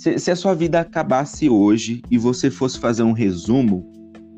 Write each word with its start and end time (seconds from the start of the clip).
Se, 0.00 0.18
se, 0.18 0.30
a 0.30 0.36
sua 0.36 0.54
vida 0.54 0.80
acabasse 0.80 1.50
hoje 1.50 2.00
e 2.10 2.16
você 2.16 2.50
fosse 2.50 2.80
fazer 2.80 3.02
um 3.02 3.12
resumo, 3.12 3.86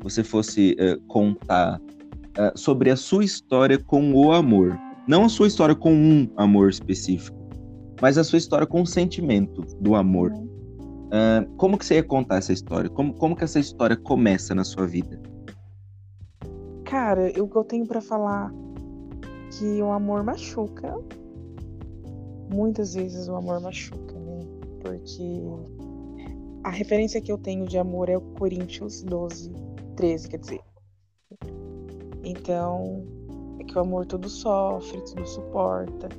você 0.01 0.21
fosse 0.21 0.75
uh, 0.77 0.99
contar 1.07 1.79
uh, 1.79 2.59
sobre 2.59 2.91
a 2.91 2.97
sua 2.97 3.23
história 3.23 3.79
com 3.79 4.13
o 4.13 4.33
amor, 4.33 4.77
não 5.07 5.23
a 5.23 5.29
sua 5.29 5.47
história 5.47 5.73
com 5.73 5.93
um 5.93 6.29
amor 6.35 6.69
específico, 6.69 7.37
mas 8.01 8.17
a 8.17 8.25
sua 8.25 8.39
história 8.39 8.67
com 8.67 8.81
o 8.81 8.85
sentimento 8.85 9.61
do 9.79 9.95
amor. 9.95 10.33
Uh, 10.33 11.49
como 11.55 11.77
que 11.77 11.85
você 11.85 11.95
ia 11.95 12.03
contar 12.03 12.39
essa 12.39 12.51
história? 12.51 12.89
Como, 12.89 13.13
como 13.13 13.33
que 13.33 13.45
essa 13.45 13.57
história 13.57 13.95
começa 13.95 14.53
na 14.53 14.65
sua 14.65 14.85
vida? 14.85 15.17
Cara, 16.83 17.31
o 17.41 17.47
que 17.47 17.55
eu 17.55 17.63
tenho 17.63 17.87
para 17.87 18.01
falar 18.01 18.51
que 19.57 19.81
o 19.81 19.93
amor 19.93 20.25
machuca. 20.25 20.93
Muitas 22.53 22.95
vezes 22.95 23.29
o 23.29 23.35
amor 23.37 23.61
machuca? 23.61 24.12
Porque 24.83 25.41
a 26.63 26.69
referência 26.69 27.21
que 27.21 27.31
eu 27.31 27.37
tenho 27.37 27.65
de 27.65 27.77
amor 27.77 28.09
é 28.09 28.17
o 28.17 28.21
Coríntios 28.21 29.01
12, 29.01 29.51
13, 29.95 30.29
quer 30.29 30.39
dizer. 30.39 30.61
Então, 32.21 33.05
é 33.59 33.63
que 33.63 33.77
o 33.77 33.81
amor 33.81 34.05
tudo 34.05 34.29
sofre, 34.29 35.01
tudo 35.01 35.25
suporta. 35.25 36.09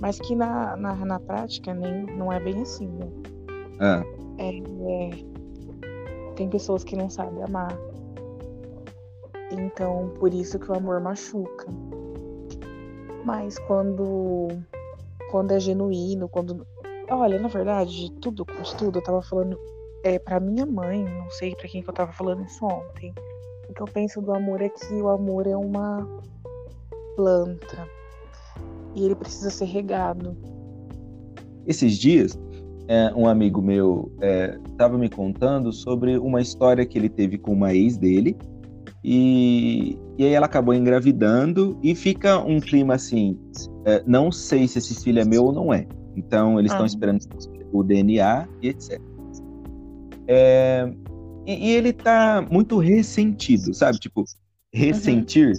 Mas 0.00 0.20
que 0.20 0.36
na, 0.36 0.76
na, 0.76 0.94
na 0.94 1.20
prática 1.20 1.74
nem, 1.74 2.06
não 2.16 2.32
é 2.32 2.38
bem 2.38 2.62
assim, 2.62 2.86
né? 2.86 3.08
Ah. 3.80 4.02
É, 4.38 4.58
é, 4.58 5.10
tem 6.36 6.48
pessoas 6.48 6.84
que 6.84 6.94
não 6.94 7.10
sabem 7.10 7.42
amar. 7.42 7.76
Então, 9.50 10.12
por 10.18 10.32
isso 10.32 10.58
que 10.58 10.70
o 10.70 10.74
amor 10.74 11.00
machuca. 11.00 11.66
Mas 13.24 13.58
quando 13.60 14.48
quando 15.30 15.52
é 15.52 15.58
genuíno, 15.58 16.28
quando 16.28 16.66
olha, 17.16 17.38
na 17.38 17.48
verdade, 17.48 18.08
de 18.08 18.12
tudo, 18.20 18.44
de 18.44 18.76
tudo, 18.76 18.98
eu 18.98 19.02
tava 19.02 19.22
falando 19.22 19.58
é 20.04 20.18
para 20.18 20.40
minha 20.40 20.66
mãe, 20.66 21.04
não 21.04 21.30
sei 21.30 21.54
para 21.54 21.68
quem 21.68 21.82
que 21.82 21.88
eu 21.88 21.94
tava 21.94 22.12
falando 22.12 22.44
isso 22.44 22.64
ontem. 22.64 23.14
O 23.68 23.74
que 23.74 23.80
eu 23.80 23.86
penso 23.86 24.20
do 24.20 24.32
amor 24.32 24.60
é 24.60 24.68
que 24.68 24.94
o 24.94 25.08
amor 25.08 25.46
é 25.46 25.56
uma 25.56 26.06
planta 27.16 27.88
e 28.94 29.04
ele 29.04 29.14
precisa 29.14 29.50
ser 29.50 29.66
regado. 29.66 30.36
Esses 31.66 31.96
dias, 31.96 32.38
é, 32.88 33.12
um 33.14 33.26
amigo 33.26 33.62
meu 33.62 34.12
estava 34.64 34.96
é, 34.96 34.98
me 34.98 35.08
contando 35.08 35.72
sobre 35.72 36.18
uma 36.18 36.40
história 36.40 36.84
que 36.84 36.98
ele 36.98 37.08
teve 37.08 37.38
com 37.38 37.52
uma 37.52 37.72
ex 37.72 37.96
dele 37.96 38.36
e, 39.04 39.96
e 40.18 40.24
aí 40.24 40.32
ela 40.32 40.46
acabou 40.46 40.74
engravidando 40.74 41.78
e 41.82 41.94
fica 41.94 42.38
um 42.38 42.60
clima 42.60 42.94
assim, 42.94 43.38
é, 43.84 44.02
não 44.06 44.30
sei 44.30 44.66
se 44.68 44.78
esse 44.78 45.02
filho 45.02 45.20
é 45.20 45.24
meu 45.24 45.44
ou 45.44 45.52
não 45.52 45.72
é. 45.72 45.86
Então 46.16 46.58
eles 46.58 46.70
estão 46.70 46.84
ah. 46.84 46.86
esperando 46.86 47.20
o 47.72 47.82
DNA 47.82 48.48
e 48.60 48.68
etc. 48.68 49.00
É, 50.28 50.92
e, 51.46 51.70
e, 51.70 51.70
ele 51.72 51.92
tá 51.92 52.46
muito 52.50 52.78
ressentido, 52.78 53.74
sabe? 53.74 53.98
Tipo, 53.98 54.24
ressentir, 54.72 55.52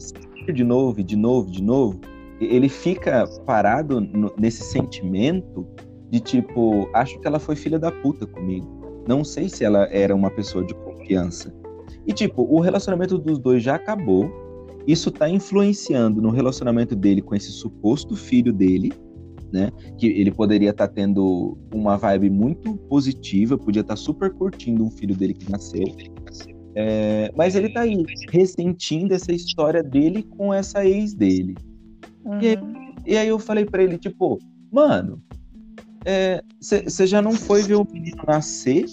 uhum. 0.48 0.54
de 0.54 0.64
novo, 0.64 1.04
de 1.04 1.16
novo, 1.16 1.52
de 1.52 1.62
novo. 1.62 2.00
Ele 2.40 2.70
fica 2.70 3.28
parado 3.46 4.02
no, 4.02 4.34
nesse 4.38 4.64
sentimento 4.64 5.68
de 6.09 6.20
tipo, 6.20 6.90
acho 6.94 7.20
que 7.20 7.28
ela 7.28 7.40
foi 7.40 7.56
filha 7.56 7.80
da 7.80 7.92
puta 7.92 8.26
comigo. 8.26 8.68
Não 9.08 9.24
sei 9.24 9.50
se 9.50 9.64
ela 9.66 9.88
era 9.92 10.16
uma 10.16 10.30
pessoa 10.30 10.64
de 10.64 10.74
confiança. 10.74 11.54
E, 12.06 12.14
tipo, 12.14 12.44
o 12.44 12.59
relacionamento 12.59 13.18
dos 13.18 13.40
dois 13.40 13.64
já 13.64 13.76
acabou. 13.76 14.31
Isso 14.86 15.09
tá 15.12 15.30
influenciando 15.30 16.22
no 16.22 16.30
relacionamento 16.30 16.96
dele 16.96 17.22
com 17.22 17.34
esse 17.34 17.52
suposto 17.52 18.16
filho 18.16 18.52
dele, 18.52 18.92
né? 19.54 19.72
Que 19.98 20.08
ele 20.08 20.32
poderia 20.32 20.72
estar 20.72 20.88
tá 20.88 20.94
tendo 20.94 21.56
uma 21.73 21.96
vibe 21.96 22.32
muito 22.32 22.76
positiva, 22.90 23.56
podia 23.58 23.81
estar 23.81 23.94
tá 23.94 23.97
super 23.97 24.31
curtindo 24.34 24.84
um 24.84 24.90
filho 24.90 25.16
dele 25.16 25.36
que 25.36 25.50
nasceu. 25.50 25.86
É, 26.75 27.31
mas 27.38 27.56
ele 27.56 27.69
tá 27.69 27.81
aí, 27.81 28.03
ressentindo 28.31 29.14
essa 29.14 29.31
história 29.31 29.84
dele 29.84 30.24
com 30.24 30.52
essa 30.52 30.84
ex 30.84 31.14
dele. 31.14 31.56
Uhum. 32.25 32.41
E, 32.41 32.47
aí, 32.47 32.58
e, 33.06 33.18
aí, 33.18 33.28
eu 33.28 33.38
falei 33.38 33.64
para 33.64 33.84
ele, 33.84 34.00
tipo, 34.00 34.40
mano, 34.72 35.22
você 36.59 37.03
é, 37.03 37.08
já 37.08 37.22
não 37.22 37.34
foi 37.34 37.62
ver 37.62 37.75
o 37.75 37.88
menino 37.90 38.24
nascer 38.28 38.85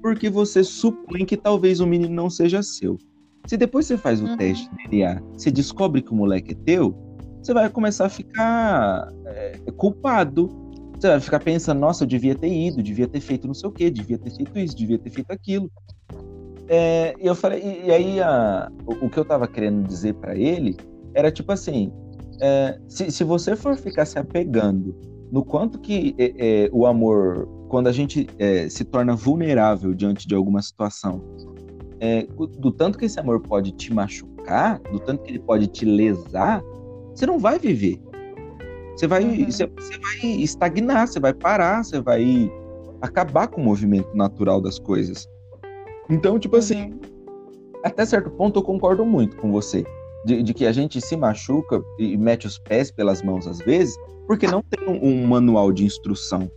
porque 0.00 0.30
você 0.30 0.64
supõe 0.64 1.26
que 1.26 1.36
talvez 1.36 1.80
o 1.80 1.86
menino 1.86 2.14
não 2.14 2.30
seja 2.30 2.62
seu. 2.62 2.96
Se 3.46 3.56
depois 3.56 3.86
você 3.86 3.98
faz 3.98 4.20
o 4.20 4.24
uhum. 4.24 4.36
teste 4.36 4.68
de 4.70 4.88
DNA, 4.88 5.20
você 5.32 5.50
descobre 5.50 6.00
que 6.00 6.10
o 6.10 6.14
moleque 6.14 6.52
é 6.52 6.54
teu, 6.64 6.96
você 7.46 7.54
vai 7.54 7.70
começar 7.70 8.06
a 8.06 8.08
ficar 8.08 9.08
é, 9.24 9.52
culpado. 9.76 10.48
Você 10.98 11.08
vai 11.08 11.20
ficar 11.20 11.38
pensando, 11.40 11.78
nossa, 11.78 12.02
eu 12.02 12.08
devia 12.08 12.34
ter 12.34 12.52
ido, 12.52 12.82
devia 12.82 13.06
ter 13.06 13.20
feito 13.20 13.46
não 13.46 13.54
sei 13.54 13.68
o 13.68 13.72
quê, 13.72 13.88
devia 13.88 14.18
ter 14.18 14.30
feito 14.30 14.58
isso, 14.58 14.76
devia 14.76 14.98
ter 14.98 15.10
feito 15.10 15.30
aquilo. 15.30 15.70
É, 16.68 17.14
e 17.20 17.26
eu 17.26 17.34
falei, 17.34 17.62
e, 17.62 17.86
e 17.86 17.92
aí 17.92 18.20
a, 18.20 18.68
o, 18.84 19.06
o, 19.06 19.10
que 19.10 19.18
eu 19.18 19.24
tava 19.24 19.46
querendo 19.46 19.86
dizer 19.86 20.14
para 20.14 20.34
ele 20.34 20.76
era 21.14 21.30
tipo 21.30 21.52
assim: 21.52 21.92
é, 22.40 22.80
se, 22.88 23.12
se 23.12 23.22
você 23.22 23.54
for 23.54 23.76
ficar 23.76 24.06
se 24.06 24.18
apegando 24.18 24.96
no 25.30 25.44
quanto 25.44 25.78
que 25.78 26.14
é, 26.18 26.64
é, 26.64 26.70
o 26.72 26.84
amor, 26.86 27.46
quando 27.68 27.86
a 27.86 27.92
gente 27.92 28.26
é, 28.38 28.68
se 28.68 28.84
torna 28.84 29.14
vulnerável 29.14 29.94
diante 29.94 30.26
de 30.26 30.34
alguma 30.34 30.60
situação, 30.60 31.22
é, 32.00 32.26
do 32.58 32.72
tanto 32.72 32.98
que 32.98 33.04
esse 33.04 33.20
amor 33.20 33.40
pode 33.40 33.70
te 33.72 33.92
machucar, 33.92 34.80
do 34.90 34.98
tanto 34.98 35.22
que 35.22 35.30
ele 35.30 35.38
pode 35.38 35.68
te 35.68 35.84
lesar, 35.84 36.62
você 37.16 37.26
não 37.26 37.38
vai 37.38 37.58
viver. 37.58 37.98
Você 38.94 39.06
vai, 39.06 39.24
uhum. 39.24 39.46
você, 39.46 39.66
você 39.66 39.98
vai 39.98 40.30
estagnar, 40.42 41.08
você 41.08 41.18
vai 41.18 41.32
parar, 41.32 41.82
você 41.82 42.00
vai 42.00 42.50
acabar 43.00 43.48
com 43.48 43.60
o 43.60 43.64
movimento 43.64 44.14
natural 44.14 44.60
das 44.60 44.78
coisas. 44.78 45.26
Então, 46.08 46.38
tipo 46.38 46.56
assim, 46.56 46.92
uhum. 46.92 47.00
até 47.84 48.04
certo 48.04 48.30
ponto 48.30 48.58
eu 48.58 48.62
concordo 48.62 49.04
muito 49.04 49.36
com 49.36 49.50
você. 49.50 49.84
De, 50.24 50.42
de, 50.42 50.52
que 50.52 50.66
a 50.66 50.72
gente 50.72 51.00
se 51.00 51.16
machuca 51.16 51.80
e 52.00 52.16
mete 52.16 52.48
os 52.48 52.58
pés 52.58 52.90
pelas 52.90 53.22
mãos 53.22 53.46
às 53.46 53.58
vezes, 53.58 53.96
porque 54.26 54.46
não 54.48 54.60
tem 54.60 54.88
um, 54.88 55.08
um 55.08 55.26
manual 55.26 55.72
de 55.72 55.84
instrução. 55.84 56.50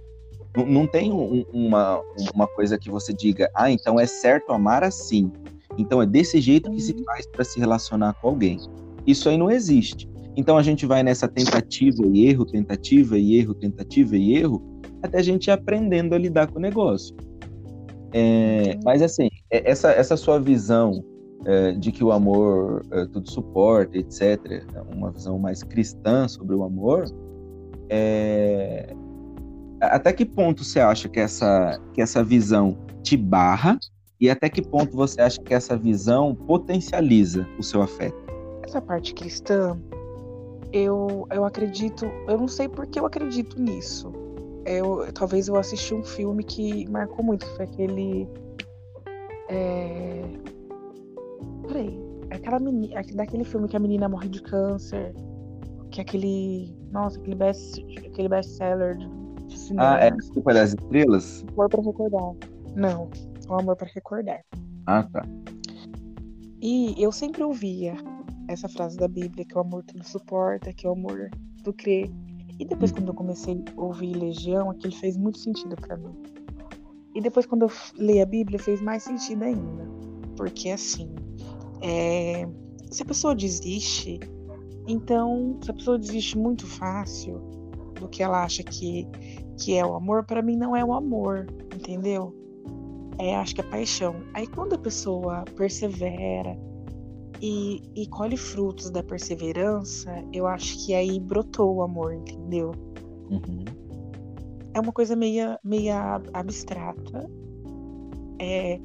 Não, 0.57 0.65
não 0.65 0.87
tem 0.87 1.11
um, 1.11 1.45
uma, 1.53 2.01
uma 2.33 2.47
coisa 2.47 2.79
que 2.79 2.89
você 2.89 3.13
diga, 3.13 3.47
ah, 3.53 3.69
então 3.69 3.99
é 3.99 4.07
certo 4.07 4.51
amar 4.51 4.83
assim. 4.83 5.31
Então 5.77 6.01
é 6.01 6.05
desse 6.05 6.41
jeito 6.41 6.71
que 6.71 6.81
se 6.81 6.93
uhum. 6.93 7.03
faz 7.03 7.27
para 7.27 7.43
se 7.43 7.59
relacionar 7.59 8.13
com 8.15 8.29
alguém. 8.29 8.57
Isso 9.05 9.29
aí 9.29 9.37
não 9.37 9.51
existe. 9.51 10.09
Então 10.39 10.57
a 10.57 10.63
gente 10.63 10.85
vai 10.85 11.03
nessa 11.03 11.27
tentativa 11.27 12.01
e 12.13 12.25
erro, 12.29 12.45
tentativa 12.45 13.17
e 13.17 13.35
erro, 13.35 13.53
tentativa 13.53 14.15
e 14.15 14.37
erro, 14.37 14.81
até 15.03 15.19
a 15.19 15.21
gente 15.21 15.51
aprendendo 15.51 16.15
a 16.15 16.17
lidar 16.17 16.47
com 16.47 16.59
o 16.59 16.61
negócio. 16.61 17.13
É, 18.13 18.79
mas 18.85 19.01
assim, 19.01 19.27
é, 19.51 19.69
essa, 19.69 19.91
essa 19.91 20.15
sua 20.15 20.39
visão 20.39 21.03
é, 21.45 21.73
de 21.73 21.91
que 21.91 22.01
o 22.01 22.13
amor 22.13 22.85
é, 22.89 23.05
tudo 23.07 23.29
suporta, 23.29 23.97
etc., 23.97 24.63
uma 24.95 25.11
visão 25.11 25.37
mais 25.37 25.61
cristã 25.61 26.25
sobre 26.29 26.55
o 26.55 26.63
amor, 26.63 27.03
é... 27.89 28.95
Até 29.81 30.13
que 30.13 30.25
ponto 30.25 30.63
você 30.63 30.79
acha 30.79 31.09
que 31.09 31.19
essa, 31.19 31.81
que 31.93 32.01
essa 32.01 32.23
visão 32.23 32.77
te 33.03 33.17
barra 33.17 33.77
e 34.21 34.29
até 34.29 34.47
que 34.47 34.61
ponto 34.61 34.95
você 34.95 35.19
acha 35.19 35.41
que 35.41 35.53
essa 35.53 35.75
visão 35.75 36.33
potencializa 36.33 37.45
o 37.57 37.63
seu 37.63 37.81
afeto? 37.81 38.17
Essa 38.63 38.81
parte 38.81 39.13
cristã, 39.13 39.75
eu, 40.71 41.27
eu 41.31 41.45
acredito, 41.45 42.05
eu 42.27 42.37
não 42.37 42.47
sei 42.47 42.67
porque 42.67 42.99
eu 42.99 43.05
acredito 43.05 43.59
nisso. 43.61 44.11
Eu, 44.65 45.11
talvez 45.13 45.47
eu 45.47 45.55
assisti 45.55 45.93
um 45.93 46.03
filme 46.03 46.43
que 46.43 46.89
marcou 46.89 47.23
muito, 47.23 47.45
foi 47.55 47.65
aquele. 47.65 48.27
É... 49.49 50.23
Peraí, 51.67 51.99
aquela 52.29 52.59
menina, 52.59 53.01
daquele 53.15 53.43
filme 53.43 53.67
que 53.67 53.75
a 53.75 53.79
menina 53.79 54.07
morre 54.07 54.29
de 54.29 54.41
câncer 54.41 55.13
que 55.89 55.99
é 55.99 56.03
aquele. 56.03 56.73
Nossa, 56.91 57.19
aquele 57.19 57.35
best, 57.35 57.81
aquele 58.05 58.29
best 58.29 58.51
seller 58.51 58.97
de 58.97 59.57
cinema. 59.57 59.95
Ah, 59.95 60.05
é 60.05 60.11
Desculpa 60.11 60.53
das 60.53 60.69
Estrelas? 60.69 61.45
Amor 61.53 61.69
para 61.69 61.81
recordar. 61.81 62.33
Não, 62.75 63.09
o 63.47 63.53
Amor 63.53 63.75
para 63.75 63.87
Recordar. 63.93 64.41
Ah, 64.85 65.03
tá. 65.03 65.23
E 66.61 66.95
eu 66.97 67.11
sempre 67.11 67.43
ouvia 67.43 67.95
essa 68.49 68.67
frase 68.67 68.97
da 68.97 69.07
Bíblia, 69.07 69.45
que 69.45 69.55
o 69.55 69.61
amor 69.61 69.83
tudo 69.83 70.03
suporta, 70.03 70.73
que 70.73 70.87
o 70.87 70.91
amor 70.91 71.29
do 71.63 71.71
crê. 71.71 72.09
E 72.57 72.65
depois, 72.65 72.91
quando 72.91 73.09
eu 73.09 73.13
comecei 73.13 73.63
a 73.77 73.81
ouvir 73.81 74.15
Legião, 74.15 74.71
aquilo 74.71 74.93
fez 74.93 75.15
muito 75.15 75.37
sentido 75.37 75.75
para 75.75 75.95
mim. 75.95 76.15
E 77.13 77.21
depois, 77.21 77.45
quando 77.45 77.63
eu 77.63 77.71
li 77.95 78.19
a 78.19 78.25
Bíblia, 78.25 78.57
fez 78.57 78.81
mais 78.81 79.03
sentido 79.03 79.43
ainda. 79.43 79.87
Porque, 80.35 80.69
assim, 80.69 81.13
é... 81.81 82.47
se 82.91 83.03
a 83.03 83.05
pessoa 83.05 83.35
desiste, 83.35 84.19
então, 84.87 85.59
se 85.63 85.69
a 85.69 85.73
pessoa 85.73 85.99
desiste 85.99 86.35
muito 86.35 86.65
fácil 86.65 87.39
do 87.99 88.09
que 88.09 88.23
ela 88.23 88.43
acha 88.43 88.63
que, 88.63 89.07
que 89.59 89.75
é 89.75 89.85
o 89.85 89.93
amor, 89.93 90.25
para 90.25 90.41
mim 90.41 90.57
não 90.57 90.75
é 90.75 90.83
o 90.83 90.93
amor, 90.93 91.45
entendeu? 91.75 92.35
É, 93.19 93.35
acho 93.35 93.53
que 93.53 93.61
é 93.61 93.63
paixão. 93.65 94.15
Aí 94.33 94.47
quando 94.47 94.73
a 94.73 94.77
pessoa 94.77 95.43
persevera 95.55 96.57
e, 97.41 97.81
e 97.95 98.07
colhe 98.07 98.37
frutos 98.37 98.89
da 98.89 99.01
perseverança, 99.01 100.11
eu 100.33 100.45
acho 100.45 100.85
que 100.85 100.93
aí 100.93 101.19
brotou 101.19 101.75
o 101.75 101.81
amor, 101.81 102.13
entendeu? 102.13 102.71
Uhum. 103.29 103.63
é 104.73 104.79
uma 104.79 104.91
coisa 104.91 105.15
meia, 105.15 105.59
meia 105.63 106.19
abstrata, 106.33 107.29
é, 108.39 108.79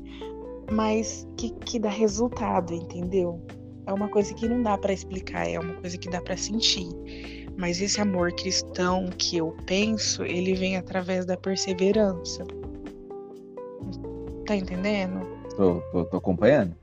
mas 0.71 1.27
que, 1.37 1.51
que 1.51 1.79
dá 1.79 1.89
resultado, 1.89 2.75
entendeu? 2.75 3.41
É 3.87 3.93
uma 3.93 4.09
coisa 4.09 4.33
que 4.35 4.49
não 4.49 4.63
dá 4.63 4.77
para 4.77 4.93
explicar, 4.93 5.49
é 5.49 5.59
uma 5.59 5.75
coisa 5.75 5.97
que 5.97 6.09
dá 6.09 6.21
para 6.21 6.37
sentir. 6.37 6.89
Mas 7.57 7.81
esse 7.81 8.01
amor 8.01 8.33
cristão 8.33 9.09
que 9.17 9.37
eu 9.37 9.55
penso, 9.67 10.25
ele 10.25 10.55
vem 10.55 10.77
através 10.77 11.25
da 11.25 11.37
perseverança. 11.37 12.45
Tá 14.47 14.57
entendendo? 14.57 15.21
Tô, 15.57 15.81
tô, 15.93 16.05
tô 16.07 16.17
acompanhando. 16.17 16.75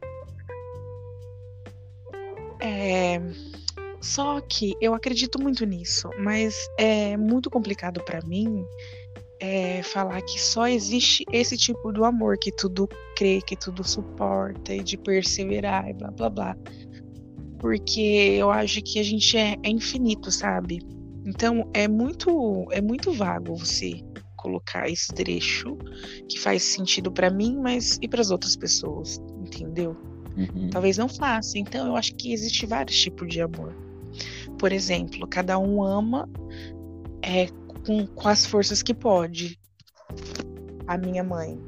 É, 2.61 3.19
só 3.99 4.39
que 4.41 4.75
eu 4.79 4.93
acredito 4.93 5.41
muito 5.41 5.65
nisso, 5.65 6.09
mas 6.19 6.55
é 6.77 7.17
muito 7.17 7.49
complicado 7.49 8.03
para 8.03 8.21
mim 8.25 8.65
é, 9.39 9.81
falar 9.81 10.21
que 10.21 10.39
só 10.39 10.67
existe 10.67 11.25
esse 11.31 11.57
tipo 11.57 11.91
do 11.91 12.05
amor 12.05 12.37
que 12.37 12.51
tudo 12.51 12.87
crê, 13.15 13.41
que 13.41 13.55
tudo 13.55 13.83
suporta 13.83 14.73
e 14.73 14.83
de 14.83 14.97
perseverar 14.97 15.89
e 15.89 15.93
blá 15.93 16.11
blá 16.11 16.29
blá. 16.29 16.57
Porque 17.59 18.01
eu 18.39 18.51
acho 18.51 18.81
que 18.83 18.99
a 18.99 19.03
gente 19.03 19.35
é, 19.37 19.55
é 19.63 19.69
infinito, 19.69 20.31
sabe? 20.31 20.79
Então 21.25 21.69
é 21.73 21.87
muito 21.87 22.67
é 22.71 22.81
muito 22.81 23.11
vago 23.13 23.55
você 23.55 24.01
colocar 24.37 24.89
esse 24.89 25.13
trecho 25.13 25.77
que 26.27 26.39
faz 26.39 26.63
sentido 26.63 27.11
para 27.11 27.29
mim, 27.29 27.57
mas 27.59 27.99
e 28.01 28.07
para 28.07 28.21
as 28.21 28.31
outras 28.31 28.55
pessoas, 28.55 29.19
entendeu? 29.39 30.10
Uhum. 30.37 30.69
Talvez 30.69 30.97
não 30.97 31.09
faça. 31.09 31.57
Então 31.57 31.87
eu 31.87 31.95
acho 31.95 32.15
que 32.15 32.33
existe 32.33 32.65
vários 32.65 32.99
tipos 32.99 33.27
de 33.27 33.41
amor. 33.41 33.73
Por 34.57 34.71
exemplo, 34.71 35.27
cada 35.27 35.57
um 35.57 35.83
ama 35.83 36.29
é, 37.21 37.47
com, 37.85 38.05
com 38.07 38.27
as 38.27 38.45
forças 38.45 38.81
que 38.83 38.93
pode. 38.93 39.59
A 40.87 40.97
minha 40.97 41.23
mãe. 41.23 41.59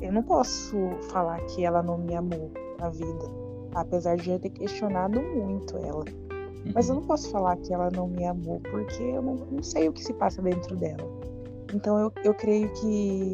Eu 0.00 0.12
não 0.12 0.22
posso 0.22 0.76
falar 1.10 1.40
que 1.46 1.64
ela 1.64 1.82
não 1.82 1.98
me 1.98 2.14
amou 2.14 2.52
na 2.78 2.88
vida. 2.90 3.24
Apesar 3.74 4.16
de 4.16 4.30
eu 4.30 4.38
ter 4.38 4.50
questionado 4.50 5.20
muito 5.20 5.76
ela. 5.78 6.04
Mas 6.74 6.88
eu 6.88 6.94
uhum. 6.94 7.00
não 7.00 7.06
posso 7.06 7.30
falar 7.30 7.56
que 7.56 7.72
ela 7.72 7.90
não 7.90 8.08
me 8.08 8.24
amou, 8.24 8.60
porque 8.60 9.02
eu 9.02 9.22
não, 9.22 9.34
não 9.34 9.62
sei 9.62 9.88
o 9.88 9.92
que 9.92 10.02
se 10.02 10.12
passa 10.14 10.40
dentro 10.40 10.76
dela. 10.76 11.04
Então 11.74 11.98
eu, 11.98 12.12
eu 12.22 12.34
creio 12.34 12.72
que 12.74 13.32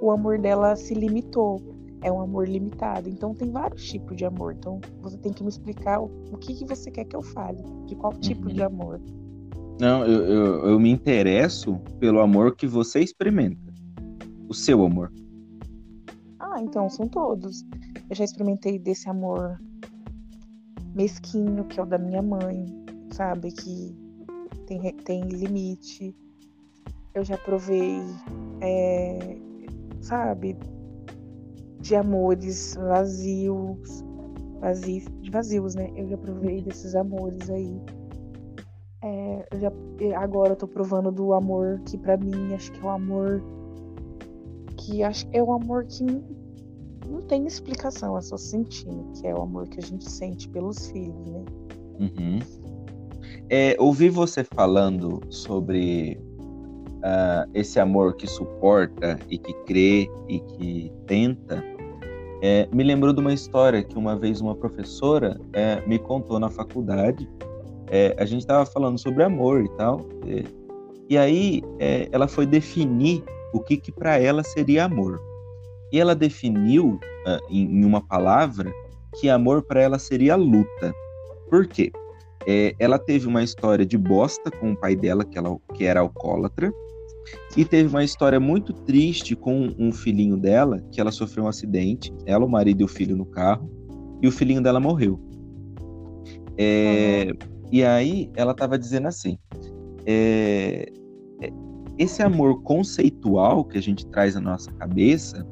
o 0.00 0.10
amor 0.10 0.38
dela 0.38 0.76
se 0.76 0.94
limitou. 0.94 1.60
É 2.02 2.12
um 2.12 2.20
amor 2.20 2.48
limitado. 2.48 3.08
Então 3.08 3.34
tem 3.34 3.50
vários 3.50 3.84
tipos 3.84 4.16
de 4.16 4.24
amor. 4.24 4.54
Então 4.54 4.80
você 5.00 5.16
tem 5.18 5.32
que 5.32 5.42
me 5.42 5.48
explicar 5.48 6.00
o, 6.00 6.06
o 6.32 6.38
que, 6.38 6.54
que 6.54 6.64
você 6.64 6.90
quer 6.90 7.04
que 7.04 7.16
eu 7.16 7.22
fale. 7.22 7.62
De 7.86 7.94
qual 7.96 8.12
tipo 8.14 8.48
uhum. 8.48 8.54
de 8.54 8.62
amor. 8.62 9.00
Não, 9.80 10.04
eu, 10.04 10.24
eu, 10.24 10.68
eu 10.70 10.80
me 10.80 10.90
interesso 10.90 11.78
pelo 12.00 12.20
amor 12.20 12.56
que 12.56 12.66
você 12.66 13.00
experimenta. 13.00 13.72
O 14.48 14.54
seu 14.54 14.84
amor. 14.84 15.12
Ah, 16.38 16.60
então 16.60 16.88
são 16.88 17.06
todos. 17.06 17.64
Eu 18.08 18.16
já 18.16 18.24
experimentei 18.24 18.78
desse 18.78 19.08
amor 19.08 19.58
mesquinho, 20.94 21.64
que 21.64 21.78
é 21.78 21.82
o 21.82 21.86
da 21.86 21.98
minha 21.98 22.22
mãe, 22.22 22.66
sabe? 23.10 23.52
Que 23.52 23.96
tem, 24.66 24.80
tem 25.04 25.22
limite. 25.28 26.14
Eu 27.14 27.24
já 27.24 27.36
provei, 27.38 28.00
é, 28.60 29.38
sabe? 30.00 30.56
De 31.80 31.94
amores 31.94 32.74
vazios, 32.74 34.04
vazios, 34.60 35.04
vazios, 35.30 35.74
né? 35.74 35.90
Eu 35.96 36.08
já 36.08 36.18
provei 36.18 36.62
desses 36.62 36.94
amores 36.94 37.48
aí 37.50 37.80
é, 39.02 39.46
eu 39.52 39.60
já, 39.60 39.72
agora 40.20 40.52
eu 40.52 40.56
tô 40.56 40.66
provando 40.66 41.12
do 41.12 41.32
amor 41.32 41.80
que 41.86 41.96
para 41.96 42.16
mim 42.16 42.52
acho 42.54 42.72
que 42.72 42.80
é 42.80 42.84
o 42.84 42.88
amor 42.88 43.42
que 44.76 45.02
acho 45.04 45.26
é 45.32 45.42
o 45.42 45.52
amor 45.52 45.84
que 45.84 46.04
não 47.08 47.22
tem 47.22 47.46
explicação, 47.46 48.18
é 48.18 48.20
só 48.20 48.36
sentindo, 48.36 49.12
que 49.12 49.26
é 49.26 49.34
o 49.34 49.40
amor 49.40 49.68
que 49.68 49.78
a 49.78 49.82
gente 49.82 50.10
sente 50.10 50.48
pelos 50.48 50.88
filhos, 50.88 51.26
né? 51.26 51.44
Uhum. 52.00 52.38
É, 53.48 53.76
ouvi 53.78 54.10
você 54.10 54.44
falando 54.44 55.20
sobre 55.30 56.20
uh, 56.98 57.50
esse 57.54 57.80
amor 57.80 58.14
que 58.16 58.26
suporta 58.26 59.18
e 59.30 59.38
que 59.38 59.52
crê 59.64 60.10
e 60.28 60.40
que 60.40 60.92
tenta. 61.06 61.62
É, 62.40 62.68
me 62.72 62.84
lembrou 62.84 63.12
de 63.12 63.20
uma 63.20 63.32
história 63.32 63.82
que 63.82 63.98
uma 63.98 64.16
vez 64.16 64.40
uma 64.40 64.54
professora 64.54 65.40
é, 65.52 65.84
me 65.86 65.98
contou 65.98 66.38
na 66.38 66.48
faculdade 66.48 67.28
é, 67.90 68.14
a 68.18 68.24
gente 68.24 68.40
estava 68.40 68.64
falando 68.66 68.98
sobre 68.98 69.22
amor 69.22 69.64
e 69.64 69.68
tal. 69.70 70.06
E 71.08 71.16
aí 71.16 71.62
é, 71.78 72.08
ela 72.12 72.28
foi 72.28 72.46
definir 72.46 73.24
o 73.52 73.60
que, 73.60 73.76
que 73.76 73.90
para 73.90 74.18
ela 74.18 74.42
seria 74.42 74.84
amor. 74.84 75.20
E 75.90 75.98
ela 75.98 76.14
definiu 76.14 77.00
uh, 77.26 77.40
em, 77.48 77.80
em, 77.80 77.84
uma 77.84 78.06
palavra 78.06 78.70
que 79.18 79.30
amor 79.30 79.62
para 79.62 79.80
ela 79.80 79.98
seria 79.98 80.36
luta. 80.36 80.94
Por 81.48 81.66
quê? 81.66 81.90
É, 82.46 82.74
ela 82.78 82.98
teve 82.98 83.26
uma 83.26 83.42
história 83.42 83.86
de 83.86 83.96
bosta 83.96 84.50
com 84.50 84.72
o 84.72 84.76
pai 84.76 84.94
dela, 84.94 85.24
que, 85.24 85.38
ela, 85.38 85.56
que 85.74 85.84
era 85.84 86.00
alcoólatra, 86.00 86.72
e 87.56 87.64
teve 87.64 87.88
uma 87.88 88.04
história 88.04 88.38
muito 88.38 88.72
triste 88.72 89.34
com 89.34 89.74
um 89.78 89.90
filhinho 89.92 90.36
dela, 90.36 90.80
que 90.92 91.00
ela 91.00 91.10
sofreu 91.10 91.44
um 91.44 91.48
acidente, 91.48 92.12
ela, 92.26 92.44
o 92.44 92.48
marido 92.48 92.82
e 92.82 92.84
o 92.84 92.88
filho 92.88 93.16
no 93.16 93.26
carro, 93.26 93.70
e 94.22 94.28
o 94.28 94.32
filhinho 94.32 94.62
dela 94.62 94.80
morreu. 94.80 95.20
É, 96.56 97.28
uhum. 97.28 97.58
E 97.70 97.84
aí 97.84 98.30
ela 98.34 98.52
estava 98.52 98.78
dizendo 98.78 99.08
assim: 99.08 99.38
é, 100.06 100.86
é, 101.40 101.50
esse 101.98 102.22
amor 102.22 102.62
conceitual 102.62 103.64
que 103.64 103.78
a 103.78 103.82
gente 103.82 104.06
traz 104.06 104.34
na 104.34 104.40
nossa 104.40 104.72
cabeça 104.72 105.46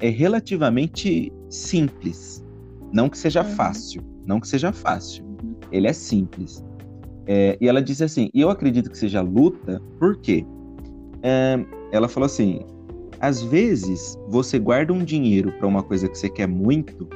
é 0.00 0.08
relativamente 0.08 1.32
simples. 1.48 2.44
Não 2.92 3.08
que 3.08 3.16
seja 3.16 3.42
uhum. 3.42 3.50
fácil, 3.50 4.02
não 4.26 4.40
que 4.40 4.48
seja 4.48 4.72
fácil. 4.72 5.24
Ele 5.70 5.86
é 5.86 5.92
simples. 5.92 6.64
É, 7.26 7.56
e 7.60 7.68
ela 7.68 7.80
disse 7.80 8.02
assim: 8.02 8.28
e 8.34 8.40
eu 8.40 8.50
acredito 8.50 8.90
que 8.90 8.98
seja 8.98 9.20
luta, 9.20 9.80
por 9.98 10.20
quê? 10.20 10.44
É, 11.22 11.58
ela 11.92 12.08
falou 12.08 12.26
assim: 12.26 12.60
às 13.20 13.42
vezes 13.42 14.18
você 14.28 14.58
guarda 14.58 14.92
um 14.92 15.04
dinheiro 15.04 15.52
para 15.52 15.66
uma 15.66 15.82
coisa 15.82 16.08
que 16.08 16.16
você 16.16 16.28
quer 16.28 16.46
muito 16.46 17.08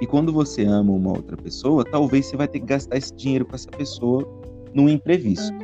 e 0.00 0.06
quando 0.06 0.32
você 0.32 0.64
ama 0.64 0.92
uma 0.92 1.10
outra 1.10 1.36
pessoa, 1.36 1.84
talvez 1.84 2.26
você 2.26 2.36
vai 2.36 2.48
ter 2.48 2.60
que 2.60 2.66
gastar 2.66 2.96
esse 2.96 3.14
dinheiro 3.14 3.44
com 3.44 3.54
essa 3.54 3.70
pessoa 3.70 4.26
num 4.72 4.88
imprevisto. 4.88 5.54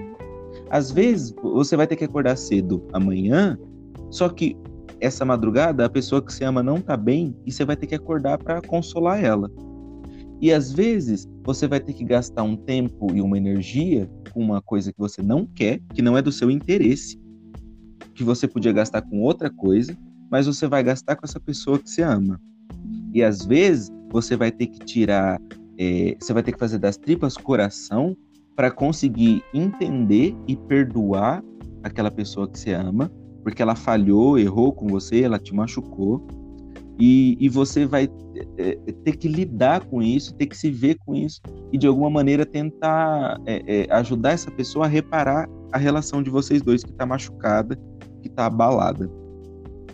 Às 0.69 0.91
vezes, 0.91 1.35
você 1.43 1.77
vai 1.77 1.87
ter 1.87 1.97
que 1.97 2.05
acordar 2.05 2.37
cedo 2.37 2.85
amanhã, 2.93 3.59
só 4.11 4.29
que 4.29 4.57
essa 5.01 5.25
madrugada 5.25 5.87
a 5.87 5.89
pessoa 5.89 6.21
que 6.21 6.33
você 6.33 6.45
ama 6.45 6.63
não 6.63 6.81
tá 6.81 6.97
bem 6.97 7.35
e 7.47 7.53
você 7.53 7.65
vai 7.65 7.77
ter 7.77 7.87
que 7.87 7.95
acordar 7.95 8.37
para 8.37 8.61
consolar 8.61 9.25
ela. 9.25 9.51
E 10.41 10.53
às 10.53 10.71
vezes, 10.71 11.27
você 11.45 11.67
vai 11.67 11.81
ter 11.81 11.95
que 11.95 12.05
gastar 12.05 12.43
um 12.43 12.57
tempo 12.57 13.15
e 13.15 13.23
uma 13.23 13.39
energia 13.39 14.11
com 14.35 14.41
uma 14.41 14.61
coisa 14.61 14.93
que 14.93 14.99
você 14.99 15.23
não 15.23 15.47
quer, 15.47 15.81
que 15.95 16.03
não 16.03 16.19
é 16.19 16.21
do 16.21 16.31
seu 16.31 16.51
interesse, 16.51 17.19
que 18.17 18.25
você 18.25 18.49
podia 18.49 18.73
gastar 18.73 19.03
com 19.03 19.21
outra 19.21 19.51
coisa, 19.51 19.97
mas 20.31 20.47
você 20.47 20.67
vai 20.67 20.83
gastar 20.83 21.15
com 21.17 21.25
essa 21.25 21.39
pessoa 21.39 21.79
que 21.79 21.89
você 21.89 22.03
ama. 22.03 22.41
E 23.13 23.23
às 23.23 23.45
vezes, 23.45 23.91
você 24.11 24.37
vai 24.37 24.51
ter 24.51 24.67
que 24.67 24.81
tirar, 24.81 25.41
é, 25.79 26.17
você 26.19 26.33
vai 26.33 26.43
ter 26.43 26.53
que 26.53 26.59
fazer 26.59 26.79
das 26.79 26.97
tripas 26.97 27.37
coração 27.37 28.17
para 28.57 28.71
conseguir 28.71 29.45
entender 29.53 30.35
e 30.49 30.57
perdoar 30.57 31.45
aquela 31.83 32.11
pessoa 32.11 32.49
que 32.49 32.59
você 32.59 32.73
ama, 32.73 33.11
porque 33.43 33.63
ela 33.63 33.77
falhou, 33.77 34.39
errou 34.39 34.73
com 34.73 34.87
você, 34.87 35.23
ela 35.23 35.39
te 35.39 35.55
machucou. 35.55 36.27
E, 36.99 37.37
e 37.39 37.49
você 37.49 37.85
vai 37.85 38.09
é, 38.57 38.79
é 38.87 38.93
ter 39.05 39.17
que 39.17 39.29
lidar 39.29 39.85
com 39.85 40.03
isso, 40.03 40.35
ter 40.35 40.47
que 40.47 40.57
se 40.57 40.71
ver 40.71 40.97
com 41.05 41.15
isso 41.15 41.41
e 41.73 41.77
de 41.77 41.87
alguma 41.87 42.09
maneira 42.09 42.47
tentar 42.47 43.39
é, 43.45 43.63
é, 43.67 43.95
ajudar 43.95 44.33
essa 44.33 44.51
pessoa 44.51 44.87
a 44.87 44.89
reparar 44.89 45.49
a 45.73 45.79
relação 45.79 46.23
de 46.23 46.31
vocês 46.31 46.63
dois 46.63 46.83
que 46.83 46.91
está 46.91 47.05
machucada, 47.05 47.79
que 48.23 48.29
está 48.29 48.47
abalada. 48.47 49.11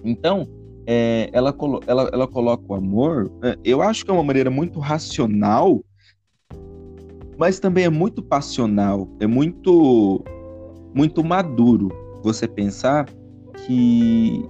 Então, 0.05 0.47
é, 0.87 1.29
ela, 1.33 1.55
ela, 1.87 2.11
ela 2.13 2.29
coloca 2.29 2.65
o 2.69 2.75
amor, 2.75 3.31
é, 3.43 3.57
eu 3.65 3.83
acho 3.83 4.05
que 4.05 4.11
é 4.11 4.15
uma 4.15 4.25
maneira 4.25 4.51
muito 4.51 4.79
racional, 4.81 5.83
mas 7.39 7.59
também 7.59 7.85
é 7.85 7.91
muito 7.91 8.23
passional, 8.23 9.09
é 9.21 9.27
muito, 9.27 10.23
muito 10.95 11.25
maduro 11.25 11.91
você 12.23 12.47
pensar 12.47 13.07
que 13.67 14.45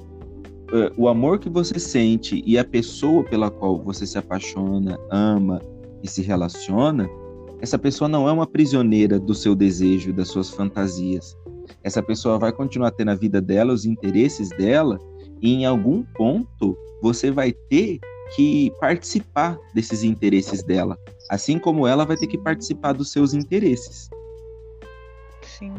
o 0.96 1.08
amor 1.08 1.38
que 1.38 1.48
você 1.48 1.78
sente 1.78 2.42
e 2.46 2.58
a 2.58 2.64
pessoa 2.64 3.22
pela 3.24 3.50
qual 3.50 3.78
você 3.82 4.06
se 4.06 4.16
apaixona, 4.16 4.98
ama 5.10 5.60
e 6.02 6.08
se 6.08 6.22
relaciona, 6.22 7.08
essa 7.60 7.78
pessoa 7.78 8.08
não 8.08 8.28
é 8.28 8.32
uma 8.32 8.46
prisioneira 8.46 9.20
do 9.20 9.34
seu 9.34 9.54
desejo, 9.54 10.12
das 10.12 10.28
suas 10.28 10.50
fantasias. 10.50 11.36
Essa 11.84 12.02
pessoa 12.02 12.38
vai 12.38 12.52
continuar 12.52 12.90
tendo 12.90 13.10
a 13.10 13.14
vida 13.14 13.40
dela, 13.40 13.72
os 13.72 13.84
interesses 13.84 14.48
dela, 14.50 14.98
e 15.40 15.52
em 15.52 15.64
algum 15.64 16.02
ponto 16.14 16.76
você 17.00 17.30
vai 17.30 17.52
ter 17.52 18.00
que 18.34 18.72
participar 18.80 19.58
desses 19.74 20.02
interesses 20.02 20.62
dela, 20.62 20.96
assim 21.30 21.58
como 21.58 21.86
ela 21.86 22.04
vai 22.04 22.16
ter 22.16 22.26
que 22.26 22.38
participar 22.38 22.92
dos 22.94 23.12
seus 23.12 23.34
interesses. 23.34 24.08
Sim. 25.42 25.72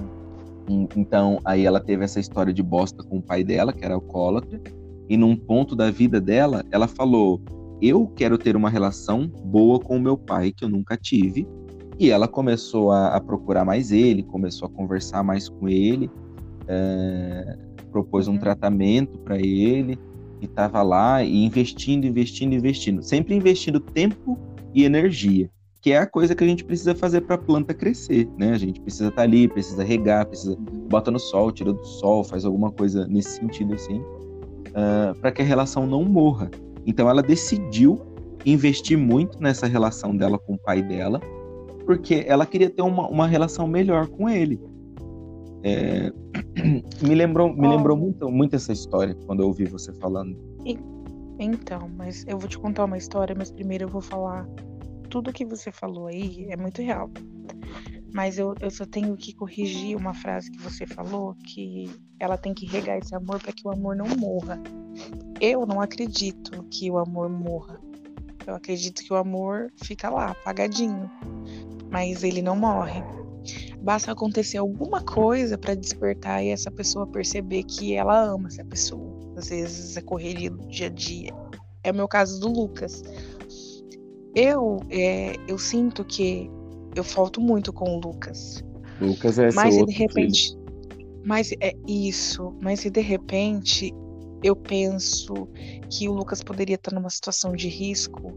Então, 0.95 1.39
aí 1.43 1.65
ela 1.65 1.79
teve 1.79 2.05
essa 2.05 2.19
história 2.19 2.53
de 2.53 2.63
bosta 2.63 3.03
com 3.03 3.17
o 3.17 3.21
pai 3.21 3.43
dela, 3.43 3.73
que 3.73 3.83
era 3.83 3.95
alcoólatra, 3.95 4.61
e 5.09 5.17
num 5.17 5.35
ponto 5.35 5.75
da 5.75 5.91
vida 5.91 6.19
dela, 6.19 6.63
ela 6.71 6.87
falou: 6.87 7.41
Eu 7.81 8.07
quero 8.07 8.37
ter 8.37 8.55
uma 8.55 8.69
relação 8.69 9.27
boa 9.27 9.79
com 9.79 9.97
o 9.97 10.01
meu 10.01 10.17
pai, 10.17 10.51
que 10.51 10.63
eu 10.63 10.69
nunca 10.69 10.97
tive. 10.97 11.47
E 11.99 12.09
ela 12.09 12.27
começou 12.27 12.91
a, 12.91 13.15
a 13.15 13.21
procurar 13.21 13.63
mais 13.63 13.91
ele, 13.91 14.23
começou 14.23 14.67
a 14.67 14.71
conversar 14.71 15.23
mais 15.23 15.47
com 15.47 15.69
ele, 15.69 16.09
é, 16.67 17.57
propôs 17.91 18.27
um 18.27 18.31
uhum. 18.31 18.39
tratamento 18.39 19.19
para 19.19 19.37
ele, 19.37 19.99
e 20.41 20.45
estava 20.45 20.81
lá 20.81 21.23
e 21.23 21.45
investindo, 21.45 22.05
investindo, 22.05 22.53
investindo. 22.53 23.03
Sempre 23.03 23.35
investindo 23.35 23.79
tempo 23.79 24.39
e 24.73 24.83
energia 24.83 25.49
que 25.83 25.91
é 25.91 25.97
a 25.97 26.07
coisa 26.07 26.33
que 26.33 26.41
a 26.41 26.47
gente 26.47 26.63
precisa 26.63 26.95
fazer 26.95 27.19
para 27.21 27.35
a 27.35 27.37
planta 27.37 27.73
crescer, 27.73 28.25
né? 28.37 28.53
A 28.53 28.57
gente 28.57 28.79
precisa 28.79 29.09
estar 29.09 29.17
tá 29.17 29.21
ali, 29.23 29.49
precisa 29.49 29.83
regar, 29.83 30.25
precisa 30.25 30.55
bota 30.57 31.11
no 31.11 31.19
sol, 31.19 31.51
tira 31.51 31.73
do 31.73 31.83
sol, 31.83 32.23
faz 32.23 32.45
alguma 32.45 32.71
coisa 32.71 33.05
nesse 33.05 33.31
sentido 33.31 33.73
assim, 33.73 34.01
uh, 34.73 35.11
ah, 35.11 35.15
para 35.19 35.31
que 35.31 35.41
a 35.41 35.45
relação 35.45 35.85
não 35.85 36.03
morra. 36.03 36.49
Então 36.85 37.09
ela 37.09 37.21
decidiu 37.21 38.01
investir 38.45 38.97
muito 38.97 39.39
nessa 39.39 39.67
relação 39.67 40.15
dela 40.15 40.37
com 40.37 40.55
o 40.55 40.57
pai 40.57 40.81
dela, 40.81 41.19
porque 41.85 42.25
ela 42.27 42.45
queria 42.45 42.69
ter 42.69 42.81
uma, 42.81 43.07
uma 43.07 43.27
relação 43.27 43.67
melhor 43.67 44.07
com 44.07 44.29
ele. 44.29 44.59
É... 45.63 46.11
me 47.01 47.15
lembrou, 47.15 47.53
me 47.53 47.67
oh. 47.67 47.75
lembrou 47.75 47.97
muito, 47.97 48.29
muito 48.29 48.55
essa 48.55 48.73
história 48.73 49.15
quando 49.25 49.41
eu 49.41 49.47
ouvi 49.47 49.65
você 49.65 49.93
falando. 49.93 50.37
Então, 51.39 51.89
mas 51.97 52.25
eu 52.27 52.37
vou 52.37 52.47
te 52.47 52.57
contar 52.59 52.85
uma 52.85 52.97
história, 52.97 53.35
mas 53.37 53.51
primeiro 53.51 53.85
eu 53.85 53.89
vou 53.89 54.01
falar 54.01 54.47
tudo 55.09 55.33
que 55.33 55.45
você 55.45 55.71
falou 55.71 56.07
aí 56.07 56.47
é 56.49 56.57
muito 56.57 56.81
real. 56.81 57.09
Mas 58.13 58.37
eu, 58.37 58.53
eu 58.61 58.69
só 58.69 58.85
tenho 58.85 59.17
que 59.17 59.33
corrigir 59.33 59.97
uma 59.97 60.13
frase 60.13 60.51
que 60.51 60.61
você 60.61 60.85
falou, 60.85 61.35
que 61.43 61.89
ela 62.19 62.37
tem 62.37 62.53
que 62.53 62.65
regar 62.65 62.99
esse 62.99 63.15
amor 63.15 63.41
para 63.41 63.51
que 63.51 63.67
o 63.67 63.71
amor 63.71 63.95
não 63.95 64.07
morra. 64.07 64.61
Eu 65.41 65.65
não 65.65 65.81
acredito 65.81 66.63
que 66.69 66.91
o 66.91 66.99
amor 66.99 67.27
morra. 67.27 67.81
Eu 68.45 68.53
acredito 68.53 69.03
que 69.03 69.11
o 69.11 69.15
amor 69.15 69.73
fica 69.83 70.09
lá, 70.09 70.31
apagadinho. 70.31 71.09
Mas 71.89 72.23
ele 72.23 72.41
não 72.41 72.55
morre. 72.55 73.03
Basta 73.81 74.11
acontecer 74.11 74.57
alguma 74.57 75.01
coisa 75.01 75.57
para 75.57 75.73
despertar 75.73 76.43
e 76.43 76.49
essa 76.49 76.69
pessoa 76.69 77.07
perceber 77.07 77.63
que 77.63 77.95
ela 77.95 78.21
ama 78.21 78.47
essa 78.47 78.63
pessoa. 78.63 79.33
Às 79.35 79.49
vezes 79.49 79.97
a 79.97 80.01
correria 80.01 80.51
do 80.51 80.67
dia 80.67 80.87
a 80.87 80.89
dia. 80.89 81.33
É 81.83 81.91
o 81.91 81.95
meu 81.95 82.07
caso 82.07 82.39
do 82.39 82.47
Lucas. 82.47 83.01
Eu, 84.35 84.79
é, 84.89 85.35
eu 85.47 85.57
sinto 85.57 86.05
que 86.05 86.49
eu 86.95 87.03
falto 87.03 87.41
muito 87.41 87.71
com 87.71 87.97
o 87.97 87.99
Lucas. 87.99 88.63
Lucas 89.01 89.39
é 89.39 89.51
mas 89.53 89.75
de 89.75 89.93
repente, 89.93 90.51
filho. 90.51 91.23
mas 91.25 91.51
é 91.59 91.73
isso. 91.87 92.55
Mas 92.61 92.81
se 92.81 92.89
de 92.89 93.01
repente 93.01 93.93
eu 94.43 94.55
penso 94.55 95.47
que 95.89 96.07
o 96.07 96.13
Lucas 96.13 96.43
poderia 96.43 96.75
estar 96.75 96.93
numa 96.93 97.09
situação 97.09 97.53
de 97.53 97.67
risco, 97.67 98.33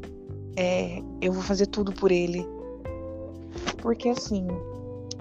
é, 0.57 0.99
eu 1.21 1.33
vou 1.33 1.43
fazer 1.43 1.67
tudo 1.67 1.93
por 1.93 2.11
ele. 2.11 2.47
Porque 3.83 4.09
assim, 4.09 4.47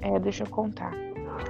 é, 0.02 0.20
deixa 0.20 0.44
eu 0.44 0.50
contar 0.50 0.94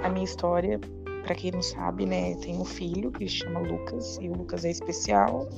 a 0.04 0.10
minha 0.10 0.26
história. 0.26 0.80
Para 1.24 1.34
quem 1.34 1.50
não 1.50 1.62
sabe, 1.62 2.06
né, 2.06 2.36
tem 2.36 2.60
um 2.60 2.66
filho 2.66 3.12
que 3.12 3.28
se 3.28 3.38
chama 3.38 3.60
Lucas 3.60 4.20
e 4.22 4.30
o 4.30 4.34
Lucas 4.36 4.64
é 4.64 4.70
especial. 4.70 5.50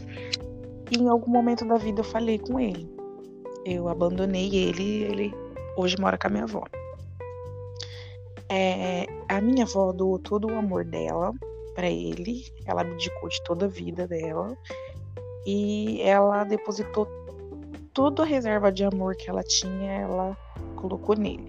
E 0.89 0.98
em 0.98 1.10
algum 1.10 1.29
momento 1.29 1.65
da 1.65 1.75
vida 1.75 2.00
eu 2.00 2.05
falei 2.05 2.39
com 2.39 2.57
ele 2.57 2.98
eu 3.67 3.89
abandonei 3.89 4.55
ele 4.55 4.81
e 4.81 5.03
ele 5.03 5.34
hoje 5.77 5.96
mora 6.00 6.17
com 6.17 6.27
a 6.27 6.29
minha 6.29 6.43
avó. 6.43 6.63
É, 8.50 9.05
a 9.29 9.39
minha 9.39 9.65
avó 9.65 9.91
doou 9.91 10.17
todo 10.19 10.48
o 10.48 10.57
amor 10.57 10.84
dela 10.84 11.31
para 11.75 11.89
ele, 11.89 12.43
ela 12.65 12.81
abdicou 12.81 13.29
de 13.29 13.43
toda 13.43 13.65
a 13.65 13.69
vida 13.69 14.07
dela 14.07 14.57
e 15.46 16.01
ela 16.01 16.43
depositou 16.43 17.07
toda 17.93 18.24
a 18.24 18.25
reserva 18.25 18.72
de 18.72 18.84
amor 18.84 19.15
que 19.15 19.29
ela 19.29 19.43
tinha, 19.43 19.91
ela 19.91 20.38
colocou 20.75 21.15
nele. 21.15 21.48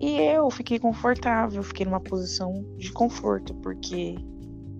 E 0.00 0.20
eu 0.20 0.50
fiquei 0.50 0.78
confortável, 0.78 1.62
fiquei 1.62 1.84
numa 1.84 2.00
posição 2.00 2.64
de 2.76 2.92
conforto, 2.92 3.54
porque 3.56 4.16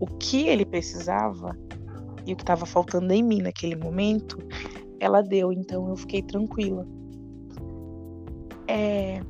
o 0.01 0.07
que 0.07 0.49
ele 0.49 0.65
precisava 0.65 1.57
e 2.27 2.33
o 2.33 2.37
que 2.37 2.43
estava 2.43 2.67
faltando 2.67 3.13
em 3.13 3.23
mim 3.23 3.43
naquele 3.43 3.75
momento 3.75 4.39
ela 5.01 5.23
deu, 5.23 5.53
então 5.53 5.89
eu 5.89 5.97
fiquei 5.97 6.23
tranquila. 6.23 6.87
É, 8.69 9.21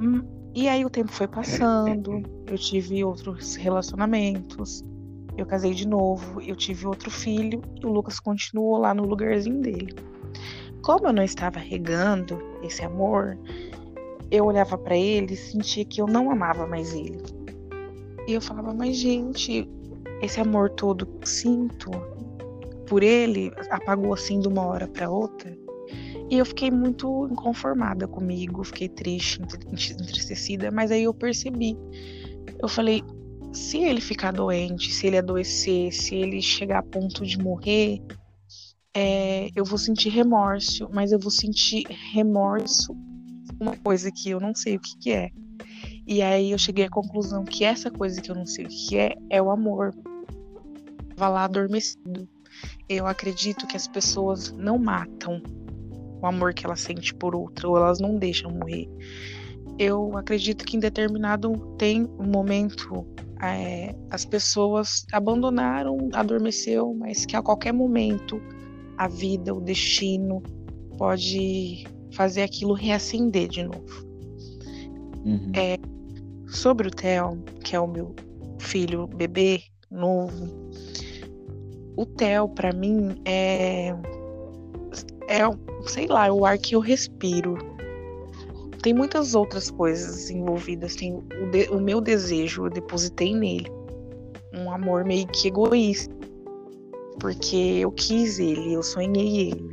hum, 0.00 0.22
e 0.54 0.68
aí 0.68 0.84
o 0.84 0.90
tempo 0.90 1.12
foi 1.12 1.28
passando, 1.28 2.22
eu 2.46 2.58
tive 2.58 3.04
outros 3.04 3.54
relacionamentos, 3.54 4.84
eu 5.38 5.46
casei 5.46 5.72
de 5.72 5.86
novo, 5.86 6.40
eu 6.42 6.56
tive 6.56 6.86
outro 6.86 7.10
filho 7.10 7.62
e 7.80 7.86
o 7.86 7.88
Lucas 7.88 8.18
continuou 8.18 8.76
lá 8.76 8.92
no 8.92 9.04
lugarzinho 9.04 9.60
dele. 9.60 9.94
Como 10.82 11.06
eu 11.06 11.12
não 11.12 11.22
estava 11.22 11.60
regando 11.60 12.42
esse 12.62 12.84
amor, 12.84 13.38
eu 14.30 14.44
olhava 14.44 14.76
para 14.76 14.96
ele 14.96 15.34
e 15.34 15.36
sentia 15.36 15.84
que 15.84 16.00
eu 16.00 16.06
não 16.06 16.30
amava 16.30 16.66
mais 16.66 16.92
ele. 16.92 17.22
E 18.26 18.32
eu 18.32 18.40
falava, 18.40 18.74
mas 18.74 18.96
gente, 18.96 19.68
esse 20.20 20.40
amor 20.40 20.70
todo 20.70 21.06
que 21.06 21.28
sinto, 21.28 21.90
por 22.86 23.02
ele 23.02 23.52
apagou 23.70 24.12
assim 24.12 24.40
de 24.40 24.48
uma 24.48 24.66
hora 24.66 24.88
para 24.88 25.08
outra. 25.08 25.56
E 26.30 26.38
eu 26.38 26.46
fiquei 26.46 26.70
muito 26.70 27.28
inconformada 27.30 28.06
comigo, 28.06 28.62
fiquei 28.62 28.88
triste, 28.88 29.42
entristecida, 29.42 30.70
mas 30.70 30.92
aí 30.92 31.02
eu 31.02 31.12
percebi. 31.12 31.76
Eu 32.62 32.68
falei, 32.68 33.02
se 33.52 33.78
ele 33.78 34.00
ficar 34.00 34.32
doente, 34.32 34.92
se 34.92 35.08
ele 35.08 35.18
adoecer, 35.18 35.92
se 35.92 36.14
ele 36.14 36.40
chegar 36.40 36.78
a 36.78 36.82
ponto 36.82 37.26
de 37.26 37.36
morrer, 37.36 38.00
é, 38.94 39.50
eu 39.56 39.64
vou 39.64 39.76
sentir 39.76 40.10
remorso, 40.10 40.88
mas 40.92 41.10
eu 41.10 41.18
vou 41.18 41.32
sentir 41.32 41.84
remorso 42.12 42.96
uma 43.60 43.76
coisa 43.76 44.10
que 44.10 44.30
eu 44.30 44.38
não 44.40 44.54
sei 44.54 44.76
o 44.76 44.80
que, 44.80 44.96
que 44.98 45.10
é. 45.10 45.30
E 46.06 46.22
aí 46.22 46.50
eu 46.52 46.58
cheguei 46.58 46.84
à 46.84 46.90
conclusão 46.90 47.44
que 47.44 47.64
essa 47.64 47.90
coisa 47.90 48.20
que 48.20 48.30
eu 48.30 48.34
não 48.34 48.46
sei 48.46 48.64
o 48.64 48.68
que 48.68 48.96
é 48.96 49.16
é 49.28 49.42
o 49.42 49.50
amor. 49.50 49.94
Vai 51.16 51.30
lá 51.30 51.44
adormecido. 51.44 52.28
Eu 52.88 53.06
acredito 53.06 53.66
que 53.66 53.76
as 53.76 53.86
pessoas 53.86 54.52
não 54.52 54.78
matam 54.78 55.42
o 56.20 56.26
amor 56.26 56.54
que 56.54 56.66
elas 56.66 56.80
sentem 56.80 57.14
por 57.14 57.34
outra, 57.34 57.68
ou 57.68 57.76
elas 57.76 58.00
não 58.00 58.16
deixam 58.16 58.50
morrer. 58.50 58.88
Eu 59.78 60.16
acredito 60.16 60.64
que 60.64 60.76
em 60.76 60.80
determinado 60.80 61.52
tem 61.78 62.08
um 62.18 62.26
momento 62.26 63.06
é, 63.42 63.94
as 64.10 64.24
pessoas 64.24 65.06
abandonaram, 65.12 66.10
adormeceu, 66.12 66.94
mas 66.94 67.24
que 67.24 67.34
a 67.34 67.42
qualquer 67.42 67.72
momento 67.72 68.40
a 68.98 69.08
vida, 69.08 69.54
o 69.54 69.60
destino 69.60 70.42
pode 70.98 71.86
fazer 72.12 72.42
aquilo 72.42 72.74
reacender 72.74 73.48
de 73.48 73.62
novo. 73.62 74.06
Uhum. 75.24 75.52
É, 75.54 75.78
sobre 76.46 76.88
o 76.88 76.90
Theo, 76.90 77.42
que 77.64 77.74
é 77.74 77.80
o 77.80 77.86
meu 77.86 78.14
filho 78.58 79.06
bebê 79.06 79.62
novo, 79.90 80.70
o 81.96 82.04
Theo, 82.04 82.48
para 82.48 82.72
mim, 82.72 83.20
é. 83.24 83.94
É, 85.30 85.42
sei 85.88 86.08
lá, 86.08 86.26
é 86.26 86.32
o 86.32 86.44
ar 86.44 86.58
que 86.58 86.74
eu 86.74 86.80
respiro. 86.80 87.56
Tem 88.82 88.92
muitas 88.92 89.32
outras 89.32 89.70
coisas 89.70 90.28
envolvidas. 90.28 90.96
Tem 90.96 91.14
o, 91.14 91.50
de, 91.52 91.68
o 91.68 91.80
meu 91.80 92.00
desejo, 92.00 92.66
eu 92.66 92.70
depositei 92.70 93.32
nele. 93.32 93.70
Um 94.52 94.72
amor 94.72 95.04
meio 95.04 95.28
que 95.28 95.46
egoísta. 95.46 96.12
Porque 97.20 97.56
eu 97.56 97.92
quis 97.92 98.40
ele, 98.40 98.74
eu 98.74 98.82
sonhei 98.82 99.50
ele. 99.50 99.70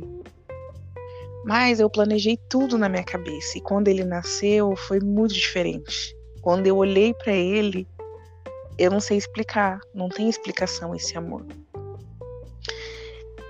Mas 1.44 1.80
eu 1.80 1.90
planejei 1.90 2.38
tudo 2.48 2.78
na 2.78 2.88
minha 2.88 3.02
cabeça. 3.02 3.58
E 3.58 3.60
quando 3.60 3.88
ele 3.88 4.04
nasceu, 4.04 4.76
foi 4.76 5.00
muito 5.00 5.34
diferente. 5.34 6.16
Quando 6.40 6.68
eu 6.68 6.76
olhei 6.76 7.12
para 7.14 7.32
ele, 7.32 7.84
eu 8.78 8.92
não 8.92 9.00
sei 9.00 9.16
explicar. 9.16 9.80
Não 9.92 10.08
tem 10.08 10.28
explicação 10.28 10.94
esse 10.94 11.18
amor. 11.18 11.44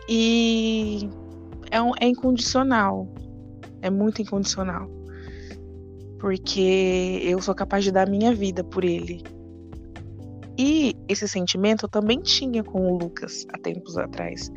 E 0.08 1.10
é, 1.70 1.80
um, 1.80 1.92
é 2.00 2.06
incondicional. 2.06 3.08
É 3.82 3.90
muito 3.90 4.22
incondicional. 4.22 4.88
Porque 6.18 7.20
eu 7.22 7.40
sou 7.40 7.54
capaz 7.54 7.84
de 7.84 7.92
dar 7.92 8.08
minha 8.08 8.34
vida 8.34 8.64
por 8.64 8.84
ele. 8.84 9.22
E 10.58 10.96
esse 11.08 11.28
sentimento 11.28 11.84
eu 11.84 11.88
também 11.88 12.20
tinha 12.20 12.64
com 12.64 12.92
o 12.92 12.98
Lucas 12.98 13.46
há 13.52 13.58
tempos 13.58 13.96
atrás. 13.96 14.50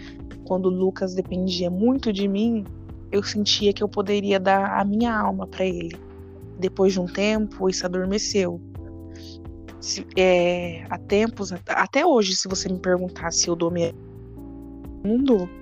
Quando 0.45 0.65
o 0.65 0.69
Lucas 0.69 1.13
dependia 1.13 1.69
muito 1.69 2.11
de 2.11 2.27
mim, 2.27 2.65
eu 3.11 3.21
sentia 3.21 3.71
que 3.71 3.83
eu 3.83 3.87
poderia 3.87 4.39
dar 4.39 4.79
a 4.79 4.83
minha 4.83 5.15
alma 5.15 5.45
para 5.45 5.65
ele. 5.65 5.95
Depois 6.57 6.93
de 6.93 6.99
um 6.99 7.05
tempo, 7.05 7.69
isso 7.69 7.85
adormeceu. 7.85 8.59
Se, 9.79 10.05
é, 10.17 10.85
há 10.89 10.97
tempos, 10.97 11.53
até 11.67 12.05
hoje, 12.05 12.35
se 12.35 12.47
você 12.47 12.69
me 12.69 12.79
perguntar 12.79 13.31
se 13.31 13.47
eu 13.47 13.55
dou 13.55 13.69
minha 13.69 13.93
dou. 15.23 15.60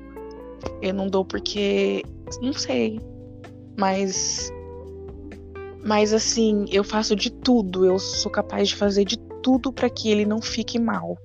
Eu 0.81 0.93
não 0.93 1.07
dou 1.07 1.23
porque. 1.25 2.03
Não 2.41 2.53
sei. 2.53 2.99
Mas. 3.77 4.51
Mas 5.83 6.13
assim, 6.13 6.65
eu 6.71 6.83
faço 6.83 7.15
de 7.15 7.31
tudo, 7.31 7.85
eu 7.85 7.97
sou 7.97 8.29
capaz 8.31 8.67
de 8.67 8.75
fazer 8.75 9.05
de 9.05 9.17
tudo 9.41 9.71
para 9.71 9.89
que 9.89 10.09
ele 10.09 10.25
não 10.25 10.41
fique 10.41 10.77
mal. 10.77 11.17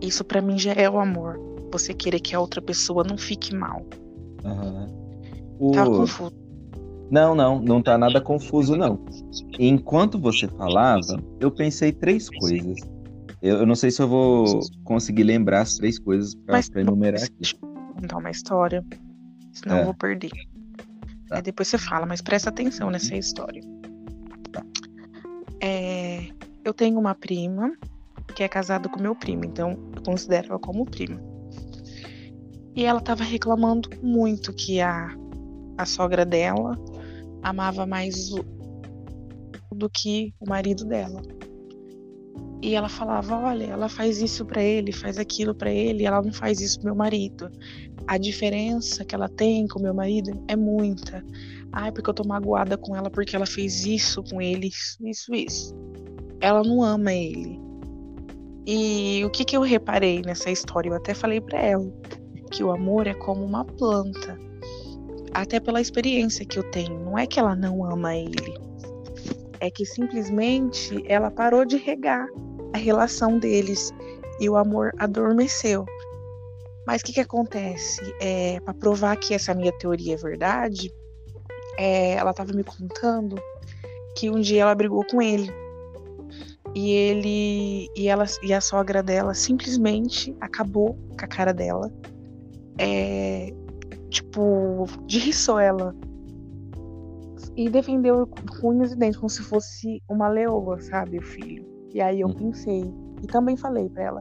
Isso 0.00 0.24
para 0.24 0.42
mim 0.42 0.58
já 0.58 0.72
é 0.72 0.90
o 0.90 0.98
amor. 0.98 1.40
Você 1.72 1.94
querer 1.94 2.20
que 2.20 2.34
a 2.34 2.40
outra 2.40 2.60
pessoa 2.60 3.04
não 3.04 3.16
fique 3.16 3.54
mal. 3.54 3.86
Tá 4.42 4.52
O- 5.58 5.72
confuso. 5.72 6.32
Não, 7.10 7.34
não, 7.34 7.60
não 7.60 7.80
tá 7.82 7.96
nada 7.96 8.20
confuso, 8.20 8.76
não. 8.76 8.98
Enquanto 9.58 10.18
você 10.18 10.48
falava, 10.48 11.22
eu 11.38 11.50
pensei 11.50 11.92
três 11.92 12.28
coisas. 12.28 12.80
Eu, 13.40 13.58
eu 13.58 13.66
não 13.66 13.74
sei 13.74 13.90
se 13.90 14.02
eu 14.02 14.08
vou 14.08 14.60
conseguir 14.84 15.22
lembrar 15.22 15.60
as 15.60 15.76
três 15.76 15.98
coisas 15.98 16.34
pra 16.34 16.60
enumerar 16.80 17.22
aqui. 17.22 17.54
Contar 17.94 18.16
uma 18.18 18.30
história, 18.30 18.84
senão 19.52 19.76
É. 19.76 19.80
eu 19.80 19.84
vou 19.86 19.94
perder. 19.94 20.30
Tá. 21.28 21.36
Aí 21.36 21.42
depois 21.42 21.68
você 21.68 21.78
fala, 21.78 22.06
mas 22.06 22.20
presta 22.20 22.50
atenção 22.50 22.90
nessa 22.90 23.16
história. 23.16 23.62
Tá. 24.52 24.64
É, 25.60 26.28
eu 26.64 26.74
tenho 26.74 26.98
uma 26.98 27.14
prima 27.14 27.72
que 28.34 28.42
é 28.42 28.48
casada 28.48 28.88
com 28.88 29.00
meu 29.00 29.14
primo, 29.14 29.44
então 29.44 29.78
eu 29.94 30.02
considero 30.02 30.48
ela 30.48 30.58
como 30.58 30.84
prima. 30.84 31.20
E 32.74 32.84
ela 32.84 33.00
tava 33.00 33.22
reclamando 33.22 33.88
muito 34.02 34.52
que 34.52 34.80
a, 34.80 35.08
a 35.78 35.86
sogra 35.86 36.24
dela 36.24 36.72
amava 37.42 37.86
mais 37.86 38.32
o, 38.32 38.44
do 39.72 39.88
que 39.88 40.34
o 40.40 40.48
marido 40.48 40.84
dela. 40.84 41.22
E 42.62 42.74
ela 42.74 42.88
falava: 42.88 43.36
olha, 43.36 43.64
ela 43.64 43.88
faz 43.88 44.22
isso 44.22 44.44
pra 44.44 44.62
ele, 44.62 44.92
faz 44.92 45.18
aquilo 45.18 45.54
pra 45.54 45.70
ele, 45.70 46.06
ela 46.06 46.22
não 46.22 46.32
faz 46.32 46.60
isso 46.60 46.78
pro 46.78 46.86
meu 46.86 46.94
marido. 46.94 47.50
A 48.06 48.16
diferença 48.16 49.04
que 49.04 49.14
ela 49.14 49.28
tem 49.28 49.68
com 49.68 49.80
meu 49.80 49.94
marido 49.94 50.42
é 50.48 50.56
muita. 50.56 51.24
Ai, 51.72 51.92
porque 51.92 52.08
eu 52.08 52.14
tô 52.14 52.24
magoada 52.24 52.78
com 52.78 52.96
ela 52.96 53.10
porque 53.10 53.34
ela 53.34 53.46
fez 53.46 53.84
isso 53.84 54.22
com 54.22 54.40
ele, 54.40 54.70
isso, 55.00 55.34
isso. 55.34 55.74
Ela 56.40 56.62
não 56.62 56.82
ama 56.82 57.12
ele. 57.12 57.60
E 58.66 59.22
o 59.24 59.30
que 59.30 59.44
que 59.44 59.56
eu 59.56 59.60
reparei 59.60 60.22
nessa 60.22 60.50
história? 60.50 60.88
Eu 60.88 60.94
até 60.94 61.12
falei 61.12 61.40
pra 61.40 61.60
ela 61.60 61.92
que 62.50 62.64
o 62.64 62.70
amor 62.70 63.06
é 63.06 63.14
como 63.14 63.44
uma 63.44 63.64
planta. 63.64 64.38
Até 65.34 65.58
pela 65.58 65.80
experiência 65.80 66.46
que 66.46 66.58
eu 66.58 66.70
tenho. 66.70 66.98
Não 67.00 67.18
é 67.18 67.26
que 67.26 67.38
ela 67.38 67.54
não 67.56 67.84
ama 67.84 68.16
ele. 68.16 68.54
É 69.64 69.70
que 69.70 69.86
simplesmente 69.86 71.02
ela 71.06 71.30
parou 71.30 71.64
de 71.64 71.78
regar 71.78 72.28
a 72.74 72.76
relação 72.76 73.38
deles 73.38 73.90
e 74.38 74.46
o 74.46 74.56
amor 74.56 74.92
adormeceu. 74.98 75.86
Mas 76.86 77.00
o 77.00 77.04
que, 77.06 77.14
que 77.14 77.20
acontece? 77.20 78.02
É, 78.20 78.60
para 78.60 78.74
provar 78.74 79.16
que 79.16 79.32
essa 79.32 79.54
minha 79.54 79.72
teoria 79.78 80.14
é 80.14 80.16
verdade, 80.18 80.92
é, 81.78 82.12
ela 82.12 82.32
estava 82.32 82.52
me 82.52 82.62
contando 82.62 83.36
que 84.14 84.28
um 84.28 84.38
dia 84.38 84.62
ela 84.62 84.74
brigou 84.74 85.02
com 85.06 85.22
ele. 85.22 85.50
E 86.74 86.90
ele 86.90 87.88
e 87.96 88.06
ela 88.06 88.26
e 88.42 88.52
a 88.52 88.60
sogra 88.60 89.02
dela 89.02 89.32
simplesmente 89.32 90.36
acabou 90.42 90.94
com 91.18 91.24
a 91.24 91.28
cara 91.28 91.54
dela. 91.54 91.90
É, 92.76 93.50
tipo, 94.10 94.84
derriçou 95.08 95.58
ela. 95.58 95.94
E 97.56 97.68
defendeu 97.70 98.26
com 98.26 98.68
unhas 98.68 98.92
e 98.92 98.96
dentes, 98.96 99.16
como 99.16 99.30
se 99.30 99.42
fosse 99.42 100.02
uma 100.08 100.28
leoa, 100.28 100.80
sabe, 100.80 101.18
o 101.18 101.22
filho. 101.22 101.64
E 101.92 102.00
aí 102.00 102.20
eu 102.20 102.28
Hum. 102.28 102.32
pensei, 102.32 102.92
e 103.22 103.26
também 103.26 103.56
falei 103.56 103.88
pra 103.88 104.02
ela, 104.02 104.20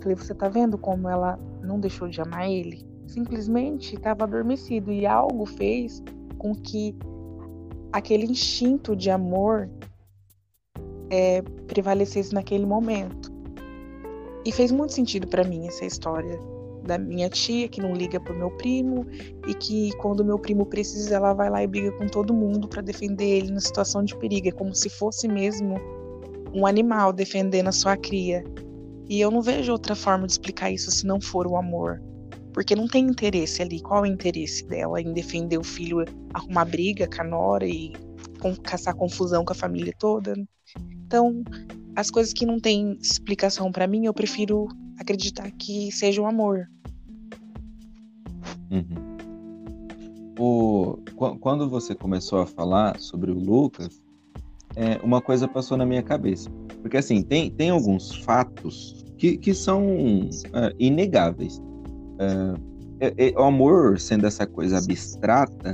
falei, 0.00 0.16
você 0.16 0.34
tá 0.34 0.48
vendo 0.48 0.76
como 0.76 1.08
ela 1.08 1.38
não 1.62 1.78
deixou 1.78 2.08
de 2.08 2.20
amar 2.20 2.50
ele? 2.50 2.84
Simplesmente 3.06 3.94
estava 3.94 4.24
adormecido 4.24 4.92
e 4.92 5.06
algo 5.06 5.46
fez 5.46 6.02
com 6.38 6.54
que 6.54 6.96
aquele 7.92 8.24
instinto 8.24 8.96
de 8.96 9.10
amor 9.10 9.70
é, 11.10 11.42
prevalecesse 11.68 12.34
naquele 12.34 12.66
momento. 12.66 13.30
E 14.44 14.50
fez 14.50 14.72
muito 14.72 14.92
sentido 14.92 15.28
pra 15.28 15.44
mim 15.44 15.68
essa 15.68 15.84
história 15.84 16.40
da 16.84 16.98
minha 16.98 17.28
tia 17.28 17.68
que 17.68 17.80
não 17.80 17.92
liga 17.92 18.18
pro 18.20 18.36
meu 18.36 18.50
primo 18.50 19.06
e 19.46 19.54
que 19.54 19.92
quando 19.98 20.24
meu 20.24 20.38
primo 20.38 20.66
precisa 20.66 21.16
ela 21.16 21.32
vai 21.32 21.48
lá 21.48 21.62
e 21.62 21.66
briga 21.66 21.92
com 21.92 22.06
todo 22.06 22.34
mundo 22.34 22.68
pra 22.68 22.82
defender 22.82 23.24
ele 23.24 23.52
na 23.52 23.60
situação 23.60 24.04
de 24.04 24.16
perigo, 24.16 24.48
é 24.48 24.52
como 24.52 24.74
se 24.74 24.88
fosse 24.88 25.28
mesmo 25.28 25.76
um 26.54 26.66
animal 26.66 27.12
defendendo 27.12 27.68
a 27.68 27.72
sua 27.72 27.96
cria. 27.96 28.44
E 29.08 29.20
eu 29.20 29.30
não 29.30 29.42
vejo 29.42 29.72
outra 29.72 29.94
forma 29.94 30.26
de 30.26 30.32
explicar 30.32 30.70
isso 30.70 30.90
se 30.90 31.06
não 31.06 31.20
for 31.20 31.46
o 31.46 31.56
amor. 31.56 32.00
Porque 32.52 32.76
não 32.76 32.86
tem 32.86 33.06
interesse 33.06 33.62
ali. 33.62 33.80
Qual 33.80 34.04
é 34.04 34.08
o 34.08 34.12
interesse 34.12 34.66
dela 34.66 35.00
em 35.00 35.12
defender 35.12 35.58
o 35.58 35.64
filho, 35.64 36.04
arrumar 36.34 36.66
briga 36.66 37.08
com 37.08 37.22
a 37.22 37.24
nora 37.24 37.66
e 37.66 37.92
caçar 38.62 38.94
confusão 38.94 39.44
com 39.44 39.52
a 39.52 39.56
família 39.56 39.94
toda? 39.98 40.34
Então, 41.06 41.42
as 41.96 42.10
coisas 42.10 42.32
que 42.32 42.46
não 42.46 42.58
têm 42.58 42.96
explicação 43.00 43.72
pra 43.72 43.86
mim, 43.86 44.06
eu 44.06 44.14
prefiro 44.14 44.68
acreditar 45.02 45.50
que 45.52 45.92
seja 45.92 46.22
o 46.22 46.26
amor. 46.26 46.68
Uhum. 48.70 49.12
O, 50.38 50.98
qu- 51.14 51.38
quando 51.38 51.68
você 51.68 51.94
começou 51.94 52.40
a 52.40 52.46
falar 52.46 52.98
sobre 52.98 53.30
o 53.30 53.38
Lucas, 53.38 54.02
é, 54.74 54.98
uma 55.04 55.20
coisa 55.20 55.46
passou 55.46 55.76
na 55.76 55.84
minha 55.84 56.02
cabeça. 56.02 56.50
Porque, 56.80 56.96
assim, 56.96 57.22
tem, 57.22 57.50
tem 57.50 57.70
alguns 57.70 58.16
fatos 58.24 59.04
que, 59.18 59.36
que 59.36 59.54
são 59.54 59.84
é, 60.52 60.74
inegáveis. 60.78 61.60
É, 62.18 63.08
é, 63.08 63.28
é, 63.28 63.38
o 63.38 63.42
amor, 63.42 64.00
sendo 64.00 64.26
essa 64.26 64.46
coisa 64.46 64.78
abstrata, 64.78 65.72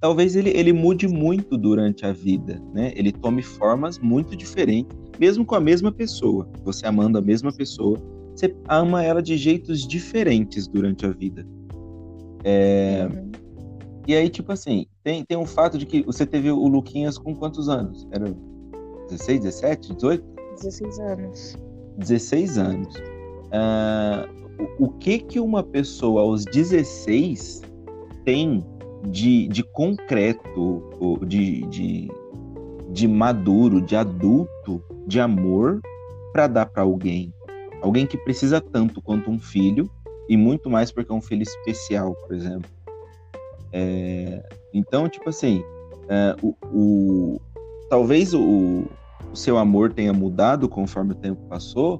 talvez 0.00 0.36
ele, 0.36 0.50
ele 0.50 0.72
mude 0.72 1.06
muito 1.06 1.56
durante 1.56 2.06
a 2.06 2.12
vida, 2.12 2.60
né? 2.72 2.92
Ele 2.96 3.12
tome 3.12 3.42
formas 3.42 3.98
muito 3.98 4.34
diferentes, 4.36 4.96
mesmo 5.18 5.44
com 5.44 5.54
a 5.54 5.60
mesma 5.60 5.92
pessoa. 5.92 6.48
Você 6.64 6.86
amando 6.86 7.18
a 7.18 7.22
mesma 7.22 7.52
pessoa, 7.52 7.98
você 8.36 8.54
ama 8.68 9.02
ela 9.02 9.22
de 9.22 9.36
jeitos 9.36 9.86
diferentes 9.86 10.68
durante 10.68 11.06
a 11.06 11.10
vida. 11.10 11.46
É, 12.44 13.08
Uhum. 13.10 13.32
e 14.06 14.14
aí, 14.14 14.28
tipo 14.28 14.52
assim, 14.52 14.86
tem, 15.02 15.24
tem 15.24 15.36
um 15.36 15.46
fato 15.46 15.78
de 15.78 15.86
que 15.86 16.02
você 16.02 16.26
teve 16.26 16.50
o 16.50 16.68
Luquinhas 16.68 17.18
com 17.18 17.34
quantos 17.34 17.68
anos? 17.68 18.06
Era 18.12 18.26
16, 19.08 19.40
17, 19.40 19.94
18? 19.94 20.24
16 20.56 20.98
anos. 21.00 21.56
16 21.98 22.58
anos. 22.58 22.94
Ah, 23.52 24.28
o, 24.78 24.84
o 24.84 24.88
que 24.90 25.18
que 25.18 25.40
uma 25.40 25.62
pessoa 25.62 26.20
aos 26.22 26.44
16 26.44 27.62
tem 28.24 28.64
de, 29.08 29.48
de 29.48 29.62
concreto, 29.62 30.82
de, 31.26 31.62
de, 31.66 32.08
de 32.92 33.08
maduro, 33.08 33.80
de 33.80 33.96
adulto, 33.96 34.82
de 35.06 35.20
amor 35.20 35.80
para 36.32 36.46
dar 36.46 36.66
para 36.66 36.82
alguém? 36.82 37.32
Alguém 37.80 38.06
que 38.06 38.16
precisa 38.16 38.60
tanto 38.60 39.00
quanto 39.00 39.30
um 39.30 39.38
filho, 39.38 39.90
e 40.28 40.36
muito 40.36 40.68
mais 40.68 40.90
porque 40.90 41.12
é 41.12 41.14
um 41.14 41.20
filho 41.20 41.42
especial, 41.42 42.14
por 42.14 42.34
exemplo. 42.34 42.70
É, 43.72 44.42
então, 44.72 45.08
tipo 45.08 45.28
assim, 45.28 45.62
é, 46.08 46.34
o, 46.42 46.54
o- 46.72 47.40
talvez 47.88 48.34
o, 48.34 48.84
o 49.32 49.36
seu 49.36 49.58
amor 49.58 49.92
tenha 49.92 50.12
mudado 50.12 50.68
conforme 50.68 51.12
o 51.12 51.16
tempo 51.16 51.40
passou, 51.48 51.98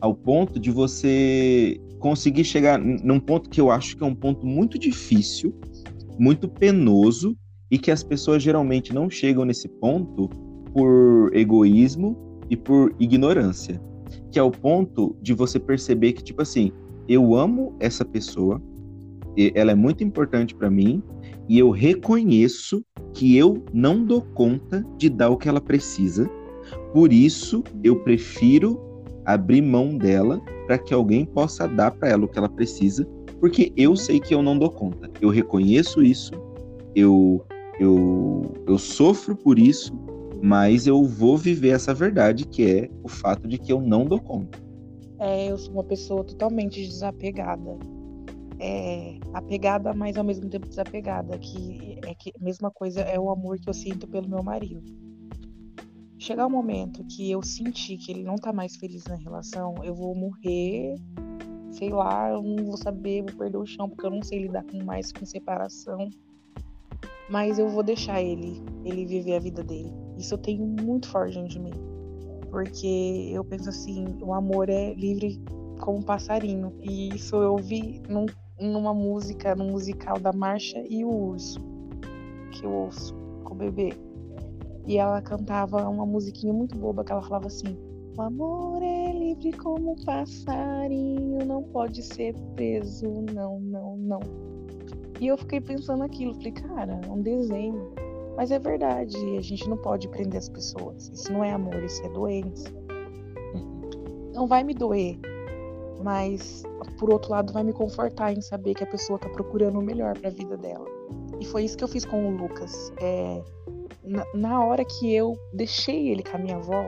ao 0.00 0.14
ponto 0.14 0.58
de 0.58 0.70
você 0.70 1.80
conseguir 1.98 2.44
chegar 2.44 2.78
num 2.78 3.18
ponto 3.18 3.50
que 3.50 3.60
eu 3.60 3.70
acho 3.70 3.96
que 3.96 4.02
é 4.02 4.06
um 4.06 4.14
ponto 4.14 4.46
muito 4.46 4.78
difícil, 4.78 5.54
muito 6.18 6.48
penoso, 6.48 7.36
e 7.70 7.78
que 7.78 7.90
as 7.90 8.02
pessoas 8.02 8.42
geralmente 8.42 8.94
não 8.94 9.10
chegam 9.10 9.44
nesse 9.44 9.68
ponto 9.68 10.28
por 10.72 11.30
egoísmo 11.34 12.16
e 12.48 12.56
por 12.56 12.94
ignorância. 12.98 13.80
Que 14.30 14.38
é 14.38 14.42
o 14.42 14.50
ponto 14.50 15.16
de 15.22 15.32
você 15.32 15.58
perceber 15.58 16.12
que, 16.12 16.22
tipo 16.22 16.42
assim, 16.42 16.72
eu 17.08 17.34
amo 17.34 17.74
essa 17.80 18.04
pessoa, 18.04 18.60
ela 19.54 19.72
é 19.72 19.74
muito 19.74 20.04
importante 20.04 20.54
para 20.54 20.70
mim, 20.70 21.02
e 21.48 21.58
eu 21.58 21.70
reconheço 21.70 22.84
que 23.14 23.36
eu 23.36 23.62
não 23.72 24.04
dou 24.04 24.20
conta 24.20 24.84
de 24.96 25.08
dar 25.08 25.30
o 25.30 25.36
que 25.36 25.48
ela 25.48 25.60
precisa. 25.60 26.28
Por 26.92 27.12
isso, 27.12 27.64
eu 27.82 27.96
prefiro 28.00 28.78
abrir 29.24 29.62
mão 29.62 29.96
dela 29.96 30.40
para 30.66 30.78
que 30.78 30.92
alguém 30.92 31.24
possa 31.24 31.66
dar 31.66 31.90
para 31.92 32.10
ela 32.10 32.24
o 32.24 32.28
que 32.28 32.38
ela 32.38 32.48
precisa, 32.48 33.08
porque 33.40 33.72
eu 33.76 33.96
sei 33.96 34.20
que 34.20 34.34
eu 34.34 34.42
não 34.42 34.58
dou 34.58 34.70
conta. 34.70 35.10
Eu 35.20 35.30
reconheço 35.30 36.02
isso, 36.02 36.32
eu 36.94 37.44
eu, 37.78 38.42
eu 38.66 38.76
sofro 38.76 39.36
por 39.36 39.58
isso, 39.58 39.92
mas 40.42 40.86
eu 40.86 41.02
vou 41.04 41.36
viver 41.36 41.70
essa 41.70 41.92
verdade 41.92 42.46
que 42.46 42.64
é 42.64 42.90
o 43.02 43.08
fato 43.08 43.46
de 43.48 43.58
que 43.58 43.72
eu 43.72 43.80
não 43.80 44.04
dou 44.04 44.20
conta. 44.20 44.58
É, 45.18 45.50
eu 45.50 45.58
sou 45.58 45.72
uma 45.72 45.84
pessoa 45.84 46.22
totalmente 46.24 46.80
desapegada. 46.80 47.78
É, 48.60 49.18
apegada, 49.32 49.92
mas 49.92 50.16
ao 50.16 50.24
mesmo 50.24 50.48
tempo 50.48 50.68
desapegada. 50.68 51.36
Que 51.38 51.98
é 52.04 52.14
que 52.14 52.32
mesma 52.40 52.70
coisa 52.70 53.00
é 53.00 53.18
o 53.18 53.30
amor 53.30 53.58
que 53.58 53.68
eu 53.68 53.74
sinto 53.74 54.06
pelo 54.06 54.28
meu 54.28 54.42
marido. 54.42 54.82
Chegar 56.18 56.46
um 56.46 56.50
momento 56.50 57.04
que 57.04 57.30
eu 57.30 57.42
sentir 57.42 57.96
que 57.96 58.12
ele 58.12 58.24
não 58.24 58.36
tá 58.36 58.52
mais 58.52 58.76
feliz 58.76 59.04
na 59.04 59.14
relação, 59.14 59.74
eu 59.84 59.94
vou 59.94 60.16
morrer, 60.16 60.96
sei 61.70 61.90
lá, 61.90 62.30
eu 62.30 62.42
não 62.42 62.64
vou 62.64 62.76
saber, 62.76 63.22
vou 63.22 63.36
perder 63.38 63.56
o 63.56 63.66
chão, 63.66 63.88
porque 63.88 64.04
eu 64.04 64.10
não 64.10 64.22
sei 64.22 64.42
lidar 64.42 64.64
com 64.64 64.82
mais 64.82 65.12
com 65.12 65.24
separação. 65.24 66.10
Mas 67.28 67.58
eu 67.58 67.68
vou 67.68 67.82
deixar 67.82 68.22
ele, 68.22 68.62
ele 68.84 69.04
viver 69.04 69.36
a 69.36 69.40
vida 69.40 69.62
dele. 69.62 69.92
Isso 70.16 70.34
eu 70.34 70.38
tenho 70.38 70.66
muito 70.66 71.08
forte 71.08 71.34
dentro 71.34 71.50
de 71.50 71.60
mim. 71.60 71.74
Porque 72.50 73.30
eu 73.32 73.44
penso 73.44 73.68
assim, 73.68 74.06
o 74.22 74.32
amor 74.32 74.68
é 74.68 74.94
livre 74.94 75.40
como 75.78 75.98
um 75.98 76.02
passarinho. 76.02 76.72
E 76.80 77.14
isso 77.14 77.36
eu 77.36 77.52
ouvi 77.52 78.02
num, 78.08 78.26
numa 78.58 78.94
música, 78.94 79.54
num 79.54 79.70
musical 79.70 80.18
da 80.18 80.32
Marcha 80.32 80.82
e 80.88 81.04
o 81.04 81.10
Urso, 81.10 81.60
que 82.52 82.64
eu 82.64 82.70
ouço 82.70 83.14
com 83.44 83.54
o 83.54 83.56
bebê. 83.56 83.92
E 84.86 84.96
ela 84.96 85.20
cantava 85.20 85.86
uma 85.88 86.06
musiquinha 86.06 86.52
muito 86.52 86.76
boba 86.78 87.04
que 87.04 87.12
ela 87.12 87.22
falava 87.22 87.46
assim: 87.46 87.76
O 88.16 88.22
amor 88.22 88.82
é 88.82 89.12
livre 89.12 89.52
como 89.52 89.92
um 89.92 90.04
passarinho, 90.04 91.44
não 91.44 91.62
pode 91.62 92.02
ser 92.02 92.34
preso, 92.54 93.06
não, 93.34 93.60
não, 93.60 93.96
não. 93.98 94.47
E 95.20 95.26
eu 95.26 95.36
fiquei 95.36 95.60
pensando 95.60 96.04
aquilo, 96.04 96.34
falei, 96.34 96.52
cara, 96.52 97.00
é 97.06 97.10
um 97.10 97.20
desenho. 97.20 97.92
Mas 98.36 98.52
é 98.52 98.58
verdade, 98.58 99.16
a 99.36 99.42
gente 99.42 99.68
não 99.68 99.76
pode 99.76 100.06
prender 100.08 100.38
as 100.38 100.48
pessoas. 100.48 101.08
Isso 101.08 101.32
não 101.32 101.42
é 101.42 101.52
amor, 101.52 101.82
isso 101.82 102.04
é 102.04 102.08
doença. 102.08 102.72
Não 104.32 104.46
vai 104.46 104.62
me 104.62 104.72
doer, 104.72 105.18
mas 106.04 106.62
por 107.00 107.10
outro 107.10 107.32
lado 107.32 107.52
vai 107.52 107.64
me 107.64 107.72
confortar 107.72 108.32
em 108.32 108.40
saber 108.40 108.74
que 108.74 108.84
a 108.84 108.86
pessoa 108.86 109.18
tá 109.18 109.28
procurando 109.28 109.80
o 109.80 109.82
melhor 109.82 110.16
para 110.16 110.28
a 110.28 110.32
vida 110.32 110.56
dela. 110.56 110.86
E 111.40 111.44
foi 111.46 111.64
isso 111.64 111.76
que 111.76 111.82
eu 111.82 111.88
fiz 111.88 112.04
com 112.04 112.28
o 112.28 112.36
Lucas. 112.36 112.92
É, 113.00 113.42
na, 114.04 114.24
na 114.34 114.64
hora 114.64 114.84
que 114.84 115.12
eu 115.12 115.36
deixei 115.52 116.08
ele 116.08 116.22
com 116.22 116.36
a 116.36 116.40
minha 116.40 116.56
avó, 116.56 116.84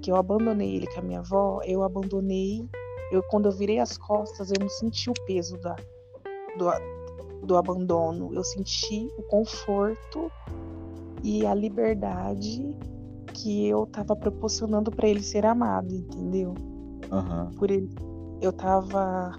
que 0.00 0.10
eu 0.10 0.16
abandonei 0.16 0.76
ele 0.76 0.86
com 0.86 1.00
a 1.00 1.02
minha 1.02 1.20
avó, 1.20 1.60
eu 1.64 1.82
abandonei. 1.82 2.66
Eu, 3.10 3.22
quando 3.24 3.46
eu 3.46 3.52
virei 3.52 3.78
as 3.78 3.98
costas, 3.98 4.50
eu 4.50 4.56
não 4.60 4.68
senti 4.68 5.10
o 5.10 5.14
peso 5.26 5.58
da, 5.58 5.76
do, 6.56 6.70
do 7.42 7.56
abandono. 7.56 8.32
Eu 8.34 8.44
senti 8.44 9.08
o 9.18 9.22
conforto 9.24 10.30
e 11.22 11.44
a 11.46 11.54
liberdade 11.54 12.76
que 13.32 13.68
eu 13.68 13.86
tava 13.86 14.16
proporcionando 14.16 14.90
para 14.90 15.08
ele 15.08 15.22
ser 15.22 15.46
amado, 15.46 15.94
entendeu? 15.94 16.54
Uhum. 17.10 17.50
Por 17.56 17.70
ele, 17.70 17.88
eu 18.40 18.52
tava 18.52 19.32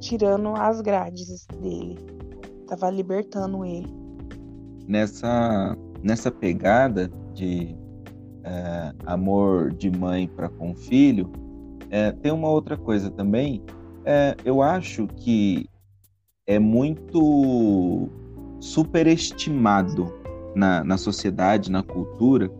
tirando 0.00 0.48
as 0.56 0.80
grades 0.80 1.46
dele, 1.60 1.98
tava 2.66 2.90
libertando 2.90 3.64
ele. 3.64 3.92
Nessa 4.86 5.76
nessa 6.02 6.30
pegada 6.30 7.10
de 7.34 7.74
é, 8.44 8.92
amor 9.06 9.72
de 9.72 9.90
mãe 9.90 10.28
para 10.28 10.48
com 10.48 10.74
filho, 10.74 11.30
é, 11.90 12.12
tem 12.12 12.30
uma 12.30 12.48
outra 12.48 12.76
coisa 12.76 13.10
também. 13.10 13.62
É, 14.04 14.36
eu 14.44 14.62
acho 14.62 15.08
que 15.08 15.68
é 16.46 16.58
muito 16.58 18.08
superestimado 18.60 20.12
na, 20.54 20.84
na 20.84 20.96
sociedade, 20.96 21.70
na 21.70 21.82
cultura, 21.82 22.50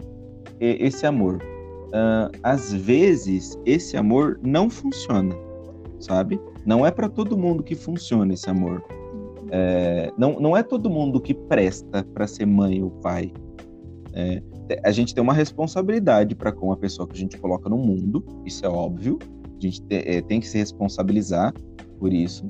esse 0.61 1.07
amor. 1.07 1.43
Uh, 1.87 2.31
às 2.43 2.73
vezes, 2.73 3.59
esse 3.65 3.97
amor 3.97 4.39
não 4.43 4.69
funciona, 4.69 5.35
sabe? 6.01 6.41
Não 6.65 6.85
é 6.85 6.91
para 6.91 7.09
todo 7.09 7.39
mundo 7.39 7.63
que 7.63 7.75
funciona 7.75 8.35
esse 8.35 8.51
amor. 8.51 8.85
É, 9.51 10.13
não, 10.19 10.41
não 10.41 10.57
é 10.57 10.63
todo 10.63 10.91
mundo 10.91 11.21
que 11.21 11.33
presta 11.33 12.03
para 12.13 12.27
ser 12.27 12.47
mãe 12.47 12.83
ou 12.83 12.91
pai. 12.91 13.33
É, 14.13 14.43
a 14.85 14.91
gente 14.91 15.15
tem 15.15 15.23
uma 15.23 15.33
responsabilidade 15.33 16.35
para 16.35 16.51
com 16.51 16.73
a 16.73 16.77
pessoa 16.77 17.07
que 17.07 17.15
a 17.15 17.19
gente 17.19 17.39
coloca 17.39 17.69
no 17.69 17.77
mundo, 17.77 18.25
isso 18.45 18.67
é 18.67 18.69
óbvio. 18.69 19.19
A 19.57 19.61
gente 19.61 19.81
te, 19.83 19.95
é, 19.95 20.21
tem 20.21 20.41
que 20.41 20.49
se 20.49 20.59
responsabilizar 20.59 21.55
por 22.01 22.13
isso. 22.13 22.45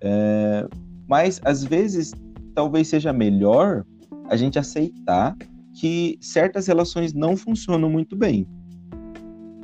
É, 0.00 0.66
mas 1.08 1.40
às 1.44 1.64
vezes 1.64 2.12
talvez 2.54 2.88
seja 2.88 3.12
melhor 3.12 3.84
a 4.28 4.36
gente 4.36 4.58
aceitar 4.58 5.36
que 5.74 6.18
certas 6.20 6.66
relações 6.66 7.12
não 7.12 7.36
funcionam 7.36 7.88
muito 7.88 8.16
bem. 8.16 8.46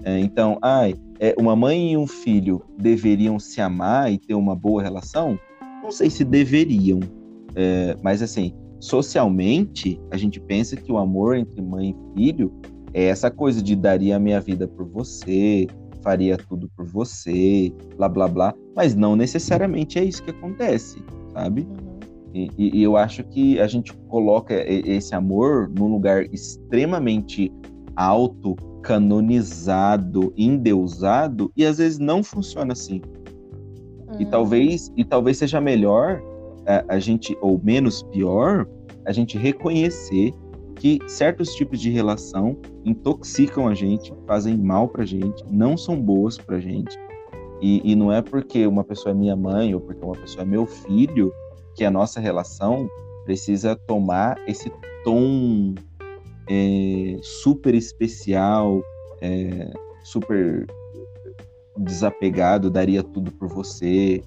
É, 0.04 0.18
então, 0.18 0.58
ai, 0.62 0.94
é, 1.18 1.34
uma 1.38 1.56
mãe 1.56 1.92
e 1.92 1.96
um 1.96 2.06
filho 2.06 2.62
deveriam 2.78 3.38
se 3.38 3.60
amar 3.60 4.12
e 4.12 4.18
ter 4.18 4.34
uma 4.34 4.54
boa 4.54 4.82
relação? 4.82 5.38
Não 5.82 5.90
sei 5.90 6.10
se 6.10 6.24
deveriam, 6.24 7.00
é, 7.54 7.96
mas 8.02 8.22
assim, 8.22 8.52
socialmente, 8.80 10.00
a 10.10 10.16
gente 10.16 10.38
pensa 10.40 10.76
que 10.76 10.92
o 10.92 10.98
amor 10.98 11.36
entre 11.36 11.60
mãe 11.62 11.90
e 11.90 12.14
filho 12.14 12.52
é 12.92 13.04
essa 13.04 13.30
coisa 13.30 13.62
de 13.62 13.74
daria 13.74 14.16
a 14.16 14.20
minha 14.20 14.40
vida 14.40 14.68
por 14.68 14.86
você, 14.86 15.66
faria 16.04 16.36
tudo 16.36 16.70
por 16.76 16.84
você, 16.84 17.72
blá 17.96 18.08
blá 18.08 18.28
blá, 18.28 18.54
mas 18.76 18.94
não 18.94 19.16
necessariamente 19.16 19.98
é 19.98 20.04
isso 20.04 20.22
que 20.22 20.30
acontece, 20.30 21.02
sabe? 21.32 21.66
E, 22.34 22.50
e, 22.58 22.82
eu 22.82 22.96
acho 22.96 23.24
que 23.24 23.58
a 23.60 23.66
gente 23.66 23.92
coloca 24.08 24.54
esse 24.68 25.14
amor 25.14 25.70
num 25.70 25.86
lugar 25.86 26.24
extremamente 26.34 27.50
alto, 27.96 28.56
canonizado, 28.82 30.32
endeusado, 30.36 31.50
e 31.56 31.64
às 31.64 31.78
vezes 31.78 31.98
não 31.98 32.22
funciona 32.24 32.72
assim. 32.72 33.00
Uhum. 34.08 34.20
E 34.20 34.26
talvez 34.26 34.92
e 34.96 35.04
talvez 35.04 35.38
seja 35.38 35.60
melhor 35.60 36.20
a, 36.66 36.94
a 36.94 36.98
gente 36.98 37.38
ou 37.40 37.60
menos 37.62 38.02
pior 38.02 38.66
a 39.06 39.12
gente 39.12 39.38
reconhecer 39.38 40.34
que 40.84 40.98
certos 41.06 41.54
tipos 41.54 41.80
de 41.80 41.88
relação 41.88 42.58
intoxicam 42.84 43.66
a 43.68 43.74
gente, 43.74 44.12
fazem 44.26 44.54
mal 44.54 44.86
pra 44.86 45.02
gente, 45.06 45.42
não 45.50 45.78
são 45.78 45.98
boas 45.98 46.36
pra 46.36 46.60
gente. 46.60 46.94
E, 47.62 47.80
e 47.90 47.96
não 47.96 48.12
é 48.12 48.20
porque 48.20 48.66
uma 48.66 48.84
pessoa 48.84 49.12
é 49.12 49.14
minha 49.14 49.34
mãe 49.34 49.74
ou 49.74 49.80
porque 49.80 50.04
uma 50.04 50.12
pessoa 50.12 50.42
é 50.42 50.44
meu 50.44 50.66
filho 50.66 51.32
que 51.74 51.86
a 51.86 51.90
nossa 51.90 52.20
relação 52.20 52.86
precisa 53.24 53.74
tomar 53.74 54.36
esse 54.46 54.70
tom 55.04 55.74
é, 56.50 57.16
super 57.22 57.74
especial, 57.74 58.82
é, 59.22 59.72
super 60.02 60.66
desapegado, 61.78 62.68
daria 62.68 63.02
tudo 63.02 63.32
por 63.32 63.48
você, 63.48 64.22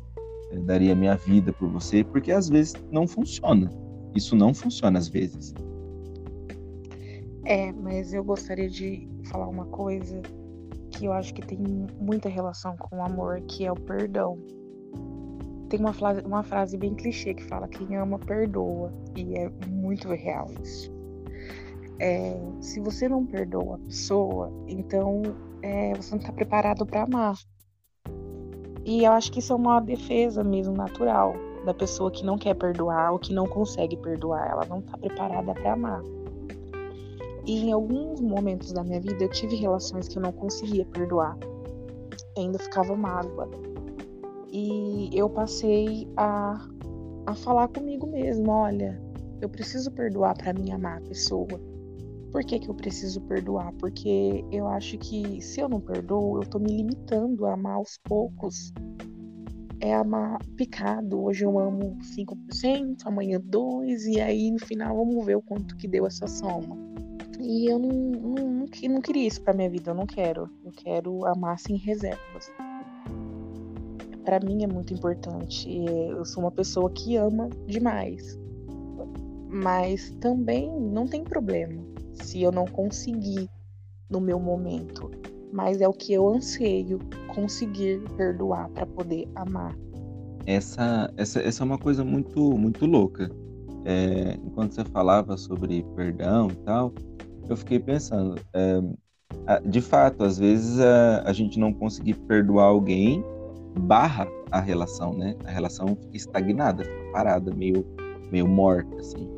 daria 0.63 0.95
minha 0.95 1.17
vida 1.17 1.53
por 1.53 1.69
você, 1.69 2.03
porque 2.03 2.31
às 2.31 2.49
vezes 2.49 2.73
não 2.91 3.07
funciona. 3.07 3.69
Isso 4.15 4.35
não 4.35 4.55
funciona 4.55 4.97
às 4.97 5.07
vezes. 5.07 5.53
É, 7.47 7.71
mas 7.71 8.13
eu 8.13 8.25
gostaria 8.25 8.69
de 8.69 9.07
falar 9.31 9.47
uma 9.47 9.65
coisa 9.67 10.21
que 10.91 11.05
eu 11.05 11.13
acho 11.13 11.33
que 11.33 11.41
tem 11.41 11.57
muita 11.97 12.27
relação 12.27 12.75
com 12.75 12.97
o 12.97 13.01
amor, 13.01 13.39
que 13.47 13.65
é 13.65 13.71
o 13.71 13.75
perdão. 13.75 14.37
Tem 15.69 15.79
uma 15.79 15.93
frase, 15.93 16.21
uma 16.25 16.43
frase 16.43 16.77
bem 16.77 16.93
clichê 16.93 17.33
que 17.33 17.45
fala: 17.45 17.69
quem 17.69 17.95
ama, 17.95 18.19
perdoa. 18.19 18.91
E 19.15 19.37
é 19.37 19.49
muito 19.65 20.09
real 20.09 20.47
isso. 20.61 20.91
É, 21.99 22.37
se 22.59 22.81
você 22.81 23.07
não 23.07 23.25
perdoa 23.25 23.75
a 23.75 23.79
pessoa, 23.79 24.51
então 24.67 25.21
é, 25.61 25.93
você 25.95 26.11
não 26.11 26.19
está 26.19 26.33
preparado 26.33 26.85
para 26.85 27.03
amar. 27.03 27.37
E 28.83 29.05
eu 29.05 29.13
acho 29.13 29.31
que 29.31 29.39
isso 29.39 29.53
é 29.53 29.55
uma 29.55 29.79
defesa 29.79 30.43
mesmo 30.43 30.75
natural 30.75 31.33
da 31.65 31.73
pessoa 31.73 32.11
que 32.11 32.25
não 32.25 32.37
quer 32.37 32.55
perdoar 32.55 33.13
ou 33.13 33.19
que 33.19 33.33
não 33.33 33.47
consegue 33.47 33.95
perdoar. 33.95 34.49
Ela 34.51 34.65
não 34.65 34.79
está 34.79 34.97
preparada 34.97 35.53
para 35.53 35.71
amar. 35.71 36.16
E 37.47 37.59
em 37.59 37.71
alguns 37.71 38.19
momentos 38.19 38.73
da 38.73 38.83
minha 38.83 38.99
vida 38.99 39.23
eu 39.23 39.29
tive 39.29 39.55
relações 39.55 40.09
que 40.09 40.17
eu 40.17 40.21
não 40.21 40.33
conseguia 40.33 40.85
perdoar. 40.85 41.37
ainda 42.37 42.59
ficava 42.59 42.93
mágoa. 42.95 43.49
E 44.51 45.09
eu 45.13 45.29
passei 45.29 46.09
a, 46.17 46.67
a 47.25 47.33
falar 47.33 47.69
comigo 47.69 48.05
mesmo, 48.05 48.51
olha, 48.51 49.01
eu 49.41 49.47
preciso 49.47 49.89
perdoar 49.91 50.35
para 50.37 50.53
mim 50.53 50.71
amar 50.71 50.97
a 50.97 51.01
pessoa. 51.01 51.47
Por 52.33 52.43
que, 52.43 52.59
que 52.59 52.69
eu 52.69 52.75
preciso 52.75 53.21
perdoar? 53.21 53.71
Porque 53.79 54.43
eu 54.51 54.67
acho 54.67 54.97
que 54.97 55.41
se 55.41 55.61
eu 55.61 55.69
não 55.69 55.79
perdoo, 55.79 56.41
eu 56.41 56.49
tô 56.49 56.59
me 56.59 56.75
limitando 56.75 57.45
a 57.45 57.53
amar 57.53 57.75
aos 57.75 57.97
poucos. 58.03 58.73
É 59.79 59.93
amar 59.95 60.37
picado. 60.57 61.23
Hoje 61.23 61.45
eu 61.45 61.57
amo 61.57 61.97
5%, 62.01 63.05
amanhã 63.05 63.39
2%, 63.39 64.07
e 64.07 64.19
aí 64.19 64.51
no 64.51 64.59
final 64.59 64.97
vamos 64.97 65.25
ver 65.25 65.37
o 65.37 65.41
quanto 65.41 65.77
que 65.77 65.87
deu 65.87 66.05
essa 66.05 66.27
soma. 66.27 66.86
E 67.39 67.71
eu 67.71 67.77
não, 67.77 67.89
não, 67.89 68.67
não, 68.89 69.01
queria 69.01 69.27
isso 69.27 69.41
pra 69.41 69.53
minha 69.53 69.69
vida, 69.69 69.91
eu 69.91 69.95
não 69.95 70.05
quero. 70.05 70.49
Eu 70.65 70.71
quero 70.71 71.25
amar 71.25 71.59
sem 71.59 71.77
reservas 71.77 72.51
para 74.27 74.41
mim 74.41 74.61
é 74.61 74.67
muito 74.67 74.93
importante. 74.93 75.69
Eu 76.09 76.25
sou 76.25 76.43
uma 76.43 76.51
pessoa 76.51 76.91
que 76.91 77.15
ama 77.15 77.47
demais. 77.65 78.37
Mas 79.47 80.11
também 80.19 80.69
não 80.69 81.07
tem 81.07 81.23
problema 81.23 81.81
se 82.11 82.41
eu 82.41 82.51
não 82.51 82.65
conseguir 82.65 83.49
no 84.09 84.19
meu 84.19 84.37
momento. 84.37 85.09
Mas 85.53 85.79
é 85.79 85.87
o 85.87 85.93
que 85.93 86.11
eu 86.11 86.27
anseio 86.27 86.99
conseguir 87.33 88.01
perdoar 88.17 88.67
para 88.71 88.85
poder 88.85 89.29
amar. 89.33 89.73
Essa, 90.45 91.09
essa, 91.15 91.39
essa 91.39 91.63
é 91.63 91.65
uma 91.65 91.77
coisa 91.77 92.03
muito, 92.03 92.51
muito 92.57 92.85
louca. 92.85 93.31
É, 93.85 94.37
enquanto 94.43 94.73
você 94.73 94.83
falava 94.83 95.37
sobre 95.37 95.85
perdão 95.95 96.49
e 96.51 96.55
tal, 96.65 96.93
eu 97.49 97.57
fiquei 97.57 97.79
pensando, 97.79 98.39
é, 98.53 98.81
de 99.65 99.81
fato, 99.81 100.23
às 100.23 100.37
vezes 100.37 100.79
a, 100.79 101.23
a 101.25 101.33
gente 101.33 101.59
não 101.59 101.73
conseguir 101.73 102.13
perdoar 102.13 102.65
alguém 102.65 103.23
barra 103.79 104.27
a 104.51 104.59
relação, 104.59 105.13
né? 105.13 105.35
A 105.45 105.51
relação 105.51 105.87
fica 105.95 106.17
estagnada, 106.17 106.83
fica 106.83 107.11
parada, 107.11 107.53
meio, 107.53 107.85
meio 108.31 108.47
morta, 108.47 108.95
assim. 108.97 109.29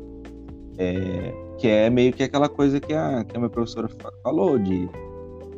É, 0.78 1.32
que 1.58 1.68
é 1.68 1.90
meio 1.90 2.12
que 2.12 2.22
aquela 2.22 2.48
coisa 2.48 2.80
que 2.80 2.94
a, 2.94 3.24
que 3.24 3.36
a 3.36 3.38
minha 3.38 3.50
professora 3.50 3.88
falou, 4.22 4.58
de 4.58 4.88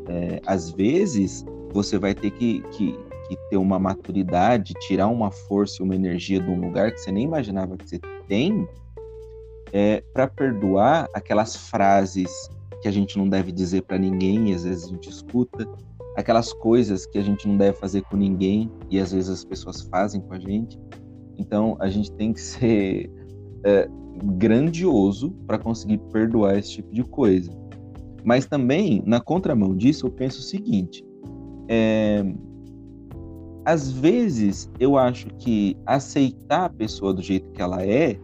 é, 0.08 0.40
às 0.46 0.70
vezes 0.70 1.44
você 1.72 1.98
vai 1.98 2.14
ter 2.14 2.30
que, 2.32 2.60
que, 2.72 2.98
que, 3.28 3.36
ter 3.48 3.56
uma 3.56 3.78
maturidade, 3.78 4.74
tirar 4.80 5.06
uma 5.06 5.30
força 5.30 5.76
e 5.80 5.84
uma 5.84 5.94
energia 5.94 6.40
de 6.40 6.50
um 6.50 6.60
lugar 6.60 6.90
que 6.90 6.98
você 6.98 7.12
nem 7.12 7.24
imaginava 7.24 7.76
que 7.76 7.88
você 7.88 8.00
tem, 8.26 8.66
é, 9.72 10.02
para 10.12 10.28
perdoar 10.28 11.08
aquelas 11.14 11.56
frases 11.56 12.30
que 12.82 12.88
a 12.88 12.90
gente 12.90 13.16
não 13.16 13.28
deve 13.28 13.50
dizer 13.50 13.82
para 13.82 13.98
ninguém 13.98 14.50
e 14.50 14.54
às 14.54 14.64
vezes 14.64 14.84
a 14.84 14.88
gente 14.88 15.08
escuta, 15.08 15.66
aquelas 16.16 16.52
coisas 16.52 17.06
que 17.06 17.18
a 17.18 17.22
gente 17.22 17.48
não 17.48 17.56
deve 17.56 17.78
fazer 17.78 18.02
com 18.02 18.16
ninguém 18.16 18.70
e 18.90 19.00
às 19.00 19.12
vezes 19.12 19.30
as 19.30 19.44
pessoas 19.44 19.82
fazem 19.82 20.20
com 20.20 20.34
a 20.34 20.38
gente. 20.38 20.78
Então 21.38 21.76
a 21.80 21.88
gente 21.88 22.12
tem 22.12 22.32
que 22.32 22.40
ser 22.40 23.10
é, 23.64 23.88
grandioso 24.36 25.30
para 25.46 25.58
conseguir 25.58 25.98
perdoar 26.12 26.58
esse 26.58 26.72
tipo 26.72 26.92
de 26.92 27.02
coisa. 27.04 27.50
Mas 28.24 28.46
também, 28.46 29.02
na 29.06 29.20
contramão 29.20 29.74
disso, 29.76 30.06
eu 30.06 30.10
penso 30.10 30.40
o 30.40 30.42
seguinte: 30.42 31.04
é, 31.68 32.24
às 33.64 33.90
vezes 33.90 34.70
eu 34.78 34.96
acho 34.96 35.28
que 35.38 35.76
aceitar 35.86 36.66
a 36.66 36.70
pessoa 36.70 37.12
do 37.12 37.22
jeito 37.22 37.50
que 37.50 37.62
ela 37.62 37.84
é, 37.84 38.18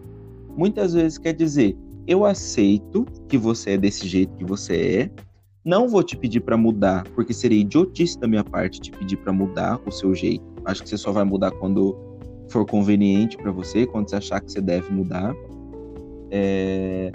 muitas 0.59 0.93
vezes 0.93 1.17
quer 1.17 1.33
dizer 1.33 1.77
eu 2.07 2.25
aceito 2.25 3.07
que 3.29 3.39
você 3.39 3.73
é 3.73 3.79
desse 3.79 4.09
jeito 4.09 4.35
que 4.35 4.45
você 4.45 4.75
é, 4.75 5.11
não 5.63 5.87
vou 5.87 6.03
te 6.03 6.17
pedir 6.17 6.41
para 6.41 6.57
mudar, 6.57 7.05
porque 7.15 7.35
seria 7.35 7.61
idiotice 7.61 8.19
da 8.19 8.27
minha 8.27 8.43
parte 8.43 8.81
te 8.81 8.91
pedir 8.91 9.19
para 9.19 9.31
mudar 9.31 9.79
o 9.85 9.91
seu 9.91 10.15
jeito. 10.15 10.43
Acho 10.65 10.83
que 10.83 10.89
você 10.89 10.97
só 10.97 11.13
vai 11.13 11.25
mudar 11.25 11.51
quando 11.51 11.95
for 12.49 12.65
conveniente 12.65 13.37
para 13.37 13.53
você, 13.53 13.87
quando 13.87 14.09
você 14.09 14.17
achar 14.17 14.41
que 14.41 14.51
você 14.51 14.63
deve 14.63 14.91
mudar. 14.91 15.35
É... 16.31 17.13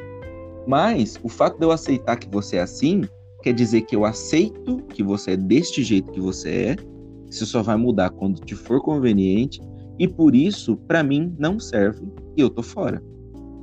Mas 0.68 1.20
o 1.24 1.28
fato 1.30 1.58
de 1.58 1.66
eu 1.66 1.72
aceitar 1.72 2.18
que 2.18 2.30
você 2.30 2.58
é 2.58 2.62
assim, 2.62 3.02
quer 3.42 3.54
dizer 3.54 3.82
que 3.82 3.96
eu 3.96 4.06
aceito 4.06 4.78
que 4.90 5.02
você 5.02 5.32
é 5.32 5.38
deste 5.38 5.82
jeito 5.82 6.12
que 6.12 6.22
você 6.22 6.50
é, 6.50 6.76
você 7.26 7.48
só 7.48 7.64
vai 7.64 7.78
mudar 7.78 8.12
quando 8.12 8.40
te 8.42 8.54
for 8.54 8.80
conveniente, 8.80 9.60
e 9.98 10.08
por 10.08 10.36
isso, 10.36 10.78
para 10.78 11.02
mim, 11.02 11.36
não 11.40 11.60
serve 11.60 12.08
e 12.38 12.42
eu 12.42 12.50
tô 12.52 12.62
fora. 12.62 13.02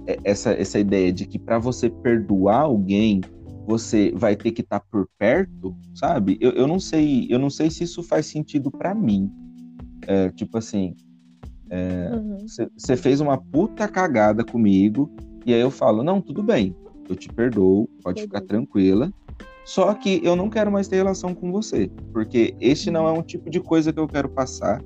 É, 0.06 0.18
essa, 0.24 0.52
essa 0.52 0.78
ideia 0.78 1.12
de 1.12 1.26
que 1.26 1.38
para 1.38 1.58
você 1.58 1.90
perdoar 1.90 2.62
alguém, 2.62 3.20
você 3.66 4.12
vai 4.14 4.34
ter 4.34 4.50
que 4.52 4.62
estar 4.62 4.80
tá 4.80 4.86
por 4.90 5.08
perto, 5.18 5.76
sabe? 5.94 6.38
Eu, 6.40 6.52
eu 6.52 6.66
não 6.66 6.80
sei, 6.80 7.26
eu 7.30 7.38
não 7.38 7.50
sei 7.50 7.70
se 7.70 7.84
isso 7.84 8.02
faz 8.02 8.26
sentido 8.26 8.70
para 8.70 8.94
mim. 8.94 9.30
É, 10.06 10.30
tipo 10.30 10.58
assim, 10.58 10.94
você 12.76 12.92
é, 12.92 12.96
uhum. 12.96 12.98
fez 12.98 13.20
uma 13.20 13.38
puta 13.38 13.86
cagada 13.86 14.44
comigo, 14.44 15.10
e 15.46 15.54
aí 15.54 15.60
eu 15.60 15.70
falo, 15.70 16.02
não, 16.02 16.20
tudo 16.20 16.42
bem, 16.42 16.74
eu 17.08 17.14
te 17.14 17.28
perdoo, 17.28 17.88
pode 18.02 18.22
ficar 18.22 18.40
tranquila. 18.40 19.12
Só 19.64 19.92
que 19.94 20.20
eu 20.24 20.34
não 20.34 20.50
quero 20.50 20.72
mais 20.72 20.88
ter 20.88 20.96
relação 20.96 21.34
com 21.34 21.52
você, 21.52 21.88
porque 22.12 22.54
este 22.60 22.90
não 22.90 23.06
é 23.06 23.12
um 23.12 23.22
tipo 23.22 23.48
de 23.48 23.60
coisa 23.60 23.92
que 23.92 24.00
eu 24.00 24.08
quero 24.08 24.28
passar. 24.28 24.82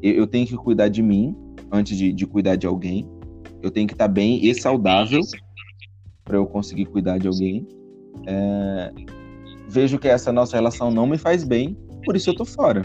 Eu, 0.00 0.28
tenho 0.28 0.46
que 0.46 0.56
cuidar 0.56 0.88
de 0.88 1.02
mim 1.02 1.34
antes 1.72 1.96
de, 1.96 2.12
de 2.12 2.24
cuidar 2.24 2.54
de 2.54 2.66
alguém. 2.66 3.08
Eu 3.62 3.70
tenho 3.70 3.86
que 3.86 3.94
estar 3.94 4.08
bem 4.08 4.44
e 4.44 4.54
saudável 4.54 5.20
para 6.24 6.36
eu 6.36 6.46
conseguir 6.46 6.86
cuidar 6.86 7.18
de 7.18 7.26
alguém. 7.26 7.66
É... 8.26 8.92
Vejo 9.68 9.98
que 9.98 10.08
essa 10.08 10.32
nossa 10.32 10.56
relação 10.56 10.90
não 10.90 11.06
me 11.06 11.18
faz 11.18 11.44
bem, 11.44 11.76
por 12.04 12.16
isso 12.16 12.30
eu 12.30 12.34
tô 12.34 12.44
fora. 12.44 12.82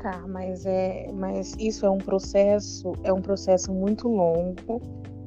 Tá, 0.00 0.24
mas 0.28 0.64
é, 0.64 1.10
mas 1.12 1.54
isso 1.58 1.84
é 1.84 1.90
um 1.90 1.98
processo, 1.98 2.92
é 3.02 3.12
um 3.12 3.20
processo 3.20 3.72
muito 3.72 4.08
longo 4.08 4.80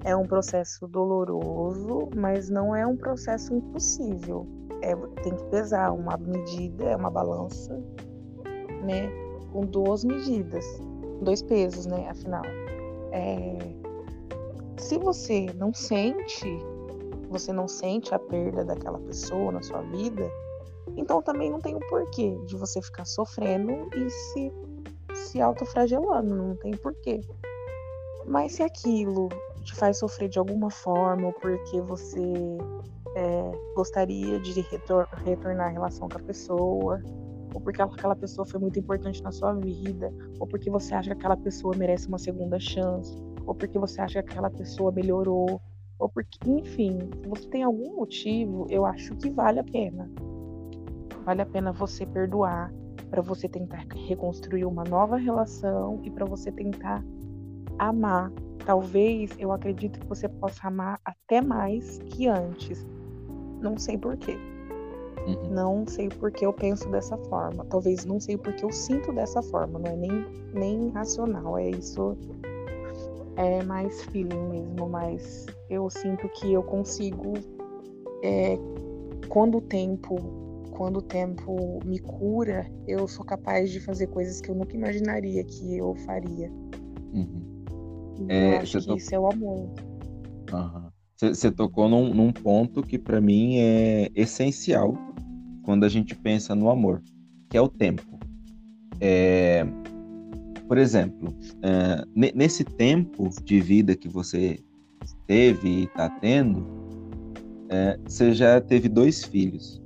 é 0.03 0.15
um 0.15 0.25
processo 0.25 0.88
doloroso, 0.88 2.09
mas 2.15 2.49
não 2.49 2.75
é 2.75 2.86
um 2.86 2.95
processo 2.95 3.55
impossível. 3.55 4.45
É, 4.81 4.95
tem 5.21 5.33
que 5.36 5.43
pesar 5.45 5.91
uma 5.91 6.17
medida, 6.17 6.83
é 6.86 6.95
uma 6.95 7.09
balança, 7.09 7.73
né? 8.83 9.09
Com 9.53 9.62
duas 9.62 10.03
medidas, 10.03 10.65
dois 11.21 11.41
pesos, 11.41 11.86
né? 11.86 12.09
Afinal, 12.09 12.43
é, 13.13 13.58
se 14.78 14.97
você 14.97 15.45
não 15.56 15.73
sente, 15.73 16.47
você 17.30 17.54
não 17.54 17.67
sente 17.67 18.13
a 18.13 18.19
perda 18.19 18.65
daquela 18.65 18.99
pessoa 18.99 19.52
na 19.52 19.62
sua 19.62 19.82
vida, 19.84 20.30
então 20.97 21.21
também 21.21 21.49
não 21.49 21.60
tem 21.60 21.76
o 21.76 21.78
um 21.78 21.88
porquê 21.88 22.36
de 22.45 22.58
você 22.58 22.82
ficar 22.82 23.06
sofrendo 23.06 23.89
e 23.95 24.10
se 24.10 24.52
se 25.13 25.39
autofragelando, 25.39 26.36
não 26.36 26.56
tem 26.56 26.76
porquê. 26.76 27.21
Mas 28.26 28.54
se 28.54 28.63
aquilo 28.63 29.30
te 29.63 29.76
faz 29.76 29.99
sofrer 29.99 30.28
de 30.28 30.39
alguma 30.39 30.71
forma, 30.71 31.28
ou 31.28 31.34
porque 31.34 31.80
você 31.82 32.58
é, 33.15 33.52
gostaria 33.76 34.39
de 34.39 34.60
retor 34.62 35.08
retornar 35.23 35.67
a 35.67 35.69
relação 35.69 36.10
com 36.10 36.17
a 36.17 36.21
pessoa, 36.21 37.02
ou 37.53 37.61
porque 37.61 37.81
aquela 37.81 38.15
pessoa 38.15 38.45
foi 38.45 38.59
muito 38.59 38.79
importante 38.79 39.21
na 39.23 39.31
sua 39.31 39.53
vida, 39.53 40.11
ou 40.39 40.47
porque 40.47 40.69
você 40.69 40.93
acha 40.93 41.11
que 41.11 41.17
aquela 41.19 41.37
pessoa 41.37 41.75
merece 41.75 42.07
uma 42.07 42.17
segunda 42.17 42.59
chance, 42.59 43.15
ou 43.45 43.53
porque 43.53 43.77
você 43.77 44.01
acha 44.01 44.23
que 44.23 44.31
aquela 44.31 44.49
pessoa 44.49 44.91
melhorou, 44.91 45.61
ou 45.99 46.09
porque, 46.09 46.37
enfim, 46.49 46.97
se 47.21 47.27
você 47.27 47.47
tem 47.49 47.63
algum 47.63 47.95
motivo, 47.97 48.65
eu 48.69 48.85
acho 48.85 49.15
que 49.15 49.29
vale 49.29 49.59
a 49.59 49.63
pena. 49.63 50.09
Vale 51.23 51.41
a 51.41 51.45
pena 51.45 51.71
você 51.71 52.05
perdoar, 52.05 52.73
para 53.09 53.21
você 53.21 53.47
tentar 53.47 53.85
reconstruir 54.07 54.65
uma 54.65 54.83
nova 54.83 55.17
relação 55.17 56.01
e 56.03 56.09
para 56.09 56.25
você 56.25 56.51
tentar 56.51 57.03
amar 57.77 58.31
Talvez 58.65 59.31
eu 59.39 59.51
acredito 59.51 59.99
que 59.99 60.07
você 60.07 60.27
possa 60.29 60.67
amar 60.67 60.99
até 61.03 61.41
mais 61.41 61.99
que 62.05 62.27
antes. 62.27 62.85
Não 63.61 63.77
sei 63.77 63.97
porquê. 63.97 64.37
Uhum. 65.27 65.49
Não 65.49 65.88
sei 65.88 66.09
porque 66.09 66.45
eu 66.45 66.53
penso 66.53 66.89
dessa 66.89 67.17
forma. 67.17 67.65
Talvez 67.65 68.05
não 68.05 68.19
sei 68.19 68.38
porque 68.38 68.63
eu 68.65 68.71
sinto 68.71 69.13
dessa 69.13 69.41
forma. 69.41 69.79
Não 69.79 69.91
é 69.91 69.95
nem, 69.95 70.25
nem 70.53 70.89
racional. 70.89 71.57
É 71.57 71.69
isso. 71.69 72.17
É 73.36 73.63
mais 73.63 74.03
feeling 74.05 74.49
mesmo. 74.49 74.89
Mas 74.89 75.45
eu 75.69 75.89
sinto 75.89 76.27
que 76.29 76.53
eu 76.53 76.63
consigo. 76.63 77.33
É, 78.23 78.57
quando 79.29 79.57
o 79.57 79.62
tempo. 79.62 80.15
Quando 80.71 80.97
o 80.97 81.01
tempo 81.03 81.79
me 81.86 81.99
cura, 81.99 82.65
eu 82.88 83.07
sou 83.07 83.23
capaz 83.23 83.69
de 83.69 83.79
fazer 83.79 84.07
coisas 84.07 84.41
que 84.41 84.49
eu 84.49 84.55
nunca 84.55 84.75
imaginaria 84.75 85.43
que 85.43 85.77
eu 85.77 85.93
faria. 85.97 86.51
Uhum. 87.13 88.25
É, 88.27 88.57
acho 88.57 88.79
que 88.79 88.88
to... 88.88 88.97
isso 88.97 89.13
é 89.13 89.19
o 89.19 89.27
amor. 89.27 89.69
Você 91.29 91.49
tocou 91.49 91.88
num, 91.88 92.13
num, 92.13 92.33
ponto 92.33 92.83
que 92.83 92.99
para 92.99 93.21
mim 93.21 93.57
é 93.57 94.12
essencial 94.13 94.97
quando 95.63 95.86
a 95.86 95.89
gente 95.89 96.13
pensa 96.15 96.53
no 96.53 96.69
amor, 96.69 97.01
que 97.49 97.55
é 97.55 97.62
o 97.62 97.69
tempo. 97.69 98.19
É, 98.99 99.65
por 100.67 100.77
exemplo, 100.77 101.33
é, 101.62 102.03
nesse 102.36 102.65
tempo 102.65 103.29
de 103.43 103.62
vida 103.62 103.95
que 103.95 104.09
você 104.09 104.59
teve 105.25 105.69
e 105.69 105.83
está 105.86 106.09
tendo, 106.09 106.65
é, 107.69 107.97
você 108.05 108.33
já 108.33 108.59
teve 108.59 108.89
dois 108.89 109.23
filhos. 109.23 109.81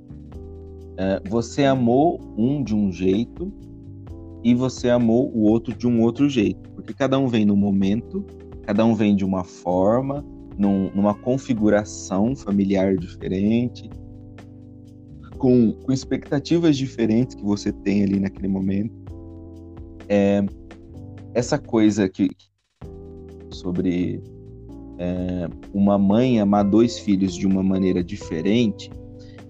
É, 0.96 1.22
você 1.28 1.64
amou 1.64 2.20
um 2.36 2.64
de 2.64 2.74
um 2.74 2.90
jeito 2.90 3.52
e 4.42 4.54
você 4.54 4.90
amou 4.90 5.30
o 5.32 5.42
outro 5.42 5.72
de 5.72 5.86
um 5.86 6.02
outro 6.02 6.28
jeito, 6.28 6.68
porque 6.70 6.92
cada 6.92 7.16
um 7.16 7.28
vem 7.28 7.44
no 7.44 7.56
momento, 7.56 8.24
cada 8.62 8.84
um 8.84 8.94
vem 8.94 9.14
de 9.14 9.24
uma 9.24 9.44
forma, 9.44 10.24
num, 10.58 10.90
numa 10.94 11.14
configuração 11.14 12.34
familiar 12.34 12.96
diferente, 12.96 13.88
com, 15.38 15.72
com, 15.72 15.92
expectativas 15.92 16.76
diferentes 16.76 17.36
que 17.36 17.44
você 17.44 17.72
tem 17.72 18.02
ali 18.02 18.18
naquele 18.18 18.48
momento. 18.48 18.92
É, 20.08 20.44
essa 21.32 21.58
coisa 21.58 22.08
que 22.08 22.28
sobre 23.50 24.20
é, 24.98 25.48
uma 25.72 25.96
mãe 25.96 26.40
amar 26.40 26.64
dois 26.64 26.98
filhos 26.98 27.34
de 27.34 27.46
uma 27.46 27.62
maneira 27.62 28.02
diferente, 28.02 28.90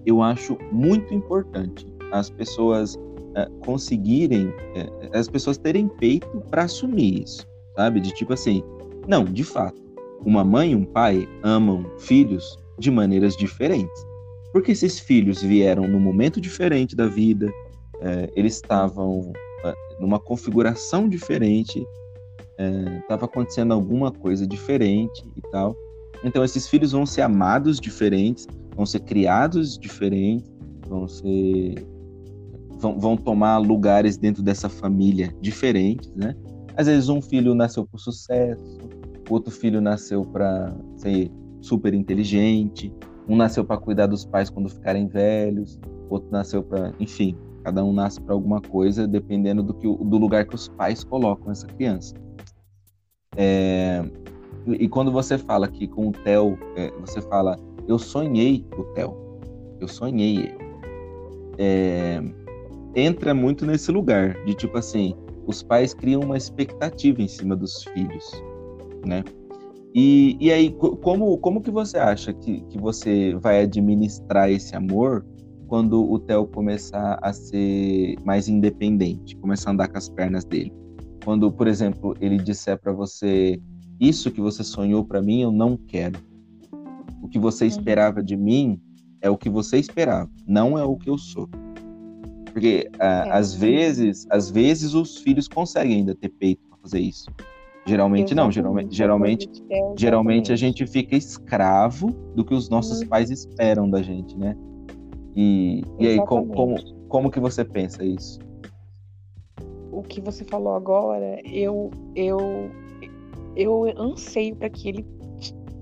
eu 0.05 0.21
acho 0.21 0.57
muito 0.71 1.13
importante. 1.13 1.87
As 2.11 2.29
pessoas 2.29 2.95
é, 3.35 3.47
conseguirem, 3.65 4.53
é, 4.75 5.17
as 5.17 5.27
pessoas 5.27 5.57
terem 5.57 5.87
peito 5.87 6.27
para 6.49 6.63
assumir 6.63 7.23
isso, 7.23 7.47
sabe? 7.75 7.99
De 7.99 8.13
tipo 8.13 8.33
assim, 8.33 8.61
não, 9.07 9.25
de 9.25 9.43
fato, 9.43 9.81
uma 10.25 10.43
mãe 10.43 10.71
e 10.71 10.75
um 10.75 10.85
pai 10.85 11.27
amam 11.43 11.85
filhos 11.99 12.57
de 12.77 12.91
maneiras 12.91 13.35
diferentes. 13.35 14.05
Porque 14.51 14.71
esses 14.71 14.99
filhos 14.99 15.41
vieram 15.41 15.87
num 15.87 15.99
momento 15.99 16.41
diferente 16.41 16.95
da 16.95 17.07
vida, 17.07 17.51
é, 18.01 18.29
eles 18.35 18.55
estavam 18.55 19.31
é, 19.63 19.73
numa 19.99 20.19
configuração 20.19 21.07
diferente, 21.07 21.85
estava 23.01 23.23
acontecendo 23.23 23.73
alguma 23.73 24.11
coisa 24.11 24.45
diferente 24.45 25.25
e 25.37 25.41
tal. 25.49 25.73
Então, 26.25 26.43
esses 26.43 26.67
filhos 26.67 26.91
vão 26.91 27.05
ser 27.05 27.21
amados 27.21 27.79
diferentes, 27.79 28.45
vão 28.75 28.85
ser 28.85 28.99
criados 28.99 29.77
diferentes, 29.77 30.51
vão 30.85 31.07
ser 31.07 31.87
vão, 32.79 32.99
vão 32.99 33.17
tomar 33.17 33.57
lugares 33.57 34.17
dentro 34.17 34.41
dessa 34.41 34.67
família 34.69 35.33
diferentes, 35.41 36.11
né? 36.15 36.35
Às 36.75 36.87
vezes 36.87 37.09
um 37.09 37.21
filho 37.21 37.53
nasceu 37.53 37.85
por 37.85 37.99
sucesso, 37.99 38.79
outro 39.29 39.51
filho 39.51 39.79
nasceu 39.79 40.25
para 40.25 40.75
ser 40.95 41.31
super 41.61 41.93
inteligente, 41.93 42.91
um 43.27 43.35
nasceu 43.35 43.63
para 43.63 43.77
cuidar 43.77 44.07
dos 44.07 44.25
pais 44.25 44.49
quando 44.49 44.69
ficarem 44.69 45.07
velhos, 45.07 45.79
outro 46.09 46.29
nasceu 46.31 46.63
para, 46.63 46.93
enfim, 46.99 47.37
cada 47.63 47.83
um 47.83 47.93
nasce 47.93 48.19
para 48.19 48.33
alguma 48.33 48.59
coisa, 48.61 49.07
dependendo 49.07 49.61
do, 49.61 49.73
que, 49.73 49.87
do 49.87 50.17
lugar 50.17 50.45
que 50.45 50.55
os 50.55 50.67
pais 50.67 51.03
colocam 51.03 51.51
essa 51.51 51.67
criança. 51.67 52.15
É, 53.37 54.03
e 54.67 54.87
quando 54.87 55.11
você 55.11 55.37
fala 55.37 55.67
que 55.67 55.87
com 55.87 56.09
o 56.09 56.11
Theo, 56.11 56.57
é, 56.75 56.91
você 56.99 57.21
fala, 57.21 57.57
eu 57.87 57.99
sonhei 57.99 58.65
o 58.77 58.83
Theo, 58.93 59.15
eu 59.79 59.87
sonhei 59.87 60.37
ele. 60.37 60.57
É, 61.57 62.21
entra 62.95 63.33
muito 63.33 63.65
nesse 63.65 63.91
lugar 63.91 64.33
de 64.45 64.53
tipo 64.53 64.77
assim, 64.77 65.15
os 65.45 65.61
pais 65.61 65.93
criam 65.93 66.21
uma 66.21 66.37
expectativa 66.37 67.21
em 67.21 67.27
cima 67.27 67.55
dos 67.55 67.83
filhos, 67.83 68.31
né? 69.05 69.23
E, 69.93 70.37
e 70.39 70.51
aí, 70.51 70.71
como, 70.71 71.37
como 71.39 71.61
que 71.61 71.71
você 71.71 71.97
acha 71.97 72.31
que, 72.31 72.61
que 72.61 72.77
você 72.77 73.33
vai 73.35 73.61
administrar 73.61 74.49
esse 74.49 74.75
amor 74.75 75.25
quando 75.67 76.09
o 76.09 76.19
Theo 76.19 76.47
começar 76.47 77.19
a 77.21 77.33
ser 77.33 78.15
mais 78.23 78.47
independente, 78.47 79.35
começar 79.37 79.71
a 79.71 79.73
andar 79.73 79.87
com 79.87 79.97
as 79.97 80.07
pernas 80.07 80.45
dele? 80.45 80.71
Quando, 81.23 81.51
por 81.51 81.67
exemplo, 81.67 82.15
ele 82.21 82.37
disser 82.37 82.79
para 82.79 82.93
você, 82.93 83.59
isso 83.99 84.31
que 84.31 84.39
você 84.39 84.63
sonhou 84.63 85.03
para 85.03 85.21
mim, 85.21 85.41
eu 85.41 85.51
não 85.51 85.75
quero. 85.75 86.19
O 87.21 87.27
que 87.27 87.39
você 87.39 87.65
uhum. 87.65 87.69
esperava 87.69 88.23
de 88.23 88.37
mim 88.37 88.79
é 89.21 89.29
o 89.29 89.37
que 89.37 89.49
você 89.49 89.77
esperava, 89.77 90.29
não 90.47 90.77
é 90.77 90.83
o 90.83 90.95
que 90.95 91.09
eu 91.09 91.17
sou. 91.17 91.49
Porque 92.53 92.89
ah, 92.99 93.25
é. 93.27 93.31
às 93.31 93.53
vezes, 93.53 94.27
às 94.29 94.49
vezes 94.49 94.93
os 94.93 95.17
filhos 95.17 95.47
conseguem 95.47 95.97
ainda 95.97 96.15
ter 96.15 96.29
peito 96.29 96.61
para 96.69 96.77
fazer 96.77 96.99
isso. 96.99 97.29
Geralmente 97.85 98.35
não, 98.35 98.51
geralmente, 98.51 98.95
geralmente, 98.95 99.49
geralmente 99.97 100.53
a 100.53 100.55
gente 100.55 100.85
fica 100.85 101.15
escravo 101.15 102.11
do 102.35 102.45
que 102.45 102.53
os 102.53 102.69
nossos 102.69 103.01
uhum. 103.01 103.07
pais 103.07 103.31
esperam 103.31 103.89
da 103.89 104.01
gente, 104.01 104.37
né? 104.37 104.55
E, 105.35 105.83
e 105.97 106.07
aí, 106.07 106.25
como, 106.25 106.47
como, 106.53 106.75
como 107.07 107.31
que 107.31 107.39
você 107.39 107.63
pensa 107.63 108.03
isso? 108.03 108.39
O 109.91 110.03
que 110.03 110.21
você 110.21 110.43
falou 110.43 110.75
agora, 110.75 111.39
eu, 111.45 111.89
eu, 112.15 112.69
eu 113.55 113.85
anseio 113.97 114.55
para 114.55 114.69
que 114.69 114.89
ele 114.89 115.05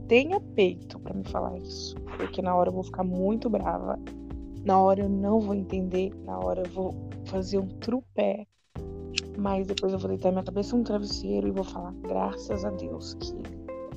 tenha 0.07 0.39
peito 0.39 0.99
para 0.99 1.13
me 1.13 1.23
falar 1.25 1.57
isso. 1.59 1.95
Porque 2.17 2.41
na 2.41 2.55
hora 2.55 2.69
eu 2.69 2.73
vou 2.73 2.83
ficar 2.83 3.03
muito 3.03 3.49
brava, 3.49 3.99
na 4.63 4.79
hora 4.79 5.01
eu 5.01 5.09
não 5.09 5.39
vou 5.39 5.53
entender, 5.53 6.11
na 6.25 6.39
hora 6.39 6.63
eu 6.65 6.71
vou 6.71 6.95
fazer 7.25 7.59
um 7.59 7.67
trupé 7.67 8.47
mas 9.37 9.67
depois 9.67 9.93
eu 9.93 9.99
vou 9.99 10.09
deitar 10.09 10.31
minha 10.31 10.43
cabeça 10.43 10.75
no 10.75 10.83
travesseiro 10.83 11.47
e 11.47 11.51
vou 11.51 11.63
falar, 11.63 11.93
graças 12.01 12.65
a 12.65 12.69
Deus, 12.71 13.13
que 13.15 13.33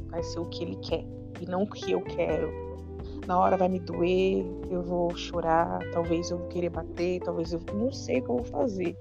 vai 0.08 0.22
ser 0.22 0.38
o 0.38 0.46
que 0.46 0.64
ele 0.64 0.76
quer 0.76 1.04
e 1.40 1.46
não 1.46 1.62
o 1.62 1.70
que 1.70 1.92
eu 1.92 2.02
quero. 2.02 2.50
Na 3.26 3.38
hora 3.38 3.56
vai 3.56 3.68
me 3.68 3.80
doer, 3.80 4.44
eu 4.70 4.82
vou 4.82 5.14
chorar, 5.14 5.78
talvez 5.92 6.30
eu 6.30 6.38
vou 6.38 6.48
querer 6.48 6.70
bater, 6.70 7.20
talvez 7.20 7.52
eu 7.52 7.60
não 7.74 7.92
sei 7.92 8.20
o 8.20 8.22
que 8.22 8.30
eu 8.30 8.36
vou 8.36 8.44
fazer. 8.44 8.96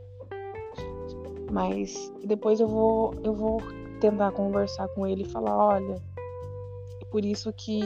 Mas 1.51 2.11
depois 2.23 2.59
eu 2.59 2.67
vou 2.67 3.13
eu 3.23 3.33
vou 3.33 3.61
tentar 3.99 4.31
conversar 4.31 4.87
com 4.89 5.05
ele 5.05 5.23
e 5.23 5.29
falar, 5.29 5.57
olha, 5.57 5.95
é 7.01 7.05
por 7.05 7.25
isso 7.25 7.51
que 7.53 7.81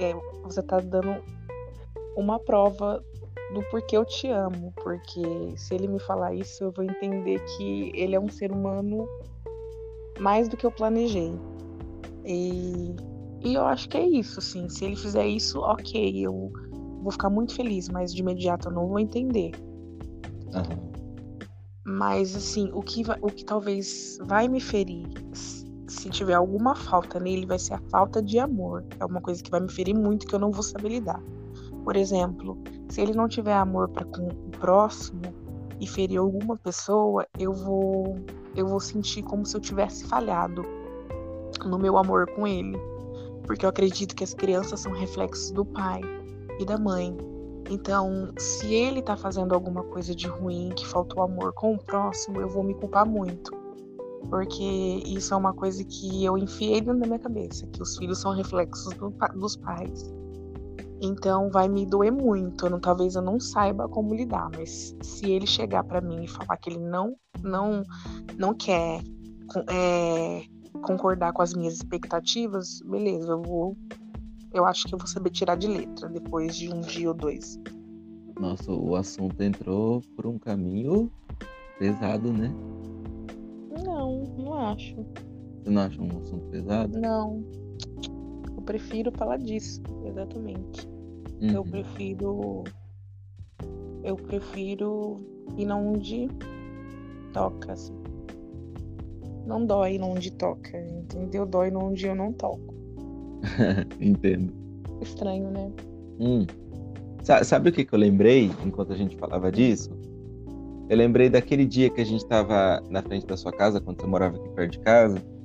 é, 0.00 0.12
você 0.42 0.62
tá 0.62 0.80
dando 0.80 1.16
uma 2.16 2.38
prova 2.38 3.02
do 3.54 3.62
porquê 3.70 3.96
eu 3.96 4.04
te 4.04 4.28
amo, 4.28 4.72
porque 4.82 5.54
se 5.56 5.74
ele 5.74 5.86
me 5.86 5.98
falar 6.00 6.34
isso, 6.34 6.64
eu 6.64 6.72
vou 6.72 6.84
entender 6.84 7.38
que 7.44 7.92
ele 7.94 8.14
é 8.14 8.20
um 8.20 8.28
ser 8.28 8.50
humano 8.50 9.08
mais 10.18 10.48
do 10.48 10.56
que 10.56 10.66
eu 10.66 10.72
planejei. 10.72 11.32
E, 12.24 12.94
e 13.40 13.54
eu 13.54 13.64
acho 13.64 13.88
que 13.88 13.96
é 13.96 14.04
isso, 14.04 14.40
assim. 14.40 14.68
Se 14.68 14.84
ele 14.84 14.96
fizer 14.96 15.26
isso, 15.26 15.60
ok, 15.60 16.26
eu 16.26 16.50
vou 17.02 17.12
ficar 17.12 17.30
muito 17.30 17.54
feliz, 17.54 17.88
mas 17.88 18.12
de 18.12 18.20
imediato 18.20 18.68
eu 18.68 18.72
não 18.72 18.88
vou 18.88 18.98
entender. 18.98 19.52
Uhum. 20.46 20.86
Mas 21.84 22.34
assim, 22.34 22.68
o 22.74 22.82
que, 22.82 23.02
o 23.20 23.28
que 23.28 23.44
talvez 23.44 24.18
vai 24.22 24.48
me 24.48 24.60
ferir, 24.60 25.06
se 25.32 26.10
tiver 26.10 26.34
alguma 26.34 26.74
falta 26.74 27.20
nele, 27.20 27.46
vai 27.46 27.60
ser 27.60 27.74
a 27.74 27.80
falta 27.90 28.20
de 28.20 28.40
amor. 28.40 28.84
É 28.98 29.04
uma 29.04 29.20
coisa 29.20 29.40
que 29.40 29.50
vai 29.50 29.60
me 29.60 29.70
ferir 29.70 29.94
muito 29.94 30.26
que 30.26 30.34
eu 30.34 30.38
não 30.40 30.50
vou 30.50 30.64
saber 30.64 30.88
lidar. 30.88 31.22
Por 31.86 31.94
exemplo, 31.94 32.58
se 32.88 33.00
ele 33.00 33.12
não 33.12 33.28
tiver 33.28 33.54
amor 33.54 33.88
para 33.88 34.04
com 34.06 34.26
o 34.26 34.50
próximo 34.58 35.22
e 35.78 35.86
ferir 35.86 36.18
alguma 36.18 36.56
pessoa, 36.56 37.24
eu 37.38 37.52
vou 37.52 38.16
eu 38.56 38.66
vou 38.66 38.80
sentir 38.80 39.22
como 39.22 39.46
se 39.46 39.56
eu 39.56 39.60
tivesse 39.60 40.04
falhado 40.04 40.62
no 41.64 41.78
meu 41.78 41.96
amor 41.96 42.28
com 42.32 42.44
ele, 42.44 42.76
porque 43.44 43.64
eu 43.64 43.70
acredito 43.70 44.16
que 44.16 44.24
as 44.24 44.34
crianças 44.34 44.80
são 44.80 44.90
reflexos 44.90 45.52
do 45.52 45.64
pai 45.64 46.00
e 46.58 46.64
da 46.64 46.76
mãe. 46.76 47.16
Então, 47.70 48.32
se 48.36 48.74
ele 48.74 49.00
tá 49.00 49.16
fazendo 49.16 49.54
alguma 49.54 49.84
coisa 49.84 50.12
de 50.12 50.26
ruim, 50.26 50.70
que 50.74 50.84
faltou 50.84 51.22
amor 51.22 51.52
com 51.52 51.74
o 51.74 51.78
próximo, 51.78 52.40
eu 52.40 52.48
vou 52.48 52.64
me 52.64 52.74
culpar 52.74 53.06
muito. 53.06 53.52
Porque 54.28 55.04
isso 55.06 55.32
é 55.32 55.36
uma 55.36 55.54
coisa 55.54 55.84
que 55.84 56.24
eu 56.24 56.36
enfiei 56.36 56.80
dentro 56.80 56.98
da 56.98 57.06
minha 57.06 57.20
cabeça, 57.20 57.64
que 57.68 57.80
os 57.80 57.96
filhos 57.96 58.18
são 58.18 58.32
reflexos 58.32 58.92
do, 58.94 59.14
dos 59.36 59.56
pais. 59.56 60.12
Então 61.00 61.50
vai 61.50 61.68
me 61.68 61.84
doer 61.84 62.10
muito. 62.10 62.68
não, 62.70 62.80
talvez 62.80 63.14
eu 63.14 63.22
não 63.22 63.38
saiba 63.38 63.88
como 63.88 64.14
lidar, 64.14 64.50
mas 64.54 64.96
se 65.02 65.30
ele 65.30 65.46
chegar 65.46 65.84
para 65.84 66.00
mim 66.00 66.24
e 66.24 66.28
falar 66.28 66.56
que 66.56 66.70
ele 66.70 66.78
não 66.78 67.16
não 67.42 67.82
não 68.38 68.54
quer 68.54 69.02
é, 69.70 70.42
concordar 70.82 71.32
com 71.32 71.42
as 71.42 71.54
minhas 71.54 71.74
expectativas, 71.74 72.80
beleza, 72.84 73.32
eu 73.32 73.42
vou. 73.42 73.76
Eu 74.52 74.64
acho 74.64 74.86
que 74.86 74.94
eu 74.94 74.98
vou 74.98 75.06
saber 75.06 75.30
tirar 75.30 75.56
de 75.56 75.66
letra 75.66 76.08
depois 76.08 76.56
de 76.56 76.72
um 76.72 76.80
dia 76.80 77.08
ou 77.08 77.14
dois. 77.14 77.58
Nossa, 78.40 78.72
o 78.72 78.96
assunto 78.96 79.42
entrou 79.42 80.00
por 80.14 80.26
um 80.26 80.38
caminho 80.38 81.10
pesado, 81.78 82.32
né? 82.32 82.54
Não, 83.84 84.24
não 84.38 84.54
acho. 84.54 84.94
Você 85.62 85.70
não 85.70 85.82
acha 85.82 86.00
um 86.00 86.18
assunto 86.22 86.46
pesado? 86.50 86.98
Não 86.98 87.65
prefiro 88.66 89.10
falar 89.12 89.38
disso, 89.38 89.80
exatamente. 90.04 90.86
Uhum. 91.40 91.50
Eu 91.50 91.64
prefiro. 91.64 92.64
Eu 94.02 94.16
prefiro 94.16 95.20
ir 95.56 95.70
onde 95.70 96.28
toca, 97.32 97.72
assim. 97.72 97.94
Não 99.46 99.64
dói 99.64 99.98
onde 100.00 100.32
toca, 100.32 100.78
entendeu? 100.78 101.46
Dói 101.46 101.72
onde 101.74 102.06
eu 102.06 102.14
não 102.14 102.32
toco. 102.32 102.74
Entendo. 104.00 104.52
Estranho, 105.00 105.50
né? 105.50 105.70
Hum. 106.18 106.46
Sabe 107.22 107.70
o 107.70 107.72
que, 107.72 107.84
que 107.84 107.92
eu 107.92 107.98
lembrei 107.98 108.50
enquanto 108.64 108.92
a 108.92 108.96
gente 108.96 109.16
falava 109.16 109.50
disso? 109.50 109.90
Eu 110.88 110.96
lembrei 110.96 111.28
daquele 111.28 111.64
dia 111.64 111.90
que 111.90 112.00
a 112.00 112.04
gente 112.04 112.22
estava 112.22 112.80
na 112.88 113.02
frente 113.02 113.26
da 113.26 113.36
sua 113.36 113.52
casa, 113.52 113.80
quando 113.80 114.00
você 114.00 114.06
morava 114.06 114.36
aqui 114.36 114.48
perto 114.50 114.72
de 114.72 114.78
casa 114.78 115.35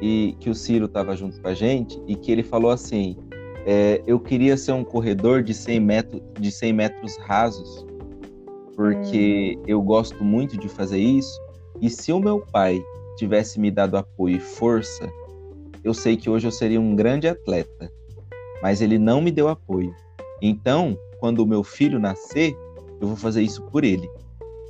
e 0.00 0.36
que 0.40 0.50
o 0.50 0.54
Ciro 0.54 0.86
estava 0.86 1.16
junto 1.16 1.40
com 1.40 1.48
a 1.48 1.54
gente 1.54 2.00
e 2.06 2.14
que 2.14 2.30
ele 2.30 2.42
falou 2.42 2.70
assim: 2.70 3.16
é, 3.66 4.02
eu 4.06 4.20
queria 4.20 4.56
ser 4.56 4.72
um 4.72 4.84
corredor 4.84 5.42
de 5.42 5.54
100 5.54 5.80
metros, 5.80 6.22
de 6.38 6.50
100 6.50 6.72
metros 6.72 7.16
rasos, 7.18 7.84
porque 8.74 9.56
hum. 9.58 9.62
eu 9.66 9.82
gosto 9.82 10.22
muito 10.22 10.56
de 10.56 10.68
fazer 10.68 10.98
isso. 10.98 11.40
E 11.80 11.90
se 11.90 12.12
o 12.12 12.20
meu 12.20 12.40
pai 12.40 12.82
tivesse 13.16 13.58
me 13.58 13.70
dado 13.70 13.96
apoio 13.96 14.36
e 14.36 14.40
força, 14.40 15.10
eu 15.82 15.92
sei 15.92 16.16
que 16.16 16.28
hoje 16.28 16.46
eu 16.46 16.52
seria 16.52 16.80
um 16.80 16.94
grande 16.94 17.28
atleta. 17.28 17.90
Mas 18.62 18.80
ele 18.80 18.98
não 18.98 19.20
me 19.20 19.30
deu 19.30 19.48
apoio. 19.48 19.94
Então, 20.40 20.96
quando 21.18 21.40
o 21.40 21.46
meu 21.46 21.62
filho 21.62 21.98
nascer, 21.98 22.56
eu 23.00 23.08
vou 23.08 23.16
fazer 23.16 23.42
isso 23.42 23.62
por 23.64 23.84
ele. 23.84 24.08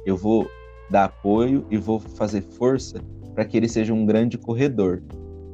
Eu 0.05 0.17
vou 0.17 0.49
dar 0.91 1.05
apoio 1.05 1.65
e 1.71 1.77
vou 1.77 1.99
fazer 2.01 2.43
força 2.43 3.01
para 3.37 3.45
que 3.45 3.57
ele 3.57 3.69
seja 3.69 3.93
um 3.93 4.07
grande 4.07 4.39
corredor. 4.39 5.03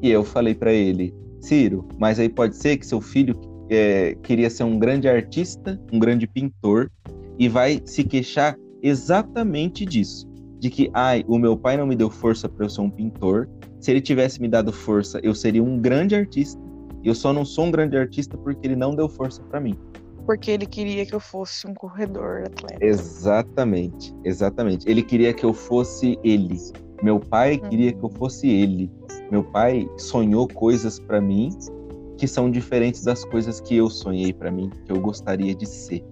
E 0.01 0.09
eu 0.09 0.23
falei 0.23 0.55
para 0.55 0.73
ele, 0.73 1.13
Ciro, 1.41 1.87
mas 1.99 2.21
aí 2.21 2.29
pode 2.29 2.57
ser 2.57 2.77
que 2.77 2.87
seu 2.87 3.01
filho 3.01 3.39
é, 3.69 4.17
queria 4.23 4.49
ser 4.49 4.63
um 4.63 4.79
grande 4.79 5.09
artista, 5.09 5.79
um 5.93 5.99
grande 5.99 6.27
pintor, 6.27 6.91
e 7.39 7.49
vai 7.49 7.83
se 7.85 8.05
queixar 8.05 8.57
exatamente 8.81 9.85
disso. 9.85 10.31
De 10.61 10.71
que, 10.71 10.91
ai, 10.95 11.25
o 11.27 11.39
meu 11.39 11.57
pai 11.57 11.77
não 11.77 11.87
me 11.87 11.97
deu 11.97 12.09
força 12.09 12.49
para 12.49 12.65
eu 12.65 12.71
ser 12.71 12.83
um 12.83 12.91
pintor. 12.91 13.49
Se 13.81 13.91
ele 13.91 14.01
tivesse 14.01 14.41
me 14.41 14.47
dado 14.47 14.73
força, 14.73 15.19
eu 15.21 15.35
seria 15.35 15.63
um 15.63 15.77
grande 15.77 16.15
artista. 16.15 16.61
Eu 17.03 17.17
só 17.17 17.33
não 17.33 17.45
sou 17.45 17.65
um 17.65 17.71
grande 17.73 17.97
artista 17.97 18.39
porque 18.39 18.65
ele 18.65 18.77
não 18.77 18.95
deu 18.95 19.09
força 19.09 19.43
para 19.43 19.59
mim. 19.59 19.77
Porque 20.25 20.53
ele 20.53 20.67
queria 20.67 21.05
que 21.05 21.13
eu 21.13 21.19
fosse 21.19 21.67
um 21.67 21.75
corredor 21.75 22.45
atleta. 22.47 22.79
Exatamente, 22.81 24.15
exatamente. 24.25 24.89
Ele 24.89 25.03
queria 25.03 25.33
que 25.33 25.45
eu 25.45 25.53
fosse 25.53 26.17
ele. 26.23 26.57
Meu 27.03 27.19
pai 27.19 27.59
queria 27.59 27.93
que 27.93 27.99
eu 27.99 28.09
uhum. 28.09 28.17
fosse 28.17 28.49
ele. 28.49 28.91
Meu 29.31 29.43
pai 29.43 29.89
sonhou 29.99 30.47
coisas 30.47 31.01
para 31.01 31.21
mim 31.21 31.51
que 32.17 32.29
são 32.29 32.49
diferentes 32.49 33.03
das 33.03 33.25
coisas 33.25 33.61
que 33.61 33.77
eu 33.77 33.91
sonhei 33.91 34.33
para 34.33 34.51
mim, 34.51 34.71
que 34.87 34.93
eu 34.93 35.01
gostaria 35.01 35.55
de 35.55 35.67
ser. 35.67 36.05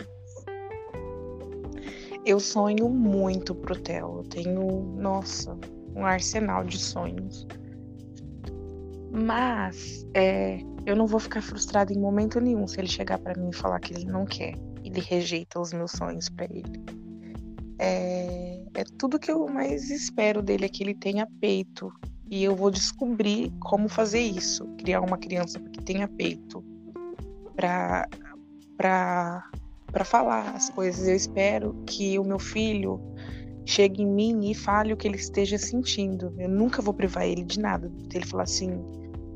Eu 2.26 2.40
sonho 2.40 2.88
muito 2.88 3.54
pro 3.54 3.76
Theo. 3.76 4.18
Eu 4.18 4.24
tenho, 4.24 4.82
nossa, 4.98 5.56
um 5.94 6.04
arsenal 6.04 6.64
de 6.64 6.78
sonhos. 6.78 7.46
Mas 9.12 10.06
é, 10.14 10.60
eu 10.84 10.96
não 10.96 11.06
vou 11.06 11.20
ficar 11.20 11.42
frustrada 11.42 11.92
em 11.92 11.98
momento 11.98 12.40
nenhum 12.40 12.66
se 12.66 12.80
ele 12.80 12.88
chegar 12.88 13.18
para 13.18 13.38
mim 13.40 13.50
e 13.50 13.54
falar 13.54 13.78
que 13.78 13.94
ele 13.94 14.06
não 14.06 14.24
quer. 14.24 14.54
Ele 14.84 15.00
rejeita 15.00 15.60
os 15.60 15.72
meus 15.72 15.92
sonhos 15.92 16.28
para 16.28 16.46
ele. 16.46 16.82
É, 17.78 18.59
é 18.74 18.84
tudo 18.98 19.18
que 19.18 19.30
eu 19.30 19.46
mais 19.48 19.90
espero 19.90 20.42
dele 20.42 20.64
é 20.64 20.68
que 20.68 20.82
ele 20.82 20.94
tenha 20.94 21.26
peito. 21.40 21.92
E 22.30 22.44
eu 22.44 22.54
vou 22.54 22.70
descobrir 22.70 23.52
como 23.60 23.88
fazer 23.88 24.20
isso. 24.20 24.64
Criar 24.78 25.00
uma 25.00 25.18
criança 25.18 25.58
que 25.58 25.82
tenha 25.82 26.06
peito. 26.06 26.64
Pra, 27.56 28.08
pra, 28.76 29.50
pra 29.86 30.04
falar 30.04 30.54
as 30.54 30.70
coisas. 30.70 31.08
Eu 31.08 31.16
espero 31.16 31.74
que 31.86 32.18
o 32.18 32.24
meu 32.24 32.38
filho 32.38 33.00
chegue 33.66 34.02
em 34.02 34.06
mim 34.06 34.50
e 34.50 34.54
fale 34.54 34.92
o 34.92 34.96
que 34.96 35.08
ele 35.08 35.16
esteja 35.16 35.58
sentindo. 35.58 36.32
Eu 36.38 36.48
nunca 36.48 36.80
vou 36.80 36.94
privar 36.94 37.24
ele 37.24 37.42
de 37.42 37.58
nada. 37.58 37.90
Ele 38.14 38.24
falar 38.24 38.44
assim, 38.44 38.70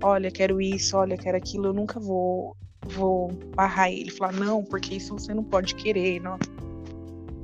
olha, 0.02 0.30
quero 0.30 0.60
isso, 0.60 0.96
olha, 0.96 1.16
quero 1.16 1.36
aquilo, 1.36 1.66
eu 1.66 1.72
nunca 1.72 1.98
vou 1.98 2.56
vou 2.86 3.32
barrar 3.56 3.90
ele, 3.90 4.10
falar 4.10 4.34
não, 4.34 4.62
porque 4.62 4.96
isso 4.96 5.14
você 5.14 5.32
não 5.32 5.42
pode 5.42 5.74
querer, 5.74 6.20
não. 6.20 6.36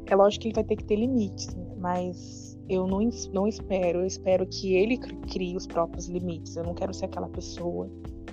É 0.07 0.15
lógico 0.15 0.43
que 0.43 0.49
ele 0.49 0.55
vai 0.55 0.65
ter 0.65 0.77
que 0.77 0.85
ter 0.85 0.97
limites, 0.97 1.55
né? 1.55 1.70
Mas 1.81 2.59
eu 2.69 2.87
não, 2.87 3.01
não 3.33 3.49
espero, 3.49 4.01
eu 4.01 4.07
espero 4.07 4.47
que 4.47 4.75
ele 4.75 4.99
crie 4.99 5.57
os 5.57 5.67
próprios 5.67 6.09
limites. 6.09 6.55
Eu 6.55 6.63
não 6.63 6.75
quero 6.75 6.93
ser 6.93 7.07
aquela 7.07 7.29
pessoa 7.29 7.91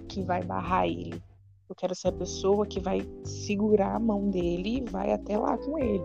que 0.08 0.22
vai 0.22 0.44
barrar 0.44 0.86
ele. 0.86 1.22
Eu 1.70 1.76
quero 1.76 1.96
ser 1.96 2.10
a 2.10 2.12
pessoa 2.12 2.66
que 2.66 2.80
vai 2.80 3.08
segurar 3.24 3.96
a 3.96 4.00
mão 4.00 4.30
dele 4.30 4.78
e 4.78 4.90
vai 4.90 5.12
até 5.12 5.38
lá 5.38 5.58
com 5.58 5.80
ele. 5.80 6.04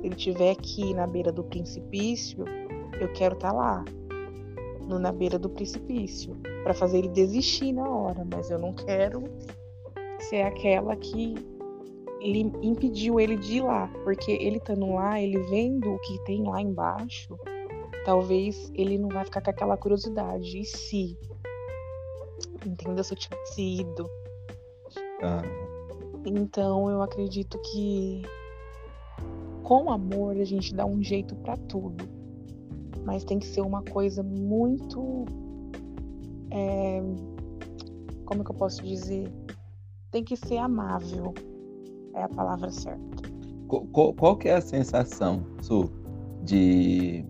Se 0.00 0.06
ele 0.06 0.14
tiver 0.14 0.50
aqui 0.52 0.94
na 0.94 1.06
beira 1.06 1.32
do 1.32 1.42
precipício, 1.44 2.44
eu 3.00 3.12
quero 3.12 3.34
estar 3.34 3.50
tá 3.50 3.54
lá, 3.54 3.84
no, 4.86 4.98
na 4.98 5.10
beira 5.10 5.38
do 5.38 5.48
precipício, 5.48 6.36
para 6.62 6.74
fazer 6.74 6.98
ele 6.98 7.08
desistir 7.08 7.72
na 7.72 7.88
hora, 7.88 8.26
mas 8.30 8.50
eu 8.50 8.58
não 8.58 8.72
quero 8.72 9.24
ser 10.20 10.42
aquela 10.42 10.94
que 10.96 11.34
ele 12.24 12.50
impediu 12.62 13.20
ele 13.20 13.36
de 13.36 13.58
ir 13.58 13.60
lá, 13.60 13.86
porque 14.02 14.32
ele 14.32 14.56
estando 14.56 14.94
lá, 14.94 15.20
ele 15.20 15.38
vendo 15.42 15.92
o 15.92 15.98
que 15.98 16.18
tem 16.24 16.42
lá 16.42 16.58
embaixo, 16.58 17.38
talvez 18.06 18.72
ele 18.74 18.96
não 18.96 19.10
vai 19.10 19.26
ficar 19.26 19.42
com 19.42 19.50
aquela 19.50 19.76
curiosidade. 19.76 20.58
E 20.58 20.64
se? 20.64 21.18
Entendeu? 22.64 23.04
Se 23.04 23.12
eu 23.12 23.18
tivesse 23.18 23.80
ido. 23.80 24.08
Ah. 25.22 25.42
Então 26.24 26.88
eu 26.88 27.02
acredito 27.02 27.58
que 27.58 28.22
com 29.62 29.92
amor 29.92 30.34
a 30.38 30.44
gente 30.44 30.74
dá 30.74 30.86
um 30.86 31.02
jeito 31.02 31.36
para 31.36 31.58
tudo. 31.58 32.08
Mas 33.04 33.22
tem 33.22 33.38
que 33.38 33.46
ser 33.46 33.60
uma 33.60 33.82
coisa 33.82 34.22
muito. 34.22 35.26
É, 36.50 37.02
como 38.24 38.42
que 38.42 38.50
eu 38.50 38.54
posso 38.54 38.82
dizer? 38.82 39.30
Tem 40.10 40.24
que 40.24 40.36
ser 40.36 40.56
amável 40.56 41.34
é 42.14 42.22
a 42.22 42.28
palavra 42.28 42.70
certa. 42.70 43.00
Qual, 43.92 44.12
qual 44.14 44.36
que 44.36 44.48
é 44.48 44.54
a 44.54 44.60
sensação, 44.60 45.44
Su, 45.60 45.90
de, 46.42 47.24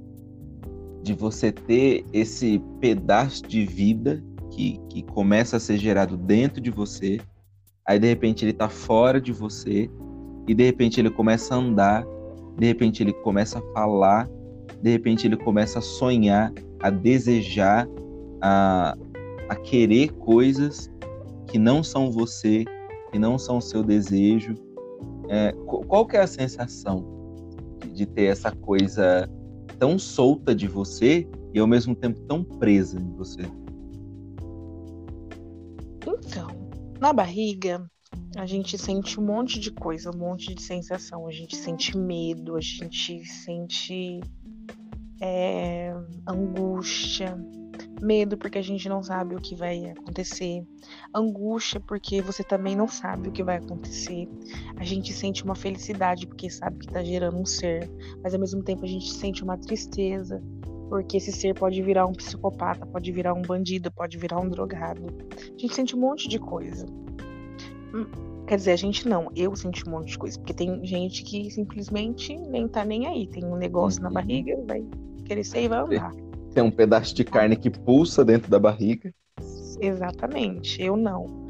de 1.03 1.15
você 1.15 1.51
ter 1.51 2.05
esse 2.13 2.61
pedaço 2.81 3.43
de 3.43 3.65
vida 3.65 4.23
que, 4.51 4.81
que 4.91 5.03
começa 5.03 5.57
a 5.57 5.61
ser 5.61 5.79
gerado 5.79 6.17
dentro 6.17 6.61
de 6.61 6.71
você, 6.71 7.19
aí 7.87 7.99
de 7.99 8.09
repente 8.09 8.45
ele 8.45 8.51
está 8.51 8.69
fora 8.69 9.21
de 9.21 9.33
você, 9.33 9.91
e 10.47 10.55
de 10.55 10.65
repente 10.65 11.01
ele 11.01 11.11
começa 11.11 11.55
a 11.55 11.59
andar, 11.59 12.05
de 12.59 12.67
repente 12.67 13.03
ele 13.03 13.13
começa 13.13 13.59
a 13.59 13.73
falar, 13.73 14.29
de 14.83 14.91
repente 14.91 15.27
ele 15.27 15.37
começa 15.37 15.79
a 15.79 15.83
sonhar, 15.83 16.53
a 16.81 16.91
desejar, 16.91 17.89
a, 18.41 18.95
a 19.49 19.57
querer 19.57 20.13
coisas 20.13 20.91
que 21.47 21.59
não 21.59 21.83
são 21.83 22.11
você, 22.11 22.65
que 23.11 23.19
não 23.19 23.39
são 23.39 23.59
o 23.59 23.63
seu 23.63 23.83
desejo, 23.83 24.55
é, 25.29 25.53
qual 25.67 26.07
que 26.07 26.17
é 26.17 26.21
a 26.21 26.27
sensação 26.27 27.05
de, 27.93 28.07
ter 28.07 28.25
essa 28.25 28.51
coisa 28.51 29.29
tão 29.79 29.99
solta 29.99 30.55
de 30.55 30.67
você 30.67 31.29
e 31.53 31.59
ao 31.59 31.67
mesmo 31.67 31.95
tempo 31.95 32.21
tão 32.21 32.43
presa 32.43 32.99
em 32.99 33.13
você? 33.15 33.43
Então, 36.07 36.49
na 37.01 37.13
barriga, 37.13 37.89
a 38.37 38.47
gente 38.47 38.77
sente 38.77 39.19
um 39.21 39.25
monte 39.25 39.59
de 39.61 39.71
coisa, 39.71 40.11
um 40.11 40.19
monte 40.19 40.55
de 40.55 40.63
sensação. 40.63 41.27
A 41.27 41.33
gente 41.33 41.57
sente 41.57 41.97
medo, 41.97 42.57
a 42.57 42.61
gente 42.61 43.25
sente 43.25 44.21
é, 45.21 45.95
angústia, 46.27 47.37
medo 48.05 48.37
porque 48.37 48.59
a 48.59 48.63
gente 48.63 48.89
não 48.89 49.03
sabe 49.03 49.35
o 49.35 49.41
que 49.41 49.55
vai 49.55 49.87
acontecer, 49.91 50.65
angústia 51.15 51.81
porque 51.81 52.21
você 52.21 52.45
também 52.45 52.77
não 52.77 52.87
sabe 52.87 53.29
o 53.29 53.33
que 53.33 53.43
vai 53.43 53.57
acontecer. 53.57 54.29
A 54.77 54.85
gente 54.85 55.13
sente 55.13 55.43
uma 55.43 55.55
felicidade 55.55 56.27
porque 56.27 56.51
sabe 56.51 56.79
que 56.79 56.87
está 56.87 57.03
gerando 57.03 57.39
um 57.39 57.47
ser, 57.47 57.91
mas 58.23 58.35
ao 58.35 58.41
mesmo 58.41 58.63
tempo 58.63 58.85
a 58.85 58.89
gente 58.89 59.13
sente 59.13 59.43
uma 59.43 59.57
tristeza 59.57 60.43
porque 60.89 61.17
esse 61.17 61.33
ser 61.33 61.55
pode 61.55 61.81
virar 61.83 62.07
um 62.07 62.13
psicopata, 62.13 62.87
pode 62.87 63.11
virar 63.11 63.35
um 63.35 63.43
bandido, 63.43 63.91
pode 63.91 64.19
virar 64.19 64.39
um 64.39 64.49
drogado. 64.49 65.03
A 65.41 65.61
gente 65.61 65.75
sente 65.75 65.97
um 65.97 66.01
monte 66.01 66.29
de 66.29 66.39
coisa. 66.39 66.87
Hum, 67.95 68.07
quer 68.47 68.57
dizer, 68.57 68.73
a 68.73 68.77
gente 68.77 69.09
não, 69.09 69.31
eu 69.35 69.57
senti 69.57 69.89
um 69.89 69.93
monte 69.93 70.11
de 70.11 70.19
coisa, 70.19 70.39
porque 70.39 70.55
tem 70.55 70.85
gente 70.85 71.25
que 71.25 71.51
simplesmente 71.51 72.37
nem 72.37 72.69
tá 72.69 72.85
nem 72.85 73.07
aí, 73.07 73.27
tem 73.27 73.45
um 73.45 73.57
negócio 73.57 74.03
na 74.03 74.09
uhum. 74.09 74.15
barriga, 74.15 74.63
vai 74.67 74.85
crescer 75.25 75.63
e 75.63 75.69
vai 75.69 75.81
andar. 75.81 76.13
Tem 76.55 76.63
um 76.63 76.71
pedaço 76.71 77.15
de 77.15 77.25
carne 77.25 77.57
que 77.57 77.69
pulsa 77.69 78.25
dentro 78.25 78.49
da 78.49 78.61
barriga. 78.61 79.13
Exatamente, 79.81 80.81
eu 80.81 80.97
não. 80.97 81.49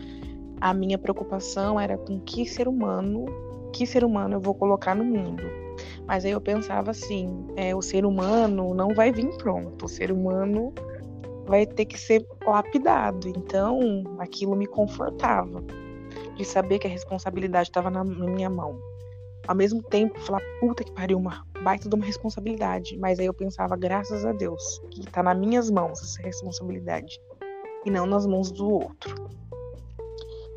A 0.61 0.73
minha 0.73 0.97
preocupação 0.97 1.79
era 1.79 1.99
com 1.99 2.19
que 2.21 2.47
ser 2.47 2.67
humano, 2.67 3.27
que 3.73 3.87
ser 3.87 4.03
humano 4.03 4.37
eu 4.37 4.41
vou 4.41 4.55
colocar 4.55 4.95
no 4.95 5.05
mundo. 5.05 5.43
Mas 6.07 6.25
aí 6.25 6.31
eu 6.31 6.41
pensava 6.41 6.91
assim, 6.91 7.47
é, 7.55 7.75
o 7.75 7.83
ser 7.83 8.07
humano 8.07 8.73
não 8.75 8.95
vai 8.95 9.13
vir 9.13 9.29
pronto, 9.37 9.85
o 9.85 9.89
ser 9.89 10.11
humano 10.11 10.73
vai 11.47 11.67
ter 11.67 11.85
que 11.85 12.01
ser 12.01 12.27
lapidado. 12.47 13.29
Então, 13.29 14.05
aquilo 14.19 14.57
me 14.57 14.67
confortava 14.67 15.63
de 16.35 16.45
saber 16.47 16.79
que 16.79 16.87
a 16.87 16.91
responsabilidade 16.91 17.69
estava 17.69 17.91
na 17.91 18.03
minha 18.03 18.49
mão 18.49 18.94
ao 19.47 19.55
mesmo 19.55 19.83
tempo 19.83 20.19
falar, 20.21 20.41
puta 20.61 20.85
que 20.85 20.93
pariu, 20.93 21.19
uma 21.19 21.45
baita 21.63 21.89
de 21.89 21.95
uma 21.95 22.05
responsabilidade. 22.05 22.97
Mas 22.99 23.19
aí 23.19 23.27
eu 23.27 23.35
pensava, 23.35 23.77
graças 23.77 24.25
a 24.25 24.33
Deus, 24.33 24.81
que 24.91 25.03
tá 25.11 25.23
nas 25.23 25.39
minhas 25.39 25.71
mãos 25.71 26.01
essa 26.03 26.23
responsabilidade. 26.23 27.19
E 27.85 27.91
não 27.91 28.07
nas 28.07 28.27
mãos 28.27 28.51
do 28.51 28.71
outro. 28.71 29.29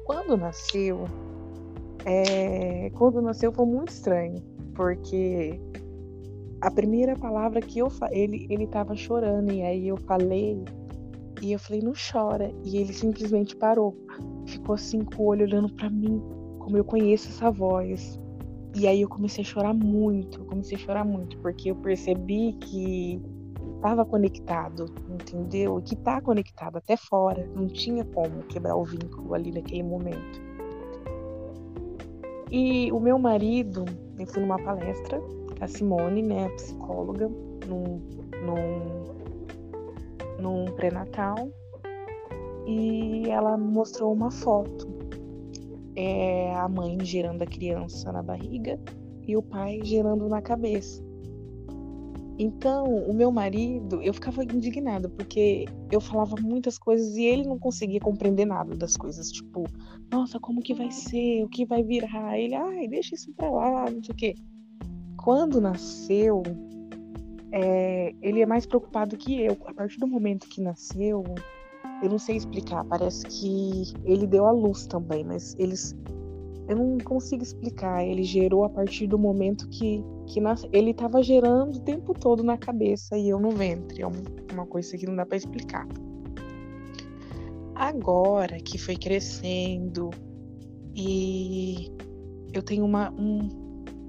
Quando 0.05 0.37
nasceu, 0.37 1.05
é... 2.05 2.89
quando 2.91 3.21
nasceu 3.21 3.51
foi 3.51 3.65
muito 3.65 3.89
estranho, 3.89 4.41
porque 4.73 5.59
a 6.61 6.71
primeira 6.71 7.15
palavra 7.15 7.59
que 7.61 7.79
eu 7.79 7.89
falei, 7.89 8.23
ele 8.23 8.47
ele 8.49 8.67
tava 8.67 8.95
chorando 8.95 9.51
e 9.51 9.61
aí 9.61 9.87
eu 9.89 9.97
falei 9.97 10.63
e 11.41 11.51
eu 11.51 11.59
falei 11.59 11.81
não 11.81 11.93
chora 11.93 12.51
e 12.63 12.77
ele 12.77 12.93
simplesmente 12.93 13.55
parou, 13.55 13.95
ficou 14.45 14.75
assim 14.75 15.03
com 15.03 15.23
o 15.23 15.25
olho 15.27 15.45
olhando 15.45 15.69
para 15.73 15.89
mim, 15.89 16.21
como 16.59 16.77
eu 16.77 16.85
conheço 16.85 17.27
essa 17.27 17.51
voz. 17.51 18.19
E 18.75 18.87
aí 18.87 19.01
eu 19.01 19.09
comecei 19.09 19.43
a 19.43 19.47
chorar 19.47 19.73
muito, 19.73 20.43
comecei 20.45 20.77
a 20.77 20.79
chorar 20.79 21.05
muito, 21.05 21.37
porque 21.39 21.71
eu 21.71 21.75
percebi 21.75 22.53
que 22.53 23.21
estava 23.75 24.05
conectado, 24.05 24.85
entendeu? 25.09 25.79
E 25.79 25.81
que 25.81 25.95
tá 25.95 26.21
conectado 26.21 26.77
até 26.77 26.97
fora, 26.97 27.49
não 27.55 27.67
tinha 27.67 28.03
como 28.05 28.43
quebrar 28.43 28.75
o 28.75 28.83
vínculo 28.83 29.33
ali 29.33 29.51
naquele 29.51 29.83
momento. 29.83 30.41
E 32.51 32.91
o 32.91 32.99
meu 32.99 33.17
marido, 33.17 33.85
eu 34.17 34.27
fui 34.27 34.41
numa 34.41 34.57
palestra, 34.57 35.21
a 35.59 35.67
Simone, 35.67 36.21
né, 36.21 36.49
psicóloga, 36.49 37.29
num, 37.67 38.01
num, 38.45 39.03
num 40.39 40.65
pré-natal, 40.73 41.49
e 42.65 43.29
ela 43.29 43.57
mostrou 43.57 44.13
uma 44.13 44.29
foto 44.29 44.96
é 45.97 46.53
a 46.55 46.69
mãe 46.69 46.95
gerando 47.03 47.41
a 47.41 47.47
criança 47.47 48.11
na 48.11 48.21
barriga 48.21 48.79
e 49.27 49.35
o 49.35 49.41
pai 49.41 49.79
gerando 49.83 50.29
na 50.29 50.41
cabeça. 50.41 51.03
Então, 52.39 52.85
o 52.85 53.13
meu 53.15 53.31
marido, 53.31 53.99
eu 54.03 54.13
ficava 54.13 54.43
indignada 54.43 55.09
porque 55.09 55.65
eu 55.91 55.99
falava 55.99 56.35
muitas 56.39 56.77
coisas 56.77 57.17
e 57.17 57.23
ele 57.25 57.43
não 57.43 57.57
conseguia 57.57 57.99
compreender 57.99 58.45
nada 58.45 58.75
das 58.75 58.95
coisas. 58.95 59.31
Tipo, 59.31 59.63
nossa, 60.11 60.39
como 60.39 60.61
que 60.61 60.75
vai 60.75 60.91
ser? 60.91 61.43
O 61.43 61.49
que 61.49 61.65
vai 61.65 61.81
virar? 61.81 62.37
Ele, 62.37 62.53
ai, 62.53 62.87
deixa 62.87 63.15
isso 63.15 63.33
pra 63.33 63.49
lá, 63.49 63.89
não 63.89 64.03
sei 64.03 64.13
o 64.13 64.17
quê. 64.17 64.35
Quando 65.17 65.59
nasceu, 65.59 66.43
é, 67.51 68.13
ele 68.21 68.41
é 68.41 68.45
mais 68.45 68.67
preocupado 68.67 69.17
que 69.17 69.41
eu. 69.41 69.57
A 69.65 69.73
partir 69.73 69.97
do 69.97 70.05
momento 70.05 70.47
que 70.47 70.61
nasceu, 70.61 71.23
eu 72.01 72.09
não 72.09 72.19
sei 72.19 72.37
explicar, 72.37 72.83
parece 72.85 73.25
que 73.25 73.93
ele 74.05 74.27
deu 74.27 74.45
a 74.45 74.51
luz 74.51 74.85
também, 74.85 75.23
mas 75.23 75.55
eles. 75.57 75.95
Eu 76.67 76.75
não 76.75 76.97
consigo 76.97 77.41
explicar. 77.41 78.05
Ele 78.05 78.23
gerou 78.23 78.65
a 78.65 78.69
partir 78.69 79.07
do 79.07 79.17
momento 79.17 79.69
que, 79.69 80.03
que 80.27 80.41
nas, 80.41 80.65
ele 80.73 80.91
estava 80.91 81.23
gerando 81.23 81.77
o 81.77 81.79
tempo 81.79 82.13
todo 82.13 82.43
na 82.43 82.57
cabeça 82.57 83.17
e 83.17 83.29
eu 83.29 83.39
no 83.39 83.51
ventre. 83.51 84.01
É 84.01 84.07
uma 84.53 84.65
coisa 84.65 84.97
que 84.97 85.05
não 85.05 85.15
dá 85.15 85.25
para 85.25 85.37
explicar. 85.37 85.87
Agora 87.73 88.57
que 88.57 88.77
foi 88.77 88.97
crescendo 88.97 90.09
e 90.93 91.89
eu 92.53 92.61
tenho 92.61 92.83
uma 92.83 93.11
um, 93.11 93.47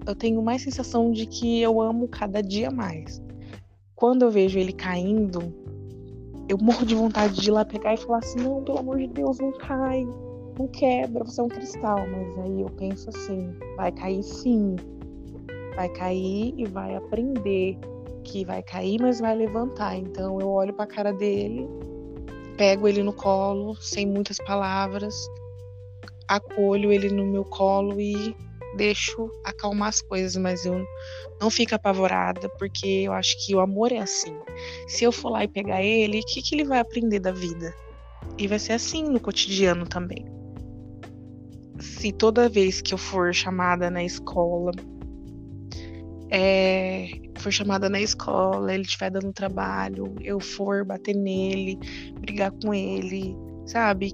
eu 0.06 0.16
tenho 0.16 0.42
mais 0.42 0.62
sensação 0.62 1.12
de 1.12 1.26
que 1.26 1.60
eu 1.60 1.80
amo 1.80 2.08
cada 2.08 2.42
dia 2.42 2.70
mais. 2.70 3.22
Quando 3.94 4.22
eu 4.22 4.30
vejo 4.30 4.58
ele 4.58 4.72
caindo, 4.72 5.54
eu 6.48 6.56
morro 6.58 6.86
de 6.86 6.94
vontade 6.94 7.40
de 7.40 7.48
ir 7.48 7.52
lá 7.52 7.64
pegar 7.64 7.94
e 7.94 7.96
falar 7.96 8.18
assim: 8.18 8.40
não, 8.40 8.62
pelo 8.62 8.78
amor 8.78 8.98
de 8.98 9.06
Deus, 9.08 9.38
não 9.38 9.52
cai, 9.52 10.06
não 10.58 10.66
quebra, 10.68 11.24
você 11.24 11.40
é 11.40 11.44
um 11.44 11.48
cristal. 11.48 11.98
Mas 12.08 12.38
aí 12.38 12.62
eu 12.62 12.70
penso 12.70 13.08
assim: 13.10 13.54
vai 13.76 13.92
cair 13.92 14.22
sim, 14.22 14.76
vai 15.76 15.88
cair 15.90 16.54
e 16.56 16.64
vai 16.64 16.96
aprender 16.96 17.78
que 18.24 18.44
vai 18.44 18.62
cair, 18.62 19.00
mas 19.00 19.20
vai 19.20 19.34
levantar. 19.36 19.96
Então 19.96 20.40
eu 20.40 20.48
olho 20.48 20.72
para 20.72 20.84
a 20.84 20.88
cara 20.88 21.12
dele, 21.12 21.68
pego 22.56 22.88
ele 22.88 23.02
no 23.02 23.12
colo, 23.12 23.74
sem 23.76 24.06
muitas 24.06 24.38
palavras, 24.38 25.14
acolho 26.26 26.92
ele 26.92 27.10
no 27.10 27.26
meu 27.26 27.44
colo 27.44 28.00
e 28.00 28.34
deixo 28.76 29.30
acalmar 29.44 29.88
as 29.88 30.00
coisas, 30.00 30.36
mas 30.36 30.64
eu 30.64 30.84
não 31.40 31.50
fico 31.50 31.74
apavorada, 31.74 32.48
porque 32.58 32.86
eu 32.86 33.12
acho 33.12 33.36
que 33.44 33.54
o 33.54 33.60
amor 33.60 33.92
é 33.92 33.98
assim. 33.98 34.36
Se 34.86 35.04
eu 35.04 35.12
for 35.12 35.30
lá 35.30 35.44
e 35.44 35.48
pegar 35.48 35.82
ele, 35.82 36.20
o 36.20 36.24
que, 36.24 36.42
que 36.42 36.54
ele 36.54 36.64
vai 36.64 36.78
aprender 36.78 37.20
da 37.20 37.32
vida? 37.32 37.74
E 38.36 38.46
vai 38.46 38.58
ser 38.58 38.72
assim 38.74 39.04
no 39.04 39.20
cotidiano 39.20 39.86
também. 39.86 40.24
Se 41.80 42.12
toda 42.12 42.48
vez 42.48 42.80
que 42.80 42.92
eu 42.92 42.98
for 42.98 43.32
chamada 43.32 43.90
na 43.90 44.04
escola, 44.04 44.72
é, 46.30 47.08
for 47.38 47.52
chamada 47.52 47.88
na 47.88 48.00
escola, 48.00 48.72
ele 48.74 48.82
estiver 48.82 49.10
dando 49.10 49.32
trabalho, 49.32 50.14
eu 50.20 50.38
for 50.40 50.84
bater 50.84 51.14
nele, 51.14 51.78
brigar 52.20 52.52
com 52.62 52.74
ele, 52.74 53.34
sabe? 53.66 54.12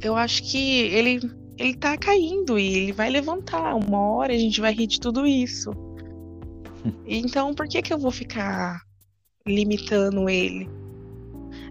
Eu 0.00 0.16
acho 0.16 0.42
que 0.50 0.82
ele 0.86 1.20
ele 1.58 1.74
tá 1.74 1.96
caindo 1.98 2.58
e 2.58 2.76
ele 2.76 2.92
vai 2.92 3.10
levantar. 3.10 3.74
Uma 3.74 3.98
hora 3.98 4.32
a 4.32 4.38
gente 4.38 4.60
vai 4.60 4.72
rir 4.72 4.86
de 4.86 5.00
tudo 5.00 5.26
isso. 5.26 5.70
Então, 7.04 7.52
por 7.52 7.66
que 7.66 7.82
que 7.82 7.92
eu 7.92 7.98
vou 7.98 8.10
ficar 8.10 8.80
limitando 9.44 10.28
ele? 10.28 10.70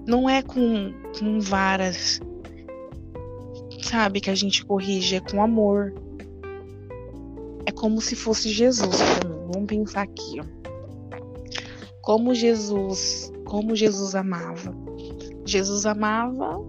Não 0.06 0.30
é 0.30 0.44
com, 0.44 0.94
com 1.18 1.40
varas, 1.40 2.20
sabe, 3.82 4.20
que 4.20 4.30
a 4.30 4.36
gente 4.36 4.66
corrige, 4.66 5.16
é 5.16 5.20
com 5.22 5.42
amor. 5.42 5.94
É 7.66 7.72
como 7.72 8.02
se 8.02 8.16
fosse 8.16 8.50
Jesus 8.50 9.02
pra 9.02 9.30
mim. 9.30 9.50
Vamos 9.54 9.68
pensar 9.68 10.02
aqui, 10.02 10.40
ó. 10.40 10.46
Como 12.02 12.36
Jesus, 12.36 13.32
como 13.46 13.76
Jesus 13.76 14.14
amava. 14.14 14.76
Jesus 15.46 15.86
amava 15.86 16.60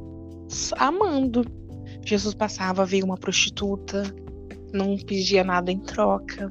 amando. 0.77 1.57
Jesus 2.09 2.32
passava, 2.32 2.86
veio 2.86 3.04
uma 3.04 3.18
prostituta, 3.18 4.02
não 4.72 4.96
pedia 4.96 5.44
nada 5.44 5.70
em 5.70 5.78
troca, 5.78 6.50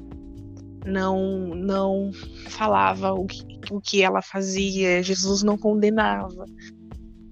não 0.86 1.48
não 1.48 2.12
falava 2.46 3.12
o 3.12 3.26
que, 3.26 3.42
o 3.68 3.80
que 3.80 4.00
ela 4.00 4.22
fazia, 4.22 5.02
Jesus 5.02 5.42
não 5.42 5.58
condenava. 5.58 6.44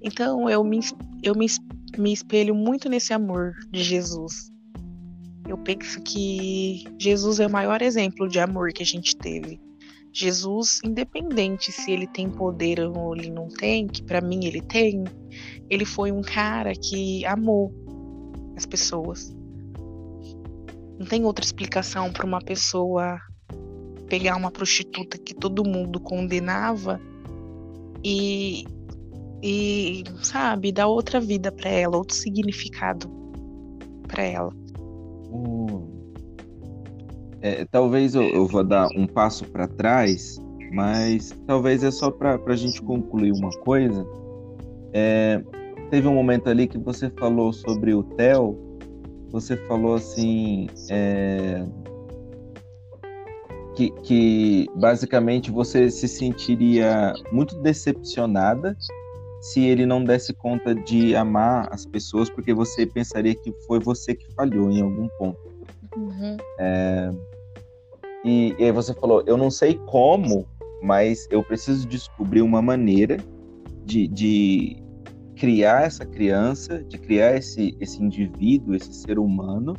Então 0.02 0.50
eu 0.50 0.64
me, 0.64 0.80
eu 1.22 1.36
me, 1.36 1.46
me 1.96 2.12
espelho 2.12 2.52
muito 2.52 2.88
nesse 2.88 3.12
amor 3.12 3.52
de 3.70 3.84
Jesus. 3.84 4.50
Eu 5.48 5.56
penso 5.58 6.02
que 6.02 6.82
Jesus 6.98 7.38
é 7.38 7.46
o 7.46 7.52
maior 7.52 7.80
exemplo 7.80 8.28
de 8.28 8.40
amor 8.40 8.72
que 8.72 8.82
a 8.82 8.86
gente 8.86 9.16
teve. 9.16 9.60
Jesus, 10.12 10.80
independente 10.84 11.70
se 11.70 11.92
ele 11.92 12.08
tem 12.08 12.28
poder 12.28 12.80
ou 12.80 13.14
ele 13.14 13.30
não 13.30 13.46
tem, 13.46 13.86
que 13.86 14.02
para 14.02 14.20
mim 14.20 14.46
ele 14.46 14.62
tem, 14.62 15.04
ele 15.70 15.84
foi 15.84 16.10
um 16.10 16.22
cara 16.22 16.72
que 16.72 17.24
amou 17.24 17.85
as 18.56 18.64
pessoas. 18.66 19.34
Não 20.98 21.06
tem 21.06 21.24
outra 21.24 21.44
explicação 21.44 22.12
para 22.12 22.26
uma 22.26 22.40
pessoa 22.40 23.20
pegar 24.08 24.36
uma 24.36 24.50
prostituta 24.50 25.18
que 25.18 25.34
todo 25.34 25.64
mundo 25.64 26.00
condenava 26.00 27.00
e, 28.02 28.64
e 29.42 30.04
sabe, 30.22 30.72
dar 30.72 30.86
outra 30.86 31.20
vida 31.20 31.52
para 31.52 31.68
ela, 31.68 31.96
outro 31.96 32.16
significado 32.16 33.10
para 34.08 34.22
ela. 34.22 34.52
É, 37.42 37.64
talvez 37.66 38.14
eu, 38.14 38.22
eu, 38.22 38.46
vou 38.46 38.64
dar 38.64 38.88
um 38.96 39.06
passo 39.06 39.44
para 39.44 39.68
trás, 39.68 40.36
mas 40.72 41.32
talvez 41.46 41.84
é 41.84 41.90
só 41.90 42.10
para 42.10 42.40
a 42.44 42.56
gente 42.56 42.80
concluir 42.82 43.32
uma 43.32 43.50
coisa. 43.60 44.06
É, 44.92 45.42
teve 45.90 46.06
um 46.06 46.14
momento 46.14 46.48
ali 46.48 46.66
que 46.66 46.78
você 46.78 47.10
falou 47.10 47.52
sobre 47.52 47.94
o 47.94 48.02
Theo, 48.02 48.58
você 49.30 49.56
falou 49.66 49.94
assim 49.94 50.68
é, 50.90 51.64
que, 53.74 53.90
que 54.02 54.66
basicamente 54.74 55.50
você 55.50 55.90
se 55.90 56.08
sentiria 56.08 57.12
muito 57.30 57.60
decepcionada 57.62 58.76
se 59.40 59.64
ele 59.64 59.86
não 59.86 60.02
desse 60.02 60.32
conta 60.32 60.74
de 60.74 61.14
amar 61.14 61.68
as 61.70 61.84
pessoas, 61.86 62.28
porque 62.28 62.52
você 62.52 62.86
pensaria 62.86 63.34
que 63.34 63.52
foi 63.66 63.78
você 63.78 64.14
que 64.14 64.32
falhou 64.34 64.70
em 64.70 64.80
algum 64.80 65.08
ponto. 65.18 65.38
Uhum. 65.96 66.36
É, 66.58 67.10
e, 68.24 68.56
e 68.58 68.64
aí 68.64 68.72
você 68.72 68.92
falou, 68.94 69.22
eu 69.26 69.36
não 69.36 69.50
sei 69.50 69.74
como, 69.86 70.46
mas 70.82 71.28
eu 71.30 71.42
preciso 71.44 71.86
descobrir 71.86 72.42
uma 72.42 72.60
maneira 72.60 73.18
de, 73.84 74.08
de 74.08 74.82
criar 75.36 75.84
essa 75.84 76.04
criança, 76.04 76.82
de 76.82 76.98
criar 76.98 77.36
esse, 77.36 77.76
esse 77.78 78.02
indivíduo, 78.02 78.74
esse 78.74 78.92
ser 78.92 79.18
humano, 79.18 79.74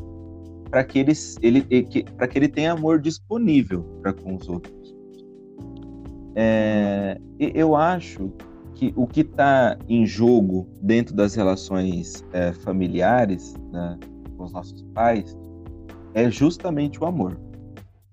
para 0.69 0.83
que 0.83 0.99
ele, 0.99 1.13
ele, 1.41 2.03
para 2.15 2.27
que 2.27 2.37
ele 2.37 2.47
tenha 2.47 2.73
amor 2.73 2.99
disponível 2.99 3.83
para 4.01 4.13
com 4.13 4.35
os 4.35 4.47
outros. 4.47 4.95
É, 6.35 7.19
eu 7.39 7.75
acho 7.75 8.31
que 8.75 8.93
o 8.95 9.07
que 9.07 9.21
está 9.21 9.77
em 9.89 10.05
jogo 10.05 10.67
dentro 10.81 11.15
das 11.15 11.33
relações 11.33 12.23
é, 12.31 12.53
familiares 12.53 13.55
né, 13.71 13.97
com 14.37 14.43
os 14.43 14.53
nossos 14.53 14.83
pais 14.93 15.35
é 16.13 16.29
justamente 16.29 17.01
o 17.01 17.05
amor. 17.07 17.39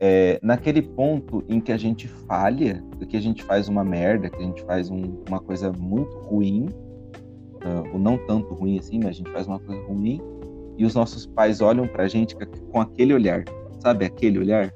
É, 0.00 0.38
naquele 0.42 0.80
ponto 0.80 1.44
em 1.48 1.60
que 1.60 1.70
a 1.70 1.76
gente 1.76 2.08
falha, 2.08 2.82
que 3.08 3.16
a 3.16 3.20
gente 3.20 3.42
faz 3.42 3.68
uma 3.68 3.84
merda, 3.84 4.30
que 4.30 4.36
a 4.36 4.42
gente 4.42 4.62
faz 4.64 4.90
um, 4.90 5.22
uma 5.28 5.40
coisa 5.40 5.70
muito 5.72 6.16
ruim, 6.18 6.68
uh, 7.64 7.92
ou 7.92 7.98
não 7.98 8.18
tanto 8.26 8.54
ruim 8.54 8.78
assim, 8.78 8.98
mas 8.98 9.08
a 9.08 9.12
gente 9.12 9.30
faz 9.30 9.46
uma 9.46 9.58
coisa 9.58 9.82
ruim, 9.84 10.20
e 10.76 10.84
os 10.84 10.94
nossos 10.94 11.26
pais 11.26 11.60
olham 11.60 11.86
pra 11.86 12.06
gente 12.08 12.36
com 12.70 12.80
aquele 12.80 13.14
olhar, 13.14 13.44
sabe? 13.80 14.04
Aquele 14.04 14.38
olhar. 14.38 14.72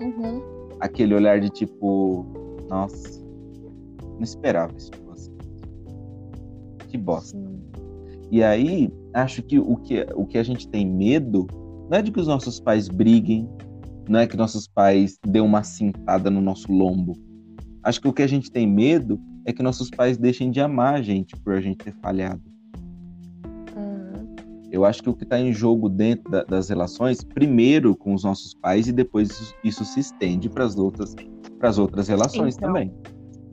Uhum. 0.00 0.42
Aquele 0.80 1.14
olhar 1.14 1.40
de 1.40 1.50
tipo, 1.50 2.26
nossa, 2.68 3.20
não 4.14 4.22
esperava 4.22 4.72
isso 4.76 4.90
de 4.90 5.00
você. 5.00 5.30
Que 6.88 6.98
bosta. 6.98 7.36
Sim. 7.36 7.60
E 8.30 8.42
aí, 8.44 8.92
acho 9.12 9.42
que 9.42 9.58
o, 9.58 9.76
que 9.76 10.06
o 10.14 10.24
que 10.24 10.38
a 10.38 10.42
gente 10.42 10.68
tem 10.68 10.86
medo 10.86 11.46
não 11.90 11.98
é 11.98 12.02
de 12.02 12.12
que 12.12 12.20
os 12.20 12.28
nossos 12.28 12.60
pais 12.60 12.88
briguem, 12.88 13.48
não 14.08 14.20
é 14.20 14.26
que 14.26 14.36
nossos 14.36 14.68
pais 14.68 15.18
dêem 15.26 15.44
uma 15.44 15.62
cintada 15.62 16.30
no 16.30 16.40
nosso 16.40 16.72
lombo. 16.72 17.14
Acho 17.82 18.00
que 18.00 18.08
o 18.08 18.12
que 18.12 18.22
a 18.22 18.26
gente 18.26 18.50
tem 18.50 18.66
medo 18.66 19.20
é 19.44 19.52
que 19.52 19.62
nossos 19.62 19.90
pais 19.90 20.18
deixem 20.18 20.50
de 20.50 20.60
amar 20.60 20.94
a 20.94 21.02
gente 21.02 21.36
por 21.36 21.54
a 21.54 21.60
gente 21.60 21.78
ter 21.78 21.94
falhado. 21.94 22.42
Uhum. 23.74 24.36
Eu 24.70 24.84
acho 24.84 25.02
que 25.02 25.08
o 25.08 25.14
que 25.14 25.24
está 25.24 25.40
em 25.40 25.52
jogo 25.52 25.88
dentro 25.88 26.30
da, 26.30 26.44
das 26.44 26.68
relações, 26.68 27.24
primeiro 27.24 27.96
com 27.96 28.14
os 28.14 28.24
nossos 28.24 28.54
pais 28.54 28.88
e 28.88 28.92
depois 28.92 29.30
isso, 29.30 29.54
isso 29.64 29.84
se 29.84 30.00
estende 30.00 30.48
para 30.48 30.64
as 30.64 30.76
outras, 30.76 31.14
as 31.60 31.78
outras 31.78 32.08
relações 32.08 32.56
então, 32.56 32.68
também. 32.68 32.92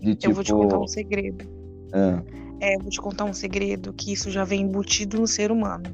De, 0.01 0.15
tipo... 0.15 0.31
Eu 0.31 0.35
vou 0.35 0.43
te 0.43 0.47
tipo, 0.47 0.59
contar 0.59 0.79
um 0.79 0.87
segredo. 0.87 1.45
Ah. 1.93 2.21
É, 2.59 2.75
eu 2.75 2.79
vou 2.81 2.89
te 2.89 2.99
contar 2.99 3.25
um 3.25 3.33
segredo 3.33 3.93
que 3.93 4.11
isso 4.11 4.29
já 4.29 4.43
vem 4.43 4.61
embutido 4.61 5.19
no 5.19 5.27
ser 5.27 5.51
humano. 5.51 5.85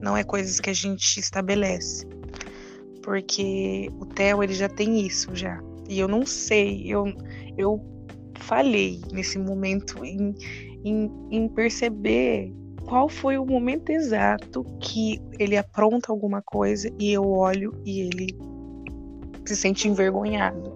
Não 0.00 0.16
é 0.16 0.22
coisas 0.22 0.60
que 0.60 0.70
a 0.70 0.74
gente 0.74 1.18
estabelece. 1.18 2.06
Porque 3.02 3.90
o 4.00 4.06
Theo, 4.06 4.42
ele 4.42 4.54
já 4.54 4.68
tem 4.68 5.00
isso 5.00 5.34
já. 5.34 5.60
E 5.88 5.98
eu 5.98 6.08
não 6.08 6.24
sei, 6.24 6.82
eu, 6.86 7.04
eu 7.56 7.80
falhei 8.38 9.00
nesse 9.12 9.38
momento 9.38 10.04
em, 10.04 10.34
em, 10.84 11.10
em 11.30 11.48
perceber 11.48 12.52
qual 12.86 13.08
foi 13.08 13.38
o 13.38 13.46
momento 13.46 13.90
exato 13.90 14.64
que 14.80 15.20
ele 15.38 15.56
apronta 15.56 16.12
alguma 16.12 16.42
coisa 16.42 16.90
e 16.98 17.12
eu 17.12 17.26
olho 17.26 17.72
e 17.84 18.00
ele 18.00 18.36
se 19.46 19.56
sente 19.56 19.88
envergonhado. 19.88 20.74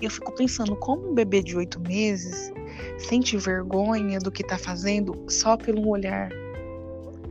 Eu 0.00 0.10
fico 0.10 0.34
pensando 0.34 0.76
como 0.76 1.10
um 1.10 1.14
bebê 1.14 1.42
de 1.42 1.56
oito 1.56 1.80
meses 1.80 2.52
sente 2.98 3.36
vergonha 3.36 4.18
do 4.18 4.30
que 4.30 4.44
tá 4.44 4.58
fazendo 4.58 5.24
só 5.28 5.56
pelo 5.56 5.88
olhar. 5.88 6.30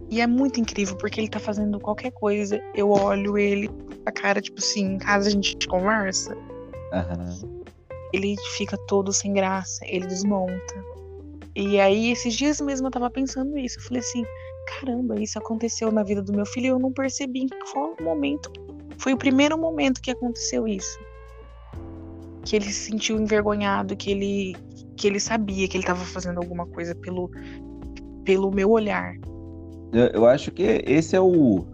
E 0.10 0.22
é 0.22 0.28
muito 0.28 0.60
incrível 0.60 0.96
porque 0.98 1.22
ele 1.22 1.30
tá 1.30 1.40
fazendo 1.40 1.80
qualquer 1.80 2.12
coisa, 2.12 2.60
eu 2.74 2.90
olho 2.90 3.38
ele, 3.38 3.70
a 4.06 4.12
cara, 4.12 4.42
tipo 4.42 4.60
assim, 4.60 4.96
em 4.96 4.98
casa 4.98 5.28
a 5.30 5.32
gente 5.32 5.68
conversa. 5.68 6.36
Uhum 6.92 7.60
ele 8.14 8.36
fica 8.58 8.78
todo 8.78 9.14
sem 9.14 9.34
graça, 9.34 9.86
ele 9.86 10.08
desmonta. 10.08 10.84
E 11.56 11.80
aí, 11.80 12.12
esses 12.12 12.34
dias 12.34 12.62
mesmo 12.62 12.88
eu 12.88 12.92
tava 12.92 13.10
pensando 13.10 13.58
isso. 13.58 13.80
Eu 13.80 13.84
falei 13.84 14.00
assim, 14.00 14.24
caramba, 14.68 15.22
isso 15.22 15.38
aconteceu 15.38 15.92
na 15.92 16.04
vida 16.04 16.22
do 16.22 16.34
meu 16.34 16.46
filho 16.46 16.66
e 16.66 16.70
eu 16.70 16.80
não 16.80 16.92
percebi 16.92 17.42
em 17.42 17.50
qual 17.72 17.96
momento. 18.02 18.52
Foi 18.98 19.14
o 19.14 19.18
primeiro 19.18 19.58
momento 19.58 20.02
que 20.02 20.12
aconteceu 20.12 20.68
isso. 20.68 21.00
Que 22.46 22.56
ele 22.56 22.66
se 22.66 22.92
sentiu 22.92 23.20
envergonhado, 23.20 23.96
que 23.96 24.12
ele, 24.12 24.56
que 24.96 25.08
ele 25.08 25.20
sabia 25.20 25.68
que 25.68 25.78
ele 25.78 25.84
estava 25.84 26.04
fazendo 26.06 26.38
alguma 26.40 26.66
coisa 26.66 26.96
pelo, 26.96 27.30
pelo 28.24 28.52
meu 28.52 28.72
olhar. 28.72 29.16
Eu, 29.92 30.08
eu 30.08 30.26
acho 30.26 30.52
que 30.52 30.84
esse 30.86 31.16
é 31.16 31.22
o, 31.22 31.66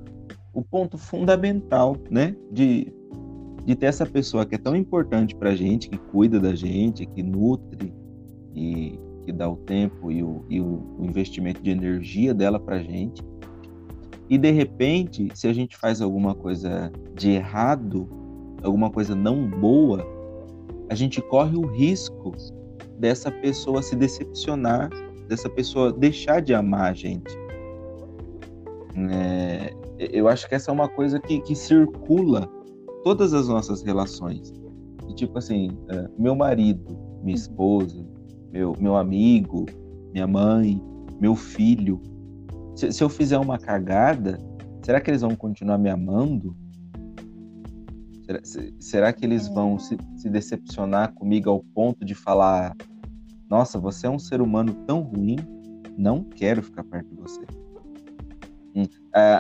o 0.54 0.64
ponto 0.64 0.98
fundamental, 0.98 1.96
né? 2.10 2.36
De, 2.52 2.92
de 3.66 3.76
ter 3.76 3.88
essa 3.88 4.06
pessoa 4.06 4.46
que 4.46 4.56
é 4.56 4.58
tão 4.58 4.76
importante 4.76 5.36
pra 5.36 5.56
gente, 5.56 5.90
que 5.90 5.98
cuida 5.98 6.40
da 6.40 6.54
gente, 6.54 7.06
que 7.06 7.24
nutre 7.24 7.92
e 8.54 9.00
que 9.26 9.32
dá 9.32 9.50
o 9.50 9.56
tempo 9.58 10.12
e 10.12 10.24
o, 10.24 10.46
e 10.48 10.62
o, 10.62 10.98
o 11.00 11.06
investimento 11.06 11.62
de 11.62 11.72
energia 11.72 12.34
dela 12.34 12.60
pra 12.60 12.78
gente. 12.78 13.24
E 14.30 14.38
de 14.38 14.52
repente, 14.52 15.30
se 15.34 15.48
a 15.48 15.54
gente 15.54 15.76
faz 15.76 16.00
alguma 16.00 16.36
coisa 16.36 16.92
de 17.16 17.32
errado, 17.32 18.08
alguma 18.62 18.92
coisa 18.92 19.16
não 19.16 19.48
boa, 19.48 20.06
a 20.90 20.94
gente 20.94 21.20
corre 21.22 21.58
o 21.58 21.66
risco 21.66 22.34
dessa 23.00 23.32
pessoa 23.32 23.82
se 23.82 23.96
decepcionar, 23.96 24.90
dessa 25.28 25.50
pessoa 25.50 25.92
deixar 25.92 26.40
de 26.40 26.54
amar 26.54 26.92
a 26.92 26.94
gente. 26.94 27.36
É, 29.12 29.74
eu 29.98 30.28
acho 30.28 30.48
que 30.48 30.54
essa 30.54 30.70
é 30.70 30.74
uma 30.74 30.88
coisa 30.88 31.20
que, 31.20 31.40
que 31.42 31.56
circula 31.56 32.50
todas 33.06 33.36
as 33.36 33.48
nossas 33.48 33.84
relações. 33.84 34.52
E, 35.08 35.14
tipo 35.14 35.38
assim, 35.38 35.70
é, 35.90 36.10
meu 36.18 36.36
marido, 36.36 36.98
minha 37.22 37.36
esposa, 37.36 38.04
meu, 38.52 38.74
meu 38.80 38.98
amigo, 38.98 39.68
minha 40.12 40.26
mãe, 40.26 40.82
meu 41.22 41.36
filho. 41.36 42.02
Se, 42.76 42.92
se 42.92 43.04
eu 43.04 43.08
fizer 43.08 43.38
uma 43.38 43.60
cagada, 43.60 44.40
será 44.84 45.00
que 45.00 45.12
eles 45.12 45.22
vão 45.22 45.36
continuar 45.36 45.78
me 45.78 45.88
amando? 45.88 46.58
Será, 48.26 48.40
será 48.80 49.14
que 49.14 49.24
eles 49.24 49.48
vão 49.50 49.78
se, 49.78 49.96
se 50.18 50.28
decepcionar 50.28 51.14
comigo 51.14 51.48
ao 51.48 51.60
ponto 51.60 52.04
de 52.04 52.16
falar: 52.16 52.76
Nossa, 53.48 53.80
você 53.80 54.08
é 54.08 54.10
um 54.10 54.18
ser 54.18 54.42
humano 54.42 54.74
tão 54.88 55.02
ruim, 55.02 55.36
não 55.96 56.24
quero 56.24 56.64
ficar 56.64 56.84
perto 56.84 57.08
de 57.14 57.22
você? 57.22 57.46
Hum, 58.76 58.86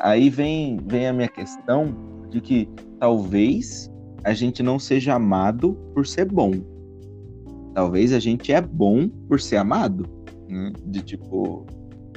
aí 0.03 0.29
vem, 0.29 0.77
vem 0.85 1.07
a 1.07 1.13
minha 1.13 1.27
questão 1.27 2.14
de 2.35 2.41
que 2.41 2.69
talvez 2.99 3.89
a 4.21 4.33
gente 4.33 4.61
não 4.61 4.77
seja 4.77 5.13
amado 5.13 5.73
por 5.93 6.05
ser 6.05 6.25
bom. 6.25 6.51
Talvez 7.73 8.11
a 8.11 8.19
gente 8.19 8.51
é 8.51 8.59
bom 8.59 9.07
por 9.07 9.39
ser 9.39 9.55
amado. 9.55 10.05
Né? 10.49 10.73
De 10.85 11.01
tipo, 11.01 11.65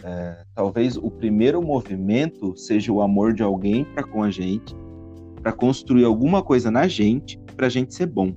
é, 0.02 0.42
talvez 0.56 0.96
o 0.96 1.08
primeiro 1.08 1.62
movimento 1.62 2.56
seja 2.56 2.92
o 2.92 3.00
amor 3.00 3.32
de 3.32 3.44
alguém 3.44 3.84
para 3.84 4.02
com 4.02 4.24
a 4.24 4.30
gente, 4.30 4.74
para 5.40 5.52
construir 5.52 6.04
alguma 6.04 6.42
coisa 6.42 6.68
na 6.68 6.88
gente, 6.88 7.38
para 7.56 7.66
a 7.66 7.70
gente 7.70 7.94
ser 7.94 8.06
bom. 8.06 8.32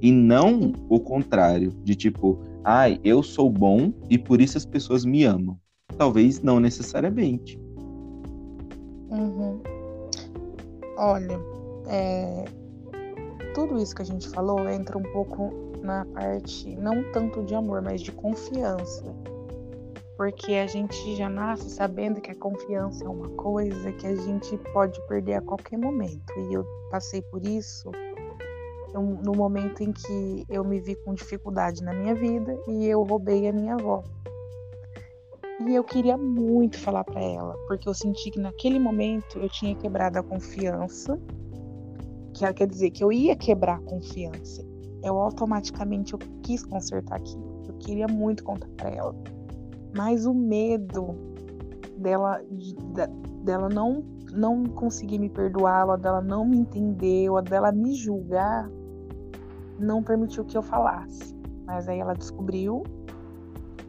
E 0.00 0.10
não 0.10 0.72
o 0.88 0.98
contrário, 0.98 1.72
de 1.84 1.94
tipo, 1.94 2.40
ai, 2.64 2.98
eu 3.04 3.22
sou 3.22 3.50
bom 3.50 3.92
e 4.08 4.16
por 4.16 4.40
isso 4.40 4.56
as 4.56 4.64
pessoas 4.64 5.04
me 5.04 5.24
amam. 5.24 5.58
Talvez 5.98 6.40
não 6.40 6.58
necessariamente. 6.58 7.58
Uhum. 9.10 9.75
Olha, 10.96 11.38
é... 11.86 12.44
tudo 13.54 13.78
isso 13.78 13.94
que 13.94 14.02
a 14.02 14.04
gente 14.06 14.28
falou 14.28 14.68
entra 14.68 14.96
um 14.96 15.02
pouco 15.02 15.52
na 15.82 16.04
parte, 16.06 16.74
não 16.76 17.12
tanto 17.12 17.42
de 17.44 17.54
amor, 17.54 17.82
mas 17.82 18.00
de 18.00 18.12
confiança. 18.12 19.04
Porque 20.16 20.54
a 20.54 20.66
gente 20.66 21.14
já 21.14 21.28
nasce 21.28 21.68
sabendo 21.68 22.20
que 22.20 22.30
a 22.30 22.34
confiança 22.34 23.04
é 23.04 23.08
uma 23.08 23.28
coisa 23.30 23.92
que 23.92 24.06
a 24.06 24.16
gente 24.16 24.56
pode 24.72 24.98
perder 25.06 25.34
a 25.34 25.42
qualquer 25.42 25.78
momento. 25.78 26.32
E 26.38 26.54
eu 26.54 26.64
passei 26.90 27.20
por 27.20 27.44
isso 27.46 27.90
eu, 28.96 29.02
no 29.02 29.34
momento 29.34 29.82
em 29.82 29.92
que 29.92 30.44
eu 30.48 30.64
me 30.64 30.80
vi 30.80 30.96
com 30.96 31.12
dificuldade 31.12 31.82
na 31.84 31.92
minha 31.92 32.14
vida 32.14 32.58
e 32.66 32.86
eu 32.86 33.02
roubei 33.02 33.46
a 33.46 33.52
minha 33.52 33.74
avó. 33.74 34.02
E 35.64 35.74
eu 35.74 35.82
queria 35.82 36.18
muito 36.18 36.78
falar 36.78 37.02
para 37.04 37.22
ela, 37.22 37.56
porque 37.66 37.88
eu 37.88 37.94
senti 37.94 38.30
que 38.30 38.38
naquele 38.38 38.78
momento 38.78 39.38
eu 39.38 39.48
tinha 39.48 39.74
quebrado 39.74 40.18
a 40.18 40.22
confiança, 40.22 41.18
que 42.34 42.52
quer 42.52 42.66
dizer 42.66 42.90
que 42.90 43.02
eu 43.02 43.10
ia 43.10 43.34
quebrar 43.34 43.76
a 43.76 43.82
confiança. 43.82 44.62
Eu 45.02 45.18
automaticamente 45.18 46.12
eu 46.12 46.18
quis 46.42 46.62
consertar 46.62 47.16
aquilo. 47.16 47.62
Eu 47.66 47.74
queria 47.78 48.06
muito 48.06 48.44
contar 48.44 48.68
para 48.76 48.90
ela. 48.90 49.14
Mas 49.96 50.26
o 50.26 50.34
medo 50.34 51.16
dela 51.96 52.42
dela 53.42 53.68
não 53.68 54.04
não 54.32 54.64
conseguir 54.64 55.18
me 55.18 55.30
perdoar, 55.30 55.96
dela 55.96 56.20
não 56.20 56.44
me 56.44 56.58
entender, 56.58 57.30
ou 57.30 57.40
dela 57.40 57.72
me 57.72 57.94
julgar, 57.94 58.70
não 59.78 60.02
permitiu 60.02 60.44
que 60.44 60.58
eu 60.58 60.62
falasse. 60.62 61.34
Mas 61.64 61.88
aí 61.88 61.98
ela 61.98 62.12
descobriu 62.12 62.82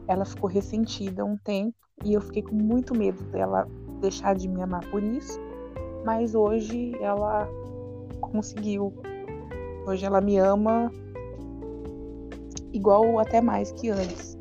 ela 0.08 0.26
ficou 0.26 0.49
ressentida 0.49 1.24
um 1.26 1.38
tempo 1.38 1.76
e 2.03 2.14
eu 2.14 2.22
fiquei 2.22 2.41
com 2.41 2.55
muito 2.55 2.95
medo 2.95 3.22
dela 3.26 3.68
deixar 3.99 4.36
de 4.36 4.47
me 4.47 4.62
amar 4.62 4.86
por 4.89 5.03
isso. 5.03 5.39
Mas 6.05 6.34
hoje 6.34 6.93
ela 7.01 7.47
conseguiu. 8.22 8.93
Hoje 9.86 10.05
ela 10.05 10.22
me 10.22 10.38
ama 10.38 10.91
igual 12.72 13.20
até 13.20 13.41
mais 13.41 13.72
que 13.72 13.89
antes. 13.89 14.38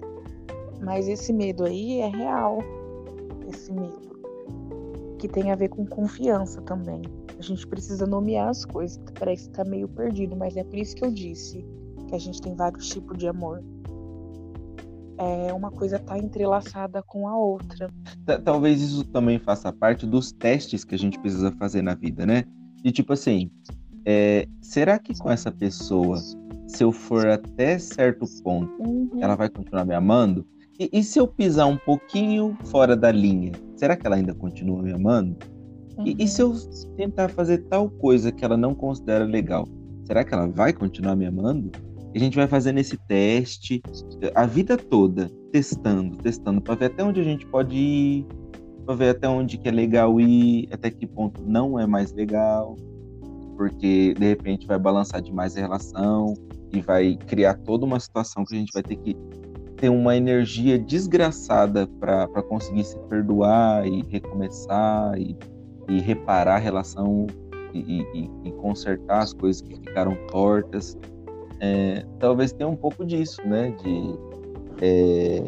Mas 0.81 1.09
esse 1.09 1.33
medo 1.33 1.65
aí 1.65 2.01
é 2.01 2.09
real. 2.09 2.59
Esse 3.49 3.73
medo. 3.73 4.07
Que 5.19 5.29
tem 5.29 5.51
a 5.51 5.57
ver 5.57 5.69
com 5.69 5.87
confiança 5.87 6.61
também. 6.63 7.03
A 7.39 7.43
gente 7.43 7.67
precisa 7.67 8.07
nomear 8.07 8.49
as 8.49 8.65
coisas. 8.65 9.01
Parece 9.19 9.49
que 9.49 9.57
tá 9.57 9.65
meio 9.65 9.89
perdido, 9.89 10.37
mas 10.37 10.57
é 10.57 10.63
por 10.63 10.77
isso 10.77 10.95
que 10.95 11.05
eu 11.05 11.11
disse 11.11 11.65
que 12.09 12.15
a 12.15 12.19
gente 12.19 12.41
tem 12.41 12.55
vários 12.55 12.89
tipos 12.89 13.17
de 13.19 13.27
amor 13.27 13.63
é, 15.19 15.53
uma 15.53 15.71
coisa 15.71 15.97
está 15.97 16.19
entrelaçada 16.19 17.03
com 17.03 17.29
a 17.29 17.37
outra. 17.37 17.91
Talvez 18.45 18.81
isso 18.83 19.05
também 19.05 19.39
faça 19.39 19.73
parte 19.73 20.07
dos 20.07 20.33
testes 20.33 20.85
que 20.85 20.95
a 20.95 20.99
gente 20.99 21.19
precisa 21.19 21.53
fazer 21.53 21.83
na 21.83 21.95
vida, 21.95 22.27
né? 22.27 22.45
De 22.83 22.93
tipo 22.93 23.13
assim, 23.13 23.51
é, 24.05 24.47
será 24.61 24.99
que 24.99 25.19
com 25.19 25.31
essa 25.31 25.51
pessoa, 25.51 26.17
se 26.69 26.85
eu 26.85 26.93
for 26.93 27.27
até 27.27 27.79
certo 27.79 28.25
ponto, 28.43 28.73
uhum. 28.83 29.11
ela 29.21 29.35
vai 29.35 29.49
continuar 29.49 29.85
me 29.85 29.95
amando? 29.95 30.47
E, 30.79 30.91
e, 30.93 31.03
se 31.03 31.19
eu 31.19 31.27
pisar 31.27 31.67
um 31.67 31.79
pouquinho 31.79 32.57
fora 32.67 32.95
da 32.95 33.11
linha, 33.11 33.53
será 33.77 33.97
que 33.97 34.07
ela 34.07 34.17
ainda 34.17 34.35
continua 34.35 34.83
me 34.83 34.93
amando? 34.93 35.37
Uhum. 35.97 36.07
E, 36.07 36.17
e 36.19 36.29
se 36.29 36.43
eu 36.43 36.51
uhum. 36.51 36.95
tentar 36.97 37.31
fazer 37.31 37.59
tal 37.69 37.89
coisa 37.89 38.31
que 38.31 38.45
ela 38.45 38.57
não 38.57 38.75
considera 38.75 39.25
legal, 39.25 39.67
será 40.05 40.23
que 40.23 40.35
ela 40.35 40.47
vai 40.47 40.73
continuar 40.73 41.17
me 41.17 41.27
amando? 41.27 41.73
A 42.17 42.19
gente 42.19 42.35
vai 42.35 42.47
fazendo 42.47 42.79
esse 42.79 42.97
teste 42.97 43.83
a 44.35 44.47
vida 44.47 44.77
toda, 44.79 45.31
testando, 45.53 46.17
testando, 46.17 46.63
para 46.63 46.75
ver 46.75 46.87
até 46.87 47.05
onde 47.05 47.21
a 47.21 47.25
gente 47.25 47.47
pode 47.47 47.77
ir, 47.77 48.27
para 48.87 48.95
ver 48.95 49.09
até 49.11 49.29
onde 49.29 49.59
que 49.59 49.69
é 49.69 49.71
legal 49.71 50.19
ir, 50.19 50.67
até 50.73 50.91
que 50.91 51.07
ponto 51.07 51.43
não 51.47 51.79
é 51.79 51.87
mais 51.87 52.13
legal, 52.15 52.75
porque 53.55 54.15
de 54.15 54.27
repente 54.29 54.67
vai 54.67 54.79
balançar 54.79 55.21
demais 55.21 55.59
a 55.59 55.61
relação 55.61 56.33
e 56.73 56.81
vai 56.81 57.17
criar 57.27 57.55
toda 57.55 57.85
uma 57.85 58.01
situação 58.01 58.47
que 58.47 58.55
a 58.55 58.59
gente 58.59 58.73
vai 58.73 58.83
ter 58.83 58.97
que 58.97 59.15
ter 59.77 59.91
uma 59.91 60.17
energia 60.17 60.79
desgraçada 60.79 61.87
para 62.01 62.43
conseguir 62.45 62.85
se 62.85 62.99
perdoar 63.11 63.87
e 63.87 64.03
recomeçar 64.09 65.21
e, 65.21 65.37
e 65.87 66.01
reparar 66.01 66.55
a 66.55 66.59
relação 66.59 67.27
e, 67.75 67.79
e, 67.79 68.31
e 68.43 68.53
consertar 68.53 69.19
as 69.19 69.35
coisas 69.35 69.61
que 69.61 69.75
ficaram 69.75 70.17
tortas 70.29 70.99
é, 71.61 72.05
talvez 72.19 72.53
tenha 72.53 72.69
um 72.69 72.77
pouco 72.77 73.05
disso, 73.05 73.41
né? 73.47 73.75
De 73.83 74.19
é, 74.81 75.43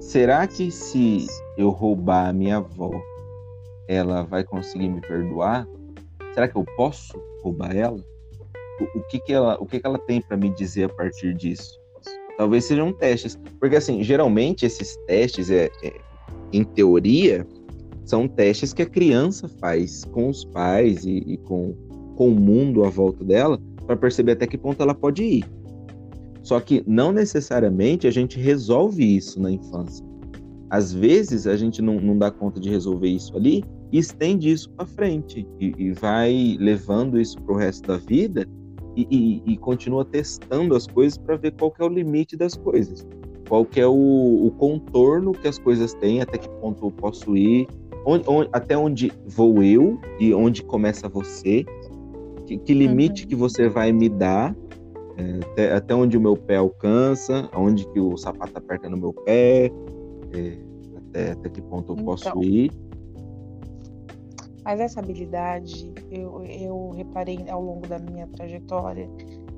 será 0.00 0.46
que 0.46 0.70
se 0.70 1.26
eu 1.56 1.70
roubar 1.70 2.28
a 2.28 2.32
minha 2.32 2.58
avó, 2.58 2.90
ela 3.88 4.22
vai 4.22 4.44
conseguir 4.44 4.88
me 4.88 5.00
perdoar? 5.00 5.66
Será 6.32 6.48
que 6.48 6.56
eu 6.56 6.64
posso 6.76 7.12
roubar 7.42 7.74
ela? 7.74 7.98
O, 8.80 8.98
o 8.98 9.02
que 9.04 9.20
que 9.20 9.32
ela, 9.32 9.56
o 9.60 9.66
que 9.66 9.80
que 9.80 9.86
ela 9.86 9.98
tem 9.98 10.20
para 10.20 10.36
me 10.36 10.50
dizer 10.50 10.84
a 10.84 10.88
partir 10.88 11.34
disso? 11.34 11.78
Talvez 12.36 12.64
sejam 12.64 12.92
testes, 12.92 13.38
porque 13.60 13.76
assim, 13.76 14.02
geralmente 14.02 14.66
esses 14.66 14.96
testes 15.06 15.50
é, 15.50 15.70
é 15.82 15.92
em 16.52 16.64
teoria 16.64 17.46
são 18.04 18.28
testes 18.28 18.72
que 18.72 18.82
a 18.82 18.86
criança 18.86 19.48
faz 19.48 20.04
com 20.04 20.28
os 20.28 20.44
pais 20.44 21.04
e, 21.04 21.18
e 21.26 21.38
com, 21.38 21.74
com 22.16 22.28
o 22.28 22.34
mundo 22.34 22.84
à 22.84 22.90
volta 22.90 23.24
dela 23.24 23.58
para 23.86 23.96
perceber 23.96 24.32
até 24.32 24.46
que 24.46 24.58
ponto 24.58 24.82
ela 24.82 24.94
pode 24.94 25.22
ir. 25.22 25.44
Só 26.42 26.60
que 26.60 26.84
não 26.86 27.10
necessariamente 27.10 28.06
a 28.06 28.10
gente 28.10 28.38
resolve 28.38 29.16
isso 29.16 29.40
na 29.40 29.50
infância. 29.50 30.04
Às 30.68 30.92
vezes 30.92 31.46
a 31.46 31.56
gente 31.56 31.80
não, 31.80 32.00
não 32.00 32.18
dá 32.18 32.30
conta 32.30 32.60
de 32.60 32.68
resolver 32.68 33.08
isso 33.08 33.36
ali 33.36 33.64
e 33.92 33.98
estende 33.98 34.50
isso 34.50 34.68
para 34.70 34.84
frente 34.86 35.46
e, 35.60 35.72
e, 35.78 35.92
vai 35.92 36.56
levando 36.58 37.20
isso 37.20 37.40
para 37.42 37.54
o 37.54 37.56
resto 37.56 37.86
da 37.86 37.96
vida 37.96 38.46
e, 38.96 39.06
e, 39.10 39.52
e, 39.52 39.56
continua 39.56 40.04
testando 40.04 40.74
as 40.74 40.86
coisas 40.86 41.16
para 41.16 41.36
ver 41.36 41.52
qual 41.52 41.72
é 41.78 41.84
o 41.84 41.88
limite 41.88 42.36
das 42.36 42.56
coisas. 42.56 43.06
Qual 43.48 43.66
é 43.76 43.86
o, 43.86 43.92
o, 44.46 44.50
contorno 44.58 45.32
que 45.32 45.46
as 45.46 45.58
coisas 45.58 45.94
têm, 45.94 46.20
até 46.20 46.38
que 46.38 46.48
ponto 46.60 46.86
eu 46.86 46.90
posso 46.90 47.36
ir, 47.36 47.68
onde, 48.04 48.24
onde, 48.28 48.48
até 48.52 48.76
onde 48.76 49.12
vou 49.26 49.62
eu 49.62 50.00
e 50.18 50.34
onde 50.34 50.62
começa 50.62 51.08
você, 51.08 51.64
que, 52.46 52.58
que 52.58 52.74
limite 52.74 53.22
uhum. 53.22 53.28
que 53.28 53.34
você 53.34 53.68
vai 53.68 53.92
me 53.92 54.08
dar, 54.08 54.54
é, 55.16 55.40
até, 55.44 55.72
até, 55.74 55.94
onde 55.94 56.16
o 56.16 56.20
meu 56.20 56.36
pé 56.36 56.56
alcança, 56.56 57.48
onde 57.54 57.86
que 57.88 58.00
o 58.00 58.16
sapato 58.16 58.58
aperta 58.58 58.88
no 58.88 58.96
meu 58.96 59.12
pé, 59.12 59.70
é, 60.32 60.58
até, 60.96 61.32
até 61.32 61.48
que 61.48 61.62
ponto 61.62 61.92
eu 61.92 62.04
posso 62.04 62.28
então, 62.28 62.42
ir. 62.42 62.70
Mas 64.64 64.80
essa 64.80 65.00
habilidade, 65.00 65.92
eu, 66.10 66.42
eu 66.44 66.90
reparei 66.90 67.38
ao 67.48 67.62
longo 67.62 67.86
da 67.86 67.98
minha 67.98 68.26
trajetória 68.28 69.08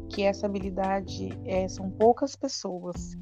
que 0.08 0.22
essa 0.22 0.46
habilidade 0.46 1.30
é, 1.44 1.68
são 1.68 1.90
poucas 1.90 2.34
pessoas 2.34 3.16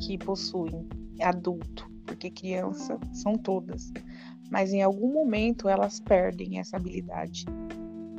que 0.00 0.18
possuem 0.18 0.86
adulto, 1.20 1.88
porque 2.06 2.30
criança 2.30 2.98
são 3.12 3.34
todas. 3.34 3.92
Mas 4.50 4.72
em 4.72 4.82
algum 4.82 5.12
momento 5.12 5.68
elas 5.68 6.00
perdem 6.00 6.58
essa 6.58 6.76
habilidade. 6.76 7.44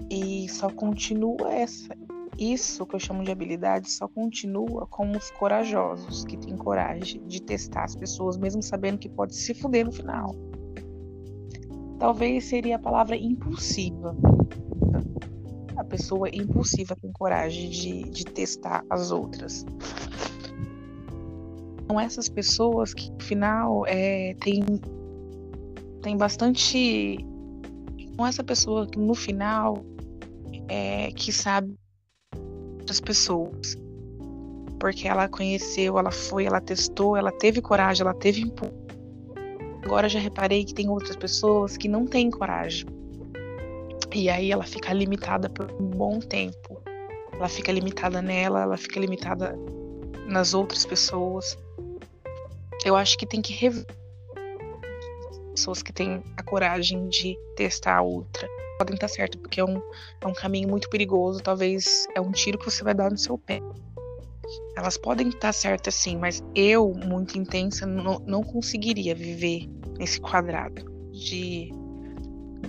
E 0.09 0.47
só 0.49 0.69
continua 0.69 1.53
essa 1.53 1.95
isso 2.37 2.85
que 2.85 2.95
eu 2.95 2.99
chamo 2.99 3.21
de 3.21 3.31
habilidade 3.31 3.91
só 3.91 4.07
continua 4.07 4.87
com 4.87 5.11
os 5.11 5.29
corajosos 5.31 6.23
que 6.23 6.37
têm 6.37 6.55
coragem 6.55 7.21
de 7.27 7.41
testar 7.41 7.83
as 7.83 7.97
pessoas, 7.97 8.37
mesmo 8.37 8.63
sabendo 8.63 8.97
que 8.97 9.09
pode 9.09 9.35
se 9.35 9.53
fuder 9.53 9.85
no 9.85 9.91
final 9.91 10.33
talvez 11.99 12.45
seria 12.45 12.77
a 12.77 12.79
palavra 12.79 13.15
impulsiva. 13.15 14.15
A 15.75 15.83
pessoa 15.83 16.29
impulsiva 16.33 16.95
tem 16.95 17.11
coragem 17.11 17.69
de, 17.69 18.03
de 18.09 18.25
testar 18.25 18.83
as 18.89 19.11
outras. 19.11 19.65
São 21.87 21.99
essas 21.99 22.29
pessoas 22.29 22.93
que, 22.93 23.11
no 23.11 23.21
final, 23.21 23.85
é, 23.85 24.33
tem, 24.41 24.63
tem 26.01 26.17
bastante. 26.17 27.17
São 28.15 28.25
essa 28.25 28.43
pessoa 28.43 28.87
que, 28.87 28.99
no 28.99 29.13
final, 29.13 29.83
é, 30.69 31.11
que 31.11 31.33
sabe 31.33 31.75
das 32.85 33.01
pessoas. 33.01 33.75
Porque 34.79 35.07
ela 35.07 35.27
conheceu, 35.27 35.97
ela 35.97 36.11
foi, 36.11 36.45
ela 36.45 36.61
testou, 36.61 37.17
ela 37.17 37.31
teve 37.31 37.61
coragem, 37.61 38.01
ela 38.01 38.13
teve 38.13 38.39
impulso 38.41 38.89
Agora 39.89 40.07
já 40.07 40.19
reparei 40.19 40.63
que 40.63 40.73
tem 40.73 40.87
outras 40.89 41.15
pessoas 41.15 41.75
que 41.75 41.87
não 41.87 42.05
têm 42.05 42.29
coragem. 42.29 42.85
E 44.13 44.29
aí 44.29 44.51
ela 44.51 44.63
fica 44.63 44.93
limitada 44.93 45.49
por 45.49 45.71
um 45.71 45.87
bom 45.87 46.19
tempo. 46.19 46.81
Ela 47.33 47.47
fica 47.47 47.71
limitada 47.71 48.21
nela, 48.21 48.61
ela 48.61 48.77
fica 48.77 48.99
limitada 48.99 49.57
nas 50.27 50.53
outras 50.53 50.85
pessoas. 50.85 51.57
Eu 52.85 52.95
acho 52.95 53.17
que 53.17 53.25
tem 53.25 53.41
que 53.41 53.53
rever 53.53 53.85
pessoas 55.55 55.81
que 55.81 55.91
têm 55.91 56.21
a 56.37 56.43
coragem 56.43 57.07
de 57.09 57.35
testar 57.55 57.97
a 57.97 58.01
outra. 58.01 58.47
Podem 58.79 58.95
estar 58.95 59.09
certo, 59.09 59.37
porque 59.39 59.59
é 59.59 59.65
um, 59.65 59.81
é 60.21 60.25
um 60.25 60.33
caminho 60.33 60.69
muito 60.69 60.89
perigoso. 60.89 61.43
Talvez 61.43 62.07
é 62.15 62.21
um 62.21 62.31
tiro 62.31 62.57
que 62.57 62.63
você 62.63 62.81
vai 62.81 62.93
dar 62.93 63.11
no 63.11 63.17
seu 63.17 63.37
pé. 63.37 63.59
Elas 64.77 64.97
podem 64.97 65.27
estar 65.27 65.51
certas 65.51 65.95
sim, 65.95 66.17
mas 66.17 66.41
eu, 66.55 66.93
muito 66.93 67.37
intensa, 67.37 67.85
não, 67.85 68.19
não 68.19 68.41
conseguiria 68.41 69.13
viver 69.13 69.69
nesse 69.97 70.21
quadrado 70.21 70.89
de 71.11 71.73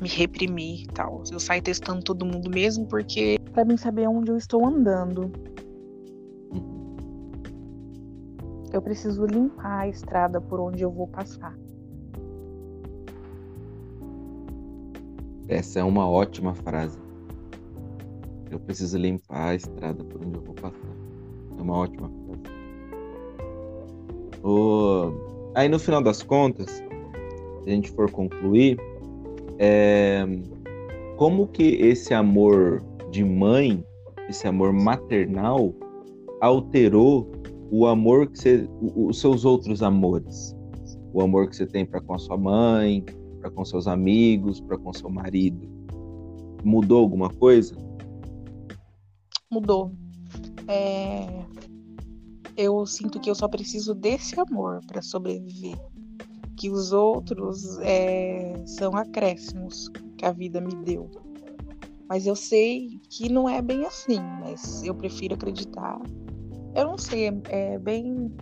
me 0.00 0.08
reprimir 0.08 0.82
e 0.82 0.86
tal. 0.88 1.22
Eu 1.30 1.38
saio 1.38 1.62
testando 1.62 2.02
todo 2.02 2.26
mundo 2.26 2.50
mesmo 2.50 2.86
porque 2.88 3.38
para 3.52 3.64
mim 3.64 3.76
saber 3.76 4.08
onde 4.08 4.32
eu 4.32 4.36
estou 4.36 4.66
andando. 4.66 5.30
Eu 8.72 8.82
preciso 8.82 9.26
limpar 9.26 9.80
a 9.80 9.88
estrada 9.88 10.40
por 10.40 10.58
onde 10.58 10.82
eu 10.82 10.90
vou 10.90 11.06
passar. 11.06 11.56
Essa 15.50 15.80
é 15.80 15.84
uma 15.84 16.08
ótima 16.08 16.54
frase. 16.54 16.96
Eu 18.52 18.60
preciso 18.60 18.96
limpar 18.96 19.48
a 19.48 19.54
estrada 19.56 20.04
por 20.04 20.24
onde 20.24 20.38
eu 20.38 20.42
vou 20.42 20.54
passar. 20.54 20.96
É 21.58 21.60
uma 21.60 21.76
ótima 21.76 22.08
frase. 22.08 22.42
O... 24.44 25.12
Aí 25.56 25.68
no 25.68 25.80
final 25.80 26.00
das 26.04 26.22
contas, 26.22 26.70
se 26.70 26.84
a 27.66 27.70
gente 27.70 27.90
for 27.90 28.08
concluir, 28.12 28.78
é... 29.58 30.24
como 31.16 31.48
que 31.48 31.74
esse 31.80 32.14
amor 32.14 32.80
de 33.10 33.24
mãe, 33.24 33.84
esse 34.28 34.46
amor 34.46 34.72
maternal, 34.72 35.74
alterou 36.40 37.28
o 37.72 37.86
amor 37.86 38.28
que 38.28 38.38
você, 38.38 38.68
os 38.80 39.20
seus 39.20 39.44
outros 39.44 39.82
amores, 39.82 40.56
o 41.12 41.20
amor 41.20 41.48
que 41.48 41.56
você 41.56 41.66
tem 41.66 41.84
para 41.84 42.00
com 42.00 42.14
a 42.14 42.18
sua 42.18 42.36
mãe, 42.36 43.04
para 43.40 43.50
com 43.50 43.64
seus 43.64 43.86
amigos, 43.86 44.60
para 44.60 44.78
com 44.78 44.92
seu 44.92 45.10
marido, 45.10 45.68
mudou 46.62 47.00
alguma 47.00 47.30
coisa? 47.30 47.74
Mudou. 49.50 49.92
É... 50.68 51.44
Eu 52.56 52.84
sinto 52.86 53.18
que 53.18 53.30
eu 53.30 53.34
só 53.34 53.48
preciso 53.48 53.94
desse 53.94 54.38
amor 54.38 54.80
para 54.86 55.02
sobreviver. 55.02 55.78
Que 56.56 56.70
os 56.70 56.92
outros 56.92 57.78
é... 57.80 58.62
são 58.66 58.94
acréscimos 58.94 59.88
que 60.16 60.24
a 60.24 60.32
vida 60.32 60.60
me 60.60 60.74
deu. 60.84 61.10
Mas 62.08 62.26
eu 62.26 62.34
sei 62.34 63.00
que 63.08 63.28
não 63.28 63.48
é 63.48 63.62
bem 63.62 63.84
assim, 63.86 64.20
mas 64.40 64.82
eu 64.82 64.94
prefiro 64.94 65.34
acreditar. 65.34 66.00
Eu 66.74 66.86
não 66.86 66.98
sei, 66.98 67.28
é, 67.28 67.40
é 67.48 67.78
bem. 67.78 68.32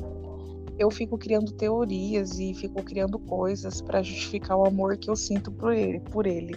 Eu 0.78 0.90
fico 0.90 1.18
criando 1.18 1.52
teorias 1.52 2.38
e 2.38 2.54
fico 2.54 2.82
criando 2.84 3.18
coisas 3.18 3.80
para 3.80 4.00
justificar 4.00 4.56
o 4.56 4.64
amor 4.64 4.96
que 4.96 5.10
eu 5.10 5.16
sinto 5.16 5.50
por 5.50 5.72
ele, 5.72 5.98
por 5.98 6.26
ele. 6.26 6.56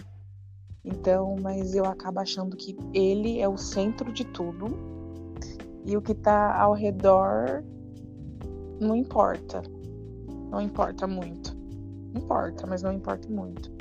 Então, 0.84 1.36
mas 1.40 1.74
eu 1.74 1.84
acabo 1.84 2.20
achando 2.20 2.56
que 2.56 2.76
ele 2.94 3.40
é 3.40 3.48
o 3.48 3.56
centro 3.56 4.12
de 4.12 4.24
tudo 4.24 4.66
e 5.84 5.96
o 5.96 6.02
que 6.02 6.12
está 6.12 6.56
ao 6.60 6.72
redor 6.72 7.64
não 8.80 8.94
importa. 8.94 9.62
Não 10.50 10.60
importa 10.60 11.06
muito. 11.06 11.56
Importa, 12.14 12.66
mas 12.66 12.82
não 12.82 12.92
importa 12.92 13.28
muito. 13.28 13.72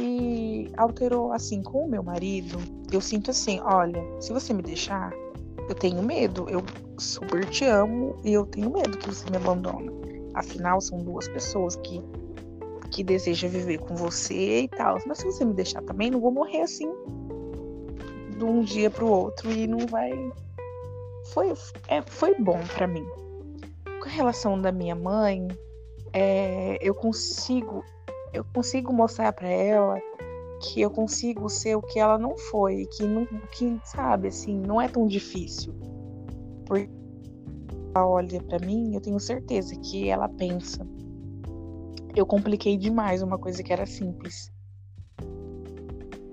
E 0.00 0.70
alterou 0.76 1.32
assim 1.32 1.62
com 1.62 1.84
o 1.84 1.88
meu 1.88 2.02
marido. 2.02 2.58
Eu 2.90 3.00
sinto 3.00 3.30
assim: 3.30 3.60
olha, 3.60 4.02
se 4.20 4.32
você 4.32 4.52
me 4.52 4.62
deixar, 4.62 5.12
eu 5.68 5.74
tenho 5.74 6.02
medo. 6.02 6.48
Eu 6.48 6.62
super 7.00 7.44
te 7.48 7.64
amo 7.64 8.16
e 8.24 8.32
eu 8.32 8.46
tenho 8.46 8.70
medo 8.70 8.96
que 8.98 9.08
você 9.08 9.28
me 9.30 9.36
abandone. 9.36 9.90
Afinal, 10.34 10.80
são 10.80 10.98
duas 10.98 11.26
pessoas 11.28 11.76
que 11.76 12.02
que 12.90 13.04
desejam 13.04 13.48
viver 13.48 13.78
com 13.78 13.94
você 13.94 14.62
e 14.62 14.68
tal. 14.68 14.98
Mas 15.06 15.18
se 15.18 15.24
você 15.24 15.44
me 15.44 15.54
deixar 15.54 15.80
também, 15.82 16.10
não 16.10 16.20
vou 16.20 16.32
morrer 16.32 16.62
assim 16.62 16.90
de 18.36 18.44
um 18.44 18.62
dia 18.62 18.90
para 18.90 19.04
o 19.04 19.10
outro 19.10 19.50
e 19.52 19.66
não 19.66 19.86
vai. 19.86 20.10
Foi, 21.26 21.52
é, 21.88 22.02
foi 22.02 22.34
bom 22.34 22.58
para 22.74 22.86
mim. 22.86 23.06
Com 24.02 24.08
relação 24.08 24.60
da 24.60 24.72
minha 24.72 24.94
mãe, 24.94 25.46
é, 26.12 26.78
eu 26.80 26.94
consigo 26.94 27.84
eu 28.32 28.44
consigo 28.54 28.92
mostrar 28.92 29.32
para 29.32 29.48
ela 29.48 30.00
que 30.60 30.80
eu 30.80 30.90
consigo 30.90 31.48
ser 31.48 31.76
o 31.76 31.82
que 31.82 31.98
ela 31.98 32.18
não 32.18 32.36
foi, 32.36 32.86
que 32.86 33.02
não, 33.02 33.26
que 33.50 33.78
sabe 33.84 34.28
assim, 34.28 34.58
não 34.58 34.80
é 34.80 34.88
tão 34.88 35.06
difícil. 35.06 35.74
Porque 36.70 36.88
ela 37.96 38.06
olha 38.06 38.40
para 38.44 38.64
mim, 38.64 38.94
eu 38.94 39.00
tenho 39.00 39.18
certeza 39.18 39.74
que 39.74 40.08
ela 40.08 40.28
pensa. 40.28 40.86
Eu 42.14 42.24
compliquei 42.24 42.76
demais 42.76 43.22
uma 43.22 43.36
coisa 43.36 43.60
que 43.60 43.72
era 43.72 43.84
simples. 43.86 44.52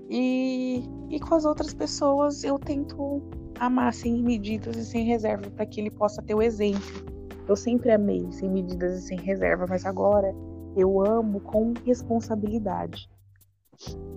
E, 0.08 0.84
e 1.10 1.18
com 1.18 1.34
as 1.34 1.44
outras 1.44 1.74
pessoas 1.74 2.44
eu 2.44 2.56
tento 2.56 3.20
amar 3.58 3.92
sem 3.92 4.22
medidas 4.22 4.76
e 4.76 4.84
sem 4.84 5.04
reserva 5.04 5.50
para 5.50 5.66
que 5.66 5.80
ele 5.80 5.90
possa 5.90 6.22
ter 6.22 6.36
o 6.36 6.40
exemplo. 6.40 7.04
Eu 7.48 7.56
sempre 7.56 7.90
amei 7.90 8.30
sem 8.30 8.48
medidas 8.48 9.00
e 9.00 9.06
sem 9.08 9.18
reserva, 9.18 9.66
mas 9.68 9.84
agora 9.84 10.32
eu 10.76 11.04
amo 11.04 11.40
com 11.40 11.74
responsabilidade 11.84 13.10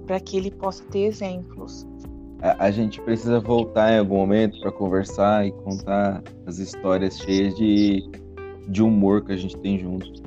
para 0.05 0.19
que 0.19 0.38
ele 0.38 0.51
possa 0.51 0.84
ter 0.86 1.05
exemplos. 1.05 1.88
A, 2.42 2.66
a, 2.66 2.72
gente 2.72 3.00
precisa 3.02 3.39
voltar 3.39 3.94
em 3.94 4.00
algum 4.00 4.18
momento 4.18 4.60
para 4.62 4.72
conversar 4.72 5.46
e 5.46 5.52
contar 5.52 6.24
as 6.46 6.58
histórias 6.58 7.20
cheias 7.20 7.56
de, 7.56 8.10
de 8.68 8.82
humor 8.82 9.24
que 9.24 9.32
a 9.32 9.38
gente 9.38 9.56
tem 9.58 9.78
juntos. 9.78 10.22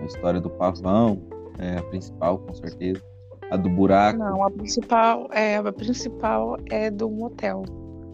A 0.00 0.04
história 0.06 0.40
do 0.40 0.48
pavão 0.48 1.20
é 1.58 1.76
a 1.76 1.82
principal, 1.82 2.38
com 2.38 2.54
certeza. 2.54 3.02
A 3.50 3.56
do 3.56 3.68
buraco? 3.68 4.18
Não, 4.18 4.42
a 4.42 4.50
principal 4.50 5.28
é 5.32 5.56
a 5.56 5.72
principal 5.72 6.56
é 6.70 6.90
do 6.90 7.10
motel. 7.10 7.64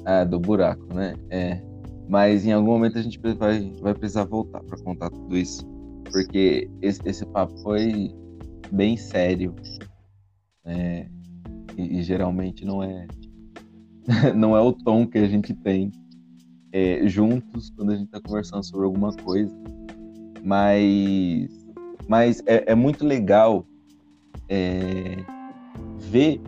Ah, 0.05 0.25
do 0.25 0.41
buraco, 0.41 0.93
né? 0.93 1.15
É. 1.31 1.61
Mas 2.09 2.47
em 2.47 2.53
algum 2.53 2.73
momento 2.73 2.99
a 2.99 3.03
gente 3.03 3.19
vai, 3.19 3.71
vai 3.81 3.95
precisar 3.95 4.25
voltar 4.25 4.61
para 4.63 4.79
contar 4.83 5.11
tudo 5.11 5.37
isso. 5.37 5.67
Porque 6.11 6.69
esse, 6.81 7.01
esse 7.05 7.27
papo 7.27 7.57
foi 7.59 8.15
bem 8.73 8.97
sério. 8.97 9.55
Né? 10.65 11.09
E, 11.77 11.99
e, 11.99 12.03
geralmente 12.03 12.65
não 12.65 12.83
é 12.83 13.07
não 14.35 14.57
é 14.57 14.61
o 14.61 14.73
tom 14.73 15.07
que 15.07 15.19
a 15.19 15.27
gente 15.27 15.55
tem. 15.55 15.91
é, 16.73 17.07
juntos 17.09 17.71
quando 17.71 17.93
a 17.93 17.97
gente 17.97 18.07
está 18.07 18.21
conversando 18.21 18.63
sobre 18.63 18.87
alguma 18.87 19.13
coisa. 19.17 19.55
Mas, 20.43 21.49
mas 22.07 22.43
é, 22.47 22.71
é 22.73 22.75
muito 22.75 23.05
legal 23.05 23.67
é, 24.49 25.17
ver 25.99 26.41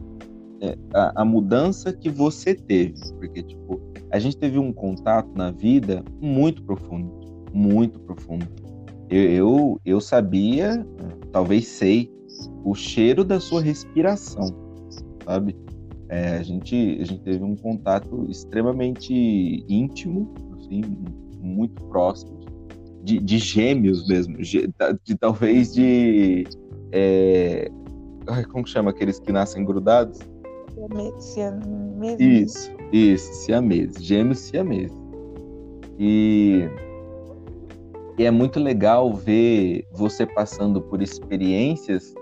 é, 0.60 0.76
a, 0.94 1.22
a, 1.22 1.24
mudança 1.24 1.92
que 1.92 2.10
você 2.10 2.54
teve, 2.54 2.94
porque 3.18 3.42
tipo 3.42 3.80
a 4.10 4.18
gente 4.18 4.36
teve 4.36 4.58
um 4.58 4.72
contato 4.72 5.30
na 5.34 5.50
vida 5.50 6.04
muito 6.20 6.62
profundo, 6.62 7.12
muito 7.52 7.98
profundo. 8.00 8.46
Eu, 9.10 9.22
eu, 9.30 9.80
eu 9.84 10.00
sabia, 10.00 10.86
talvez 11.32 11.66
sei, 11.66 12.10
o 12.64 12.74
cheiro 12.74 13.24
da 13.24 13.40
sua 13.40 13.60
respiração, 13.60 14.46
sabe? 15.24 15.56
É, 16.08 16.38
a, 16.38 16.42
gente, 16.42 16.98
a 17.00 17.04
gente 17.04 17.22
teve 17.22 17.44
um 17.44 17.54
contato 17.54 18.26
extremamente 18.30 19.12
íntimo, 19.68 20.32
assim, 20.56 20.82
muito 21.40 21.82
próximo, 21.84 22.38
de, 23.02 23.18
de 23.20 23.38
gêmeos 23.38 24.08
mesmo, 24.08 24.38
de, 24.38 24.70
de 25.04 25.14
talvez 25.16 25.74
de. 25.74 26.44
É, 26.92 27.70
como 28.50 28.66
chama 28.66 28.90
aqueles 28.90 29.18
que 29.18 29.32
nascem 29.32 29.64
grudados? 29.64 30.18
Isso, 32.22 32.70
isso, 32.92 33.32
siameses, 33.44 34.02
gêmeos 34.02 34.38
siameses. 34.38 34.96
E, 35.98 36.68
e 38.16 38.24
é 38.24 38.30
muito 38.30 38.60
legal 38.60 39.12
ver 39.12 39.86
você 39.92 40.24
passando 40.24 40.80
por 40.80 41.02
experiências 41.02 42.14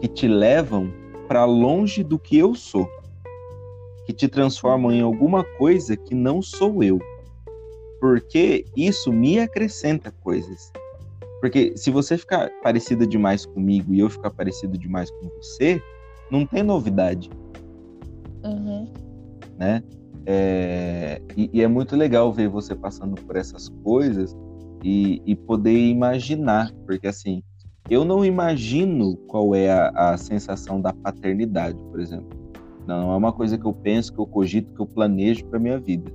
que 0.00 0.08
te 0.08 0.28
levam 0.28 0.92
para 1.26 1.44
longe 1.44 2.04
do 2.04 2.18
que 2.18 2.36
eu 2.36 2.54
sou, 2.54 2.86
que 4.12 4.18
te 4.18 4.28
transformam 4.28 4.92
em 4.92 5.00
alguma 5.00 5.42
coisa 5.42 5.96
que 5.96 6.14
não 6.14 6.42
sou 6.42 6.84
eu. 6.84 7.00
Porque 7.98 8.66
isso 8.76 9.12
me 9.12 9.38
acrescenta 9.38 10.12
coisas. 10.22 10.70
Porque 11.40 11.72
se 11.76 11.90
você 11.90 12.18
ficar 12.18 12.50
parecida 12.62 13.06
demais 13.06 13.46
comigo 13.46 13.94
e 13.94 14.00
eu 14.00 14.10
ficar 14.10 14.30
parecido 14.30 14.76
demais 14.76 15.10
com 15.10 15.28
você, 15.30 15.82
não 16.30 16.46
tem 16.46 16.62
novidade. 16.62 17.30
Uhum. 18.44 18.86
Né? 19.58 19.82
É, 20.26 21.20
e, 21.36 21.50
e, 21.52 21.62
é 21.62 21.68
muito 21.68 21.96
legal 21.96 22.32
ver 22.32 22.48
você 22.48 22.76
passando 22.76 23.20
por 23.22 23.36
essas 23.36 23.68
coisas 23.82 24.36
e, 24.84 25.20
e 25.26 25.34
poder 25.34 25.76
imaginar, 25.76 26.72
porque 26.86 27.08
assim, 27.08 27.42
eu 27.90 28.04
não 28.04 28.24
imagino 28.24 29.16
qual 29.26 29.54
é 29.54 29.70
a, 29.70 29.88
a 30.12 30.16
sensação 30.16 30.80
da 30.80 30.92
paternidade, 30.92 31.78
por 31.90 31.98
exemplo. 31.98 32.41
Não 32.86 33.12
é 33.12 33.16
uma 33.16 33.32
coisa 33.32 33.56
que 33.56 33.64
eu 33.64 33.72
penso, 33.72 34.12
que 34.12 34.18
eu 34.18 34.26
cogito, 34.26 34.72
que 34.74 34.80
eu 34.80 34.86
planejo 34.86 35.44
para 35.46 35.58
minha 35.58 35.78
vida. 35.78 36.10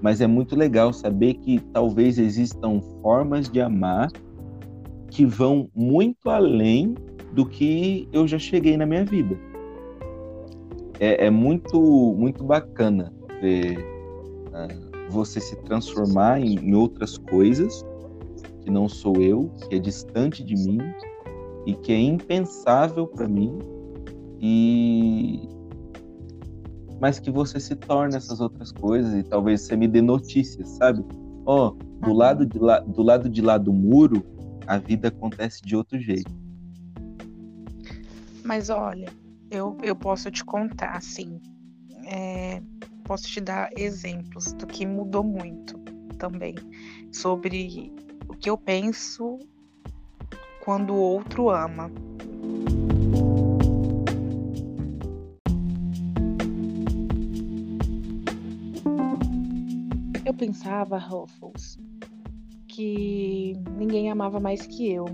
Mas 0.00 0.20
é 0.20 0.26
muito 0.26 0.56
legal 0.56 0.92
saber 0.92 1.34
que 1.34 1.60
talvez 1.72 2.18
existam 2.18 2.80
formas 3.00 3.48
de 3.48 3.60
amar 3.60 4.10
que 5.10 5.26
vão 5.26 5.68
muito 5.74 6.30
além 6.30 6.94
do 7.32 7.46
que 7.46 8.08
eu 8.12 8.26
já 8.26 8.38
cheguei 8.38 8.76
na 8.76 8.86
minha 8.86 9.04
vida. 9.04 9.38
É, 10.98 11.26
é 11.26 11.30
muito, 11.30 11.80
muito 12.16 12.44
bacana 12.44 13.12
ver 13.40 13.78
uh, 14.48 15.10
você 15.10 15.40
se 15.40 15.56
transformar 15.62 16.40
em, 16.40 16.54
em 16.56 16.74
outras 16.74 17.18
coisas 17.18 17.84
que 18.62 18.70
não 18.70 18.88
sou 18.88 19.16
eu, 19.16 19.50
que 19.68 19.74
é 19.74 19.78
distante 19.78 20.42
de 20.42 20.54
mim, 20.54 20.78
e 21.66 21.74
que 21.74 21.92
é 21.92 22.00
impensável 22.00 23.06
para 23.06 23.28
mim 23.28 23.58
e 24.40 25.48
mas 27.02 27.18
que 27.18 27.32
você 27.32 27.58
se 27.58 27.74
torne 27.74 28.14
essas 28.14 28.40
outras 28.40 28.70
coisas 28.70 29.12
e 29.12 29.24
talvez 29.24 29.62
você 29.62 29.76
me 29.76 29.88
dê 29.88 30.00
notícias, 30.00 30.68
sabe? 30.68 31.04
Ó, 31.44 31.70
oh, 31.70 32.06
do 32.06 32.12
lado 32.12 32.46
de 32.46 32.60
lá, 32.60 32.78
do 32.78 33.02
lado 33.02 33.28
de 33.28 33.42
lá 33.42 33.58
do 33.58 33.72
muro, 33.72 34.24
a 34.68 34.78
vida 34.78 35.08
acontece 35.08 35.60
de 35.62 35.74
outro 35.74 35.98
jeito. 35.98 36.32
Mas 38.44 38.70
olha, 38.70 39.12
eu, 39.50 39.76
eu 39.82 39.96
posso 39.96 40.30
te 40.30 40.44
contar, 40.44 40.96
assim, 40.96 41.40
é, 42.06 42.62
posso 43.02 43.24
te 43.24 43.40
dar 43.40 43.70
exemplos 43.76 44.52
do 44.52 44.64
que 44.64 44.86
mudou 44.86 45.24
muito 45.24 45.76
também 46.18 46.54
sobre 47.10 47.92
o 48.28 48.36
que 48.36 48.48
eu 48.48 48.56
penso 48.56 49.40
quando 50.64 50.94
o 50.94 51.00
outro 51.00 51.50
ama. 51.50 51.90
Eu 60.32 60.36
pensava, 60.36 60.96
Ruffles, 60.96 61.78
que 62.66 63.52
ninguém 63.76 64.10
amava 64.10 64.40
mais 64.40 64.66
que 64.66 64.90
eu. 64.90 65.04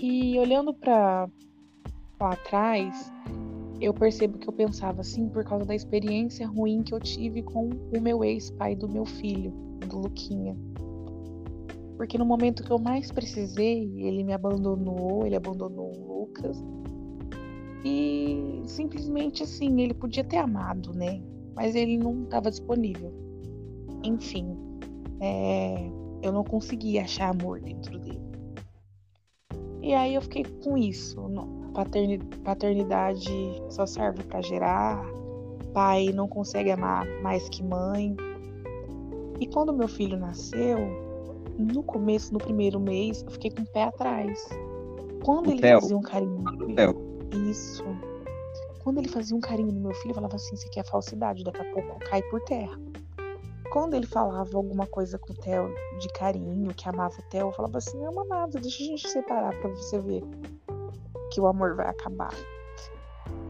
E 0.00 0.38
olhando 0.38 0.72
para 0.72 1.28
lá 2.18 2.32
atrás, 2.32 3.12
eu 3.82 3.92
percebo 3.92 4.38
que 4.38 4.48
eu 4.48 4.52
pensava 4.54 5.02
assim 5.02 5.28
por 5.28 5.44
causa 5.44 5.66
da 5.66 5.74
experiência 5.74 6.46
ruim 6.46 6.82
que 6.82 6.94
eu 6.94 7.00
tive 7.00 7.42
com 7.42 7.68
o 7.94 8.00
meu 8.00 8.24
ex-pai 8.24 8.74
do 8.74 8.88
meu 8.88 9.04
filho, 9.04 9.52
do 9.86 9.98
Luquinha. 9.98 10.56
Porque 11.98 12.16
no 12.16 12.24
momento 12.24 12.64
que 12.64 12.70
eu 12.70 12.78
mais 12.78 13.12
precisei, 13.12 13.92
ele 13.98 14.24
me 14.24 14.32
abandonou, 14.32 15.26
ele 15.26 15.36
abandonou 15.36 15.92
o 15.94 16.20
Lucas. 16.20 16.64
E 17.84 18.62
simplesmente 18.64 19.42
assim, 19.42 19.82
ele 19.82 19.92
podia 19.92 20.24
ter 20.24 20.38
amado, 20.38 20.94
né? 20.94 21.20
Mas 21.54 21.74
ele 21.74 21.96
não 21.96 22.24
estava 22.24 22.50
disponível. 22.50 23.12
Enfim, 24.04 24.56
é, 25.20 25.90
eu 26.22 26.32
não 26.32 26.44
conseguia 26.44 27.02
achar 27.02 27.30
amor 27.30 27.60
dentro 27.60 27.98
dele. 27.98 28.20
E 29.82 29.94
aí 29.94 30.14
eu 30.14 30.22
fiquei 30.22 30.44
com 30.44 30.78
isso. 30.78 31.20
Paternidade 32.44 33.30
só 33.70 33.84
serve 33.84 34.22
para 34.24 34.40
gerar. 34.40 35.04
Pai 35.72 36.06
não 36.12 36.28
consegue 36.28 36.70
amar 36.70 37.06
mais 37.22 37.48
que 37.48 37.62
mãe. 37.62 38.14
E 39.40 39.46
quando 39.46 39.72
meu 39.72 39.88
filho 39.88 40.16
nasceu, 40.16 40.78
no 41.58 41.82
começo, 41.82 42.32
no 42.32 42.38
primeiro 42.38 42.78
mês, 42.78 43.22
eu 43.22 43.30
fiquei 43.32 43.50
com 43.50 43.62
o 43.62 43.66
pé 43.66 43.84
atrás. 43.84 44.48
Quando 45.24 45.48
o 45.48 45.50
ele 45.50 45.60
Theo. 45.60 45.80
fazia 45.80 45.96
um 45.96 46.02
carinho. 46.02 46.44
Isso. 47.50 47.84
Quando 48.82 48.98
ele 48.98 49.08
fazia 49.08 49.36
um 49.36 49.40
carinho 49.40 49.72
no 49.72 49.80
meu 49.80 49.94
filho, 49.94 50.10
eu 50.10 50.14
falava 50.14 50.36
assim: 50.36 50.54
isso 50.54 50.66
aqui 50.66 50.80
é 50.80 50.84
falsidade, 50.84 51.44
daqui 51.44 51.60
a 51.60 51.72
pouco 51.72 51.98
cai 52.00 52.22
por 52.22 52.40
terra. 52.42 52.78
Quando 53.72 53.94
ele 53.94 54.06
falava 54.06 54.56
alguma 54.56 54.86
coisa 54.86 55.18
com 55.18 55.32
o 55.32 55.36
Theo 55.36 55.72
de 55.98 56.08
carinho, 56.12 56.74
que 56.74 56.88
amava 56.88 57.14
o 57.18 57.22
Theo, 57.30 57.48
eu 57.48 57.52
falava 57.52 57.78
assim: 57.78 57.98
não 57.98 58.08
ama 58.08 58.24
nada, 58.24 58.60
deixa 58.60 58.82
a 58.82 58.86
gente 58.86 59.08
separar 59.08 59.58
pra 59.60 59.70
você 59.70 59.98
ver 59.98 60.22
que 61.30 61.40
o 61.40 61.46
amor 61.46 61.76
vai 61.76 61.86
acabar. 61.86 62.34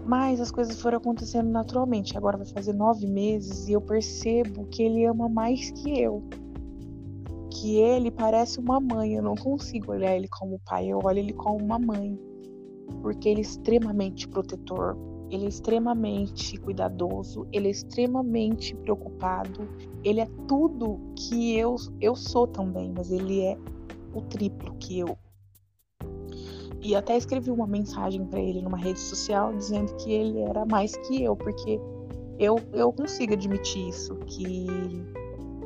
Mas 0.05 0.41
as 0.41 0.51
coisas 0.51 0.81
foram 0.81 0.99
acontecendo 0.99 1.49
naturalmente. 1.49 2.17
Agora 2.17 2.37
vai 2.37 2.47
fazer 2.47 2.73
nove 2.73 3.07
meses 3.07 3.69
e 3.69 3.73
eu 3.73 3.81
percebo 3.81 4.67
que 4.67 4.83
ele 4.83 5.05
ama 5.05 5.29
mais 5.29 5.71
que 5.71 6.01
eu 6.01 6.23
que 7.63 7.77
ele 7.77 8.11
parece 8.11 8.59
uma 8.59 8.81
mãe. 8.81 9.15
Eu 9.15 9.23
não 9.23 9.35
consigo 9.35 9.93
olhar 9.93 10.17
ele 10.17 10.29
como 10.29 10.59
pai, 10.65 10.89
eu 10.89 11.01
olho 11.03 11.19
ele 11.19 11.33
como 11.33 11.63
uma 11.63 11.79
mãe. 11.79 12.19
Porque 13.01 13.29
ele 13.29 13.41
é 13.41 13.43
extremamente 13.43 14.29
protetor, 14.29 14.97
ele 15.33 15.47
é 15.47 15.49
extremamente 15.49 16.59
cuidadoso, 16.59 17.49
ele 17.51 17.69
é 17.69 17.71
extremamente 17.71 18.77
preocupado, 18.77 19.67
ele 20.05 20.21
é 20.21 20.27
tudo 20.47 21.01
que 21.17 21.57
eu, 21.57 21.75
eu 22.01 22.15
sou 22.15 22.47
também, 22.47 22.93
mas 22.95 23.11
ele 23.11 23.41
é 23.41 23.57
o 24.15 24.21
triplo 24.21 24.75
que 24.79 24.99
eu. 24.99 25.17
E 26.83 26.95
até 26.95 27.17
escrevi 27.17 27.51
uma 27.51 27.67
mensagem 27.67 28.27
para 28.27 28.41
ele 28.41 28.61
numa 28.61 28.77
rede 28.77 29.01
social 29.01 29.55
dizendo 29.55 29.95
que 29.97 30.13
ele 30.13 30.41
era 30.41 30.67
mais 30.67 30.95
que 30.97 31.23
eu, 31.23 31.35
porque 31.35 31.81
eu, 32.39 32.59
eu 32.73 32.93
consigo 32.93 33.33
admitir 33.33 33.89
isso, 33.89 34.15
que 34.27 34.67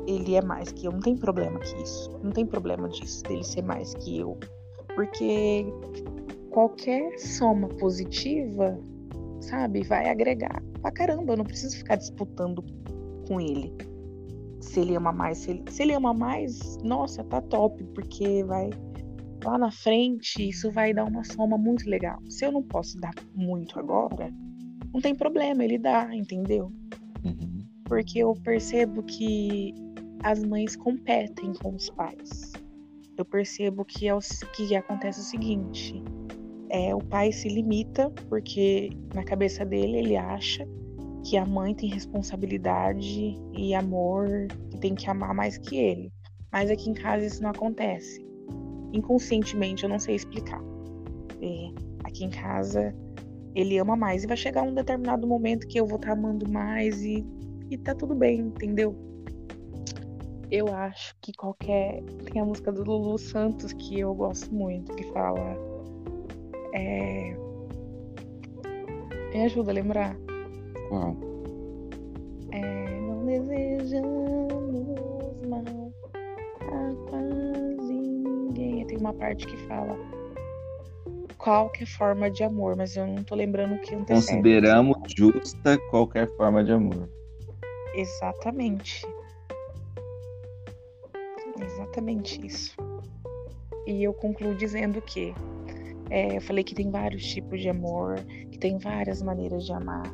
ele 0.07 0.35
é 0.35 0.41
mais 0.41 0.71
que 0.71 0.85
eu. 0.85 0.93
Não 0.93 1.01
tem 1.01 1.17
problema 1.17 1.59
que 1.59 1.75
isso. 1.81 2.09
Não 2.23 2.31
tem 2.31 2.45
problema 2.45 2.87
disso, 2.87 3.21
dele 3.23 3.43
ser 3.43 3.63
mais 3.63 3.93
que 3.95 4.19
eu. 4.19 4.37
Porque 4.95 5.65
qualquer 6.51 7.19
soma 7.19 7.67
positiva, 7.67 8.79
sabe, 9.41 9.83
vai 9.83 10.09
agregar 10.09 10.61
pra 10.81 10.91
caramba. 10.91 11.33
Eu 11.33 11.37
não 11.37 11.45
preciso 11.45 11.77
ficar 11.77 11.95
disputando 11.95 12.63
com 13.27 13.39
ele. 13.39 13.73
Se 14.61 14.79
ele 14.79 14.95
ama 14.95 15.11
mais, 15.11 15.39
se 15.39 15.51
ele, 15.51 15.63
se 15.69 15.83
ele 15.83 15.93
ama 15.93 16.13
mais, 16.13 16.77
nossa, 16.83 17.23
tá 17.23 17.41
top, 17.41 17.83
porque 17.93 18.43
vai 18.43 18.69
lá 19.43 19.57
na 19.57 19.71
frente, 19.71 20.49
isso 20.49 20.71
vai 20.71 20.93
dar 20.93 21.05
uma 21.05 21.23
soma 21.23 21.57
muito 21.57 21.89
legal. 21.89 22.19
Se 22.29 22.45
eu 22.45 22.51
não 22.51 22.63
posso 22.63 22.99
dar 22.99 23.13
muito 23.35 23.79
agora, 23.79 24.33
não 24.93 24.99
tem 24.99 25.13
problema, 25.13 25.63
ele 25.63 25.77
dá, 25.77 26.13
entendeu? 26.13 26.71
Uhum. 27.23 27.65
Porque 27.85 28.19
eu 28.19 28.33
percebo 28.43 29.03
que 29.03 29.73
as 30.23 30.43
mães 30.43 30.75
competem 30.75 31.53
com 31.53 31.75
os 31.75 31.89
pais. 31.91 32.53
Eu 33.17 33.25
percebo 33.25 33.85
que, 33.85 34.07
é 34.07 34.13
o, 34.13 34.19
que 34.55 34.75
acontece 34.75 35.19
o 35.19 35.23
seguinte: 35.23 36.03
é, 36.69 36.93
o 36.93 36.99
pai 36.99 37.31
se 37.31 37.47
limita, 37.47 38.09
porque 38.29 38.89
na 39.13 39.23
cabeça 39.23 39.65
dele 39.65 39.97
ele 39.97 40.17
acha 40.17 40.67
que 41.23 41.37
a 41.37 41.45
mãe 41.45 41.73
tem 41.73 41.89
responsabilidade 41.89 43.37
e 43.53 43.73
amor, 43.73 44.27
que 44.69 44.77
tem 44.79 44.95
que 44.95 45.09
amar 45.09 45.33
mais 45.33 45.57
que 45.57 45.77
ele. 45.77 46.11
Mas 46.51 46.69
aqui 46.69 46.89
em 46.89 46.93
casa 46.93 47.25
isso 47.25 47.41
não 47.41 47.49
acontece. 47.49 48.25
Inconscientemente, 48.93 49.83
eu 49.83 49.89
não 49.89 49.99
sei 49.99 50.15
explicar. 50.15 50.61
É, 51.41 51.69
aqui 52.03 52.23
em 52.23 52.29
casa 52.29 52.95
ele 53.53 53.77
ama 53.77 53.95
mais 53.95 54.23
e 54.23 54.27
vai 54.27 54.37
chegar 54.37 54.61
um 54.61 54.73
determinado 54.73 55.27
momento 55.27 55.67
que 55.67 55.79
eu 55.79 55.85
vou 55.85 55.97
estar 55.97 56.09
tá 56.09 56.13
amando 56.13 56.49
mais 56.49 57.01
e, 57.03 57.25
e 57.69 57.77
tá 57.77 57.95
tudo 57.95 58.15
bem, 58.15 58.39
entendeu? 58.39 58.95
Eu 60.49 60.73
acho 60.73 61.15
que 61.21 61.33
qualquer. 61.33 62.01
Tem 62.31 62.41
a 62.41 62.45
música 62.45 62.71
do 62.71 62.83
Lulu 62.83 63.17
Santos 63.17 63.73
que 63.73 63.99
eu 63.99 64.13
gosto 64.13 64.53
muito, 64.53 64.93
que 64.95 65.03
fala. 65.11 65.66
É... 66.77 67.35
Me 69.33 69.45
ajuda 69.45 69.71
a 69.71 69.73
lembrar. 69.73 70.15
Qual? 70.89 71.17
É, 72.51 72.99
não 73.01 73.25
desejamos 73.25 75.41
mal 75.47 75.91
a 76.61 77.09
quase 77.09 77.93
ninguém. 77.93 78.85
Tem 78.85 78.97
uma 78.97 79.13
parte 79.13 79.47
que 79.47 79.57
fala 79.57 79.97
qualquer 81.37 81.87
forma 81.87 82.29
de 82.29 82.43
amor, 82.43 82.75
mas 82.75 82.95
eu 82.95 83.07
não 83.07 83.23
tô 83.23 83.33
lembrando 83.35 83.75
o 83.75 83.79
que 83.79 83.95
antecede. 83.95 84.27
Consideramos 84.27 84.97
justa 85.15 85.77
qualquer 85.89 86.27
forma 86.35 86.63
de 86.63 86.71
amor. 86.71 87.09
Exatamente. 87.95 89.05
Exatamente 91.59 92.45
isso. 92.45 92.75
E 93.85 94.03
eu 94.03 94.13
concluo 94.13 94.53
dizendo 94.53 95.01
que 95.01 95.33
é, 96.09 96.37
eu 96.37 96.41
falei 96.41 96.63
que 96.63 96.75
tem 96.75 96.89
vários 96.89 97.23
tipos 97.23 97.61
de 97.61 97.69
amor, 97.69 98.15
que 98.51 98.57
tem 98.57 98.77
várias 98.77 99.21
maneiras 99.21 99.65
de 99.65 99.73
amar. 99.73 100.11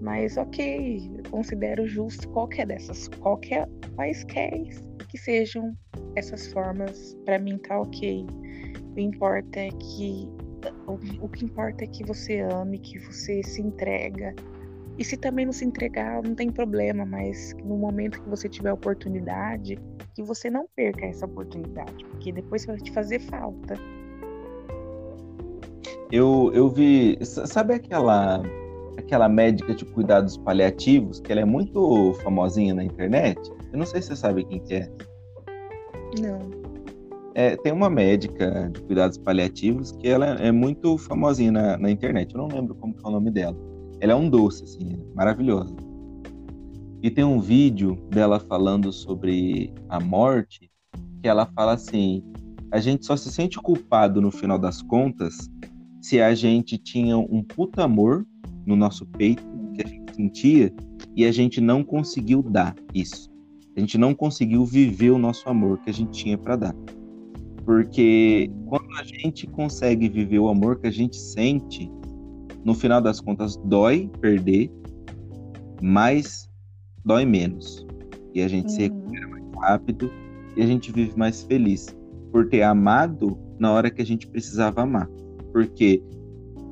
Mas 0.00 0.36
ok, 0.36 1.10
eu 1.18 1.30
considero 1.30 1.86
justo 1.86 2.28
qualquer 2.30 2.66
dessas, 2.66 3.08
qualquer 3.08 3.68
quaisquer 3.94 4.62
que 5.08 5.18
sejam 5.18 5.76
essas 6.16 6.52
formas, 6.52 7.16
para 7.24 7.38
mim 7.38 7.58
tá 7.58 7.80
ok. 7.80 8.26
O 8.96 8.98
importa 8.98 9.60
é 9.60 9.68
que 9.70 10.28
o, 10.86 11.24
o 11.24 11.28
que 11.28 11.44
importa 11.44 11.84
é 11.84 11.86
que 11.86 12.04
você 12.04 12.40
ame, 12.40 12.78
que 12.78 12.98
você 12.98 13.42
se 13.42 13.60
entrega. 13.60 14.34
E 14.98 15.04
se 15.04 15.16
também 15.16 15.46
não 15.46 15.52
se 15.52 15.64
entregar, 15.64 16.22
não 16.22 16.34
tem 16.34 16.50
problema, 16.50 17.06
mas 17.06 17.54
no 17.64 17.76
momento 17.76 18.22
que 18.22 18.28
você 18.28 18.48
tiver 18.48 18.72
oportunidade, 18.72 19.78
que 20.14 20.22
você 20.22 20.50
não 20.50 20.66
perca 20.76 21.06
essa 21.06 21.24
oportunidade, 21.24 22.04
porque 22.04 22.32
depois 22.32 22.66
vai 22.66 22.76
te 22.76 22.92
fazer 22.92 23.18
falta. 23.20 23.74
Eu, 26.12 26.50
eu 26.52 26.68
vi, 26.68 27.18
sabe 27.22 27.74
aquela 27.74 28.42
aquela 28.98 29.28
médica 29.28 29.74
de 29.74 29.84
cuidados 29.84 30.36
paliativos, 30.36 31.20
que 31.20 31.32
ela 31.32 31.40
é 31.40 31.44
muito 31.44 32.14
famosinha 32.22 32.74
na 32.74 32.84
internet. 32.84 33.40
Eu 33.72 33.78
não 33.78 33.86
sei 33.86 34.00
se 34.00 34.08
você 34.08 34.16
sabe 34.16 34.44
quem 34.44 34.60
que 34.60 34.74
é. 34.74 34.92
Não. 36.20 36.38
É, 37.34 37.56
tem 37.56 37.72
uma 37.72 37.88
médica 37.88 38.70
de 38.72 38.80
cuidados 38.82 39.16
paliativos 39.18 39.92
que 39.92 40.08
ela 40.08 40.26
é 40.34 40.52
muito 40.52 40.98
famosinha 40.98 41.52
na, 41.52 41.78
na 41.78 41.90
internet. 41.90 42.34
Eu 42.34 42.40
não 42.40 42.48
lembro 42.48 42.74
como 42.74 42.94
é 42.94 43.08
o 43.08 43.10
nome 43.10 43.30
dela. 43.30 43.56
Ela 44.00 44.12
é 44.12 44.16
um 44.16 44.28
doce, 44.28 44.64
assim, 44.64 44.96
maravilhosa. 45.14 45.74
E 47.02 47.10
tem 47.10 47.24
um 47.24 47.40
vídeo 47.40 47.96
dela 48.10 48.38
falando 48.38 48.92
sobre 48.92 49.72
a 49.88 49.98
morte, 50.00 50.70
que 51.22 51.28
ela 51.28 51.46
fala 51.46 51.72
assim: 51.72 52.22
a 52.70 52.78
gente 52.78 53.06
só 53.06 53.16
se 53.16 53.30
sente 53.32 53.58
culpado 53.58 54.20
no 54.20 54.30
final 54.30 54.58
das 54.58 54.82
contas 54.82 55.48
se 56.00 56.20
a 56.20 56.34
gente 56.34 56.78
tinha 56.78 57.16
um 57.18 57.42
puta 57.42 57.84
amor 57.84 58.26
no 58.66 58.76
nosso 58.76 59.06
peito 59.06 59.42
que 59.74 59.82
a 59.82 59.88
gente 59.88 60.14
sentia 60.14 60.72
e 61.16 61.24
a 61.24 61.32
gente 61.32 61.60
não 61.60 61.82
conseguiu 61.82 62.42
dar 62.42 62.74
isso. 62.94 63.30
A 63.76 63.80
gente 63.80 63.96
não 63.96 64.14
conseguiu 64.14 64.64
viver 64.64 65.10
o 65.10 65.18
nosso 65.18 65.48
amor 65.48 65.78
que 65.78 65.90
a 65.90 65.94
gente 65.94 66.10
tinha 66.10 66.36
para 66.36 66.56
dar. 66.56 66.74
Porque 67.64 68.50
quando 68.66 68.90
a 68.98 69.04
gente 69.04 69.46
consegue 69.46 70.08
viver 70.08 70.38
o 70.38 70.48
amor 70.48 70.80
que 70.80 70.86
a 70.86 70.90
gente 70.90 71.16
sente, 71.16 71.90
no 72.64 72.74
final 72.74 73.00
das 73.00 73.20
contas 73.20 73.56
dói 73.64 74.10
perder, 74.20 74.70
mas 75.80 76.50
dói 77.04 77.24
menos. 77.24 77.86
E 78.34 78.42
a 78.42 78.48
gente 78.48 78.64
uhum. 78.64 78.70
se 78.70 78.82
recupera 78.82 79.28
mais 79.28 79.44
rápido 79.56 80.10
e 80.56 80.62
a 80.62 80.66
gente 80.66 80.92
vive 80.92 81.16
mais 81.16 81.42
feliz 81.42 81.86
por 82.32 82.48
ter 82.48 82.62
amado 82.62 83.38
na 83.58 83.72
hora 83.72 83.90
que 83.90 84.02
a 84.02 84.06
gente 84.06 84.26
precisava 84.26 84.82
amar. 84.82 85.08
Porque 85.52 86.02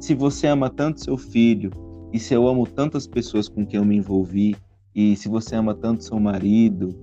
se 0.01 0.15
você 0.15 0.47
ama 0.47 0.71
tanto 0.71 1.03
seu 1.03 1.17
filho, 1.17 1.71
e 2.13 2.19
se 2.19 2.35
eu 2.35 2.47
amo 2.49 2.67
tantas 2.67 3.07
pessoas 3.07 3.49
com 3.49 3.67
quem 3.67 3.79
eu 3.79 3.85
me 3.85 3.97
envolvi, 3.97 4.57
e 4.95 5.15
se 5.17 5.29
você 5.29 5.57
ama 5.57 5.75
tanto 5.75 6.05
seu 6.05 6.19
marido, 6.19 6.95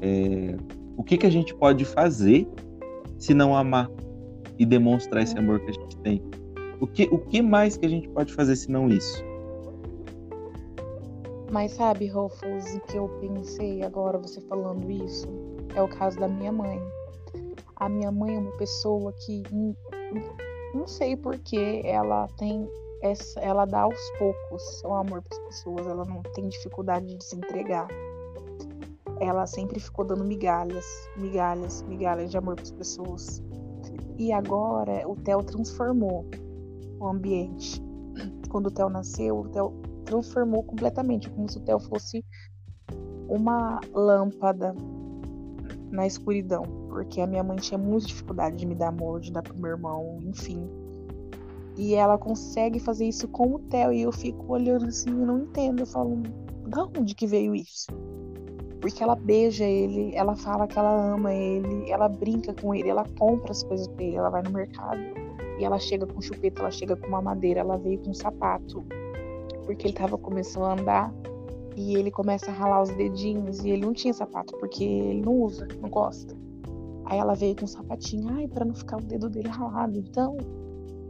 é, 0.00 0.56
o 0.96 1.02
que, 1.02 1.16
que 1.16 1.26
a 1.26 1.30
gente 1.30 1.54
pode 1.54 1.84
fazer 1.84 2.48
se 3.18 3.32
não 3.34 3.56
amar 3.56 3.90
e 4.58 4.66
demonstrar 4.66 5.22
esse 5.22 5.38
amor 5.38 5.60
que 5.60 5.70
a 5.70 5.72
gente 5.72 5.96
tem? 5.98 6.22
O 6.80 6.86
que, 6.86 7.04
o 7.04 7.18
que 7.18 7.42
mais 7.42 7.76
que 7.76 7.86
a 7.86 7.88
gente 7.88 8.08
pode 8.08 8.32
fazer 8.32 8.56
se 8.56 8.70
não 8.70 8.88
isso? 8.88 9.22
Mas 11.50 11.72
sabe, 11.72 12.06
Rufus, 12.06 12.74
o 12.74 12.80
que 12.80 12.96
eu 12.96 13.08
pensei 13.20 13.82
agora, 13.82 14.18
você 14.18 14.40
falando 14.42 14.90
isso, 14.90 15.26
é 15.74 15.82
o 15.82 15.88
caso 15.88 16.18
da 16.18 16.28
minha 16.28 16.52
mãe. 16.52 16.80
A 17.76 17.88
minha 17.88 18.12
mãe 18.12 18.36
é 18.36 18.38
uma 18.38 18.52
pessoa 18.52 19.12
que 19.12 19.42
não 20.74 20.86
sei 20.86 21.16
porque 21.16 21.82
ela 21.84 22.28
tem 22.36 22.68
essa, 23.02 23.40
ela 23.40 23.64
dá 23.64 23.82
aos 23.82 24.10
poucos 24.18 24.82
o 24.84 24.92
amor 24.92 25.22
para 25.22 25.36
as 25.36 25.44
pessoas, 25.44 25.86
ela 25.86 26.04
não 26.04 26.22
tem 26.34 26.48
dificuldade 26.48 27.14
de 27.14 27.24
se 27.24 27.36
entregar. 27.36 27.88
Ela 29.20 29.46
sempre 29.46 29.78
ficou 29.80 30.04
dando 30.04 30.24
migalhas, 30.24 30.84
migalhas, 31.16 31.82
migalhas 31.82 32.30
de 32.30 32.38
amor 32.38 32.54
para 32.54 32.64
as 32.64 32.70
pessoas. 32.70 33.42
E 34.16 34.32
agora 34.32 35.06
o 35.08 35.16
Theo 35.16 35.42
transformou 35.42 36.26
o 36.98 37.06
ambiente. 37.06 37.82
Quando 38.50 38.66
o 38.66 38.70
Theo 38.70 38.88
nasceu, 38.88 39.40
o 39.40 39.48
Theo 39.48 39.72
transformou 40.04 40.62
completamente, 40.62 41.30
como 41.30 41.48
se 41.50 41.58
o 41.58 41.60
Theo 41.60 41.78
fosse 41.78 42.24
uma 43.28 43.80
lâmpada 43.94 44.74
na 45.90 46.06
escuridão, 46.06 46.62
porque 46.88 47.20
a 47.20 47.26
minha 47.26 47.42
mãe 47.42 47.56
tinha 47.56 47.78
muita 47.78 48.06
dificuldade 48.06 48.56
de 48.56 48.66
me 48.66 48.74
dar 48.74 48.88
amor, 48.88 49.20
de 49.20 49.32
dar 49.32 49.42
pro 49.42 49.58
meu 49.58 49.72
irmão, 49.72 50.18
enfim. 50.22 50.68
E 51.76 51.94
ela 51.94 52.18
consegue 52.18 52.78
fazer 52.78 53.06
isso 53.06 53.26
com 53.28 53.54
o 53.54 53.58
Theo, 53.58 53.92
e 53.92 54.02
eu 54.02 54.12
fico 54.12 54.52
olhando 54.52 54.86
assim, 54.86 55.10
e 55.10 55.24
não 55.24 55.40
entendo, 55.40 55.80
eu 55.80 55.86
falo, 55.86 56.22
da 56.66 56.84
onde 56.84 57.14
que 57.14 57.26
veio 57.26 57.54
isso? 57.54 57.86
Porque 58.80 59.02
ela 59.02 59.14
beija 59.14 59.64
ele, 59.64 60.14
ela 60.14 60.34
fala 60.34 60.66
que 60.66 60.78
ela 60.78 61.14
ama 61.14 61.34
ele, 61.34 61.90
ela 61.90 62.08
brinca 62.08 62.54
com 62.54 62.74
ele, 62.74 62.88
ela 62.88 63.04
compra 63.18 63.50
as 63.50 63.62
coisas 63.62 63.86
pra 63.88 64.04
ele, 64.04 64.16
ela 64.16 64.30
vai 64.30 64.42
no 64.42 64.50
mercado 64.50 65.00
e 65.58 65.64
ela 65.64 65.78
chega 65.78 66.06
com 66.06 66.20
chupeta, 66.20 66.62
ela 66.62 66.70
chega 66.70 66.96
com 66.96 67.06
uma 67.06 67.20
madeira, 67.20 67.60
ela 67.60 67.76
veio 67.76 67.98
com 67.98 68.10
um 68.10 68.14
sapato, 68.14 68.82
porque 69.66 69.86
ele 69.86 69.94
tava 69.94 70.16
começando 70.16 70.64
a 70.64 70.72
andar 70.72 71.14
e 71.80 71.96
ele 71.96 72.10
começa 72.10 72.50
a 72.50 72.54
ralar 72.54 72.82
os 72.82 72.90
dedinhos 72.90 73.64
e 73.64 73.70
ele 73.70 73.86
não 73.86 73.94
tinha 73.94 74.12
sapato 74.12 74.54
porque 74.58 74.84
ele 74.84 75.22
não 75.22 75.32
usa, 75.32 75.66
não 75.80 75.88
gosta. 75.88 76.36
Aí 77.06 77.18
ela 77.18 77.34
veio 77.34 77.56
com 77.56 77.64
um 77.64 77.68
sapatinho, 77.68 78.28
ai, 78.34 78.46
para 78.46 78.66
não 78.66 78.74
ficar 78.74 78.98
o 78.98 79.02
dedo 79.02 79.30
dele 79.30 79.48
ralado. 79.48 79.98
Então, 79.98 80.36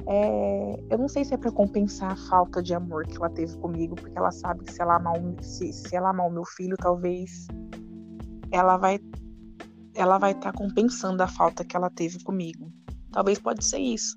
é, 0.06 0.82
eu 0.88 0.96
não 0.96 1.08
sei 1.08 1.24
se 1.24 1.34
é 1.34 1.36
para 1.36 1.50
compensar 1.50 2.12
a 2.12 2.16
falta 2.16 2.62
de 2.62 2.72
amor 2.72 3.04
que 3.06 3.16
ela 3.16 3.28
teve 3.28 3.56
comigo, 3.58 3.96
porque 3.96 4.16
ela 4.16 4.30
sabe 4.30 4.64
que 4.64 4.72
se 4.72 4.80
ela 4.80 4.96
amar, 4.96 5.20
se, 5.42 5.72
se 5.72 5.94
ela 5.94 6.10
amar 6.10 6.28
o 6.28 6.32
meu 6.32 6.44
filho, 6.44 6.76
talvez 6.76 7.48
ela 8.52 8.76
vai 8.76 9.00
ela 9.94 10.18
vai 10.18 10.30
estar 10.30 10.52
tá 10.52 10.58
compensando 10.58 11.20
a 11.22 11.26
falta 11.26 11.64
que 11.64 11.76
ela 11.76 11.90
teve 11.90 12.22
comigo. 12.22 12.72
Talvez 13.10 13.40
pode 13.40 13.64
ser 13.64 13.78
isso. 13.78 14.16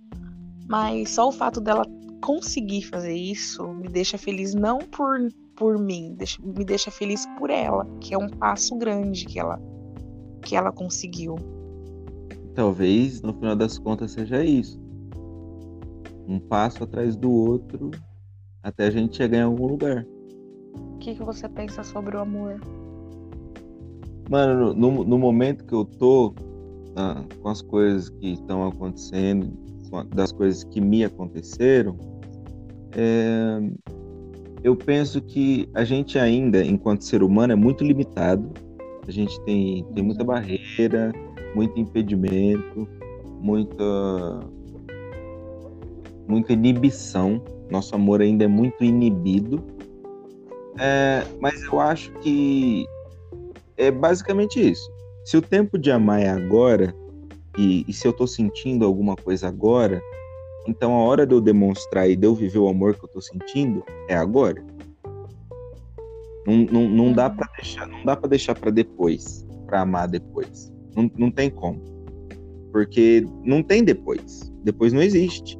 Mas 0.70 1.10
só 1.10 1.28
o 1.28 1.32
fato 1.32 1.60
dela 1.60 1.84
conseguir 2.22 2.84
fazer 2.84 3.16
isso 3.16 3.68
me 3.74 3.89
deixa 3.89 4.18
feliz 4.18 4.54
não 4.54 4.78
por 4.80 5.20
por 5.56 5.78
mim, 5.78 6.16
deixa, 6.18 6.41
me 6.41 6.66
deixa 6.66 6.91
feliz 6.91 7.26
por 7.38 7.49
ela, 7.49 7.86
que 7.99 8.14
é 8.14 8.18
um 8.18 8.30
passo 8.30 8.78
grande 8.78 9.26
que 9.26 9.39
ela 9.39 9.60
que 10.41 10.56
ela 10.56 10.72
conseguiu. 10.72 11.36
Talvez 12.54 13.22
no 13.22 13.34
final 13.34 13.56
das 13.56 13.80
contas 13.80 14.12
seja 14.12 14.43
isso. 14.43 14.80
Um 16.28 16.39
passo 16.39 16.84
atrás 16.84 17.16
do 17.16 17.32
outro 17.32 17.91
até 18.62 18.88
a 18.88 18.91
gente 18.91 19.16
chegar 19.16 19.39
em 19.39 19.43
algum 19.43 19.68
lugar. 19.68 20.06
O 20.76 20.97
que, 20.99 21.16
que 21.16 21.24
você 21.24 21.47
pensa 21.49 21.84
sobre 21.84 22.16
o 22.16 22.20
amor? 22.20 22.60
Mano, 24.30 24.74
no, 24.74 25.04
no 25.04 25.18
momento 25.18 25.66
que 25.66 25.74
eu 25.74 25.86
tô 25.86 26.34
ah, 26.95 27.24
com 27.41 27.49
as 27.49 27.62
coisas 27.62 28.10
que 28.10 28.34
estão 28.34 28.68
acontecendo, 28.68 29.51
das 30.16 30.32
coisas 30.32 30.64
que 30.64 30.82
me 30.82 31.04
aconteceram, 31.04 31.97
é, 32.95 33.60
eu 34.64 34.76
penso 34.76 35.22
que 35.22 35.68
a 35.74 35.84
gente 35.84 36.18
ainda, 36.18 36.64
enquanto 36.64 37.03
ser 37.03 37.22
humano, 37.22 37.51
é 37.51 37.55
muito 37.55 37.84
limitado. 37.84 38.49
A 39.05 39.11
gente 39.11 39.39
tem, 39.41 39.86
tem 39.93 40.03
muita 40.03 40.24
barreira, 40.24 41.11
muito 41.53 41.78
impedimento, 41.78 42.88
muita, 43.41 44.39
muita 46.28 46.53
inibição. 46.53 47.43
Nosso 47.70 47.93
amor 47.93 48.22
ainda 48.22 48.45
é 48.45 48.47
muito 48.47 48.84
inibido. 48.84 49.61
É, 50.80 51.24
mas 51.41 51.61
eu 51.64 51.80
acho 51.80 52.11
que 52.20 52.86
é 53.76 53.91
basicamente 53.91 54.59
isso. 54.72 54.89
Se 55.26 55.36
o 55.36 55.41
tempo 55.41 55.78
de 55.78 55.91
amar 55.91 56.22
é 56.22 56.30
agora, 56.30 56.95
e, 57.57 57.84
e 57.86 57.91
se 57.93 58.07
eu 58.07 58.14
tô 58.14 58.26
sentindo 58.26 58.86
alguma 58.86 59.16
coisa 59.16 59.49
agora, 59.49 60.01
então 60.68 60.93
a 60.93 61.03
hora 61.03 61.26
de 61.26 61.34
eu 61.34 61.41
demonstrar 61.41 62.09
e 62.09 62.16
de 62.16 62.26
eu 62.26 62.34
viver 62.34 62.59
o 62.59 62.68
amor 62.68 62.95
que 62.95 63.03
eu 63.03 63.09
tô 63.09 63.22
sentindo 63.22 63.84
é 64.07 64.16
agora. 64.16 64.64
Não, 66.45 66.57
não, 66.57 66.89
não 66.89 67.14
dá 67.14 67.30
para 67.30 67.49
deixar, 67.55 67.88
não 67.88 68.03
dá 68.03 68.16
para 68.16 68.30
deixar 68.30 68.55
para 68.55 68.72
depois, 68.72 69.45
para 69.66 69.82
amar 69.82 70.07
depois. 70.07 70.72
Não, 70.95 71.09
não 71.18 71.32
tem 71.32 71.49
como. 71.49 71.82
Porque 72.72 73.26
não 73.43 73.64
tem 73.64 73.84
depois. 73.84 74.51
Depois 74.64 74.93
não 74.93 75.01
existe. 75.01 75.57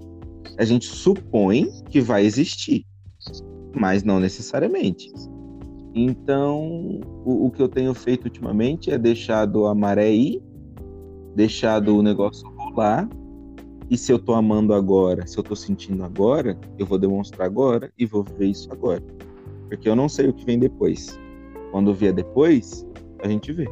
A 0.58 0.66
gente 0.66 0.86
supõe 0.86 1.70
que 1.90 2.00
vai 2.02 2.26
existir, 2.26 2.86
mas 3.74 4.04
não 4.04 4.20
necessariamente. 4.20 5.12
Então, 5.96 7.02
o, 7.24 7.46
o 7.46 7.52
que 7.52 7.62
eu 7.62 7.68
tenho 7.68 7.94
feito 7.94 8.26
ultimamente 8.26 8.92
é 8.92 8.98
deixado 8.98 9.66
a 9.68 9.76
maré 9.76 10.12
ir, 10.12 10.42
deixado 11.36 11.96
o 11.98 12.02
negócio 12.02 12.48
rolar. 12.50 13.08
E 13.90 13.98
se 13.98 14.12
eu 14.12 14.20
tô 14.20 14.34
amando 14.34 14.74
agora, 14.74 15.28
se 15.28 15.38
eu 15.38 15.44
tô 15.44 15.56
sentindo 15.56 16.04
agora, 16.04 16.58
eu 16.78 16.86
vou 16.86 16.98
demonstrar 16.98 17.46
agora 17.46 17.92
e 17.98 18.06
vou 18.06 18.24
ver 18.24 18.48
isso 18.48 18.72
agora. 18.72 19.04
Porque 19.68 19.88
eu 19.88 19.96
não 19.96 20.08
sei 20.08 20.30
o 20.30 20.34
que 20.34 20.46
vem 20.46 20.60
depois. 20.60 21.20
Quando 21.72 21.94
vier 21.94 22.14
depois, 22.14 22.86
a 23.24 23.28
gente 23.28 23.52
vê. 23.52 23.68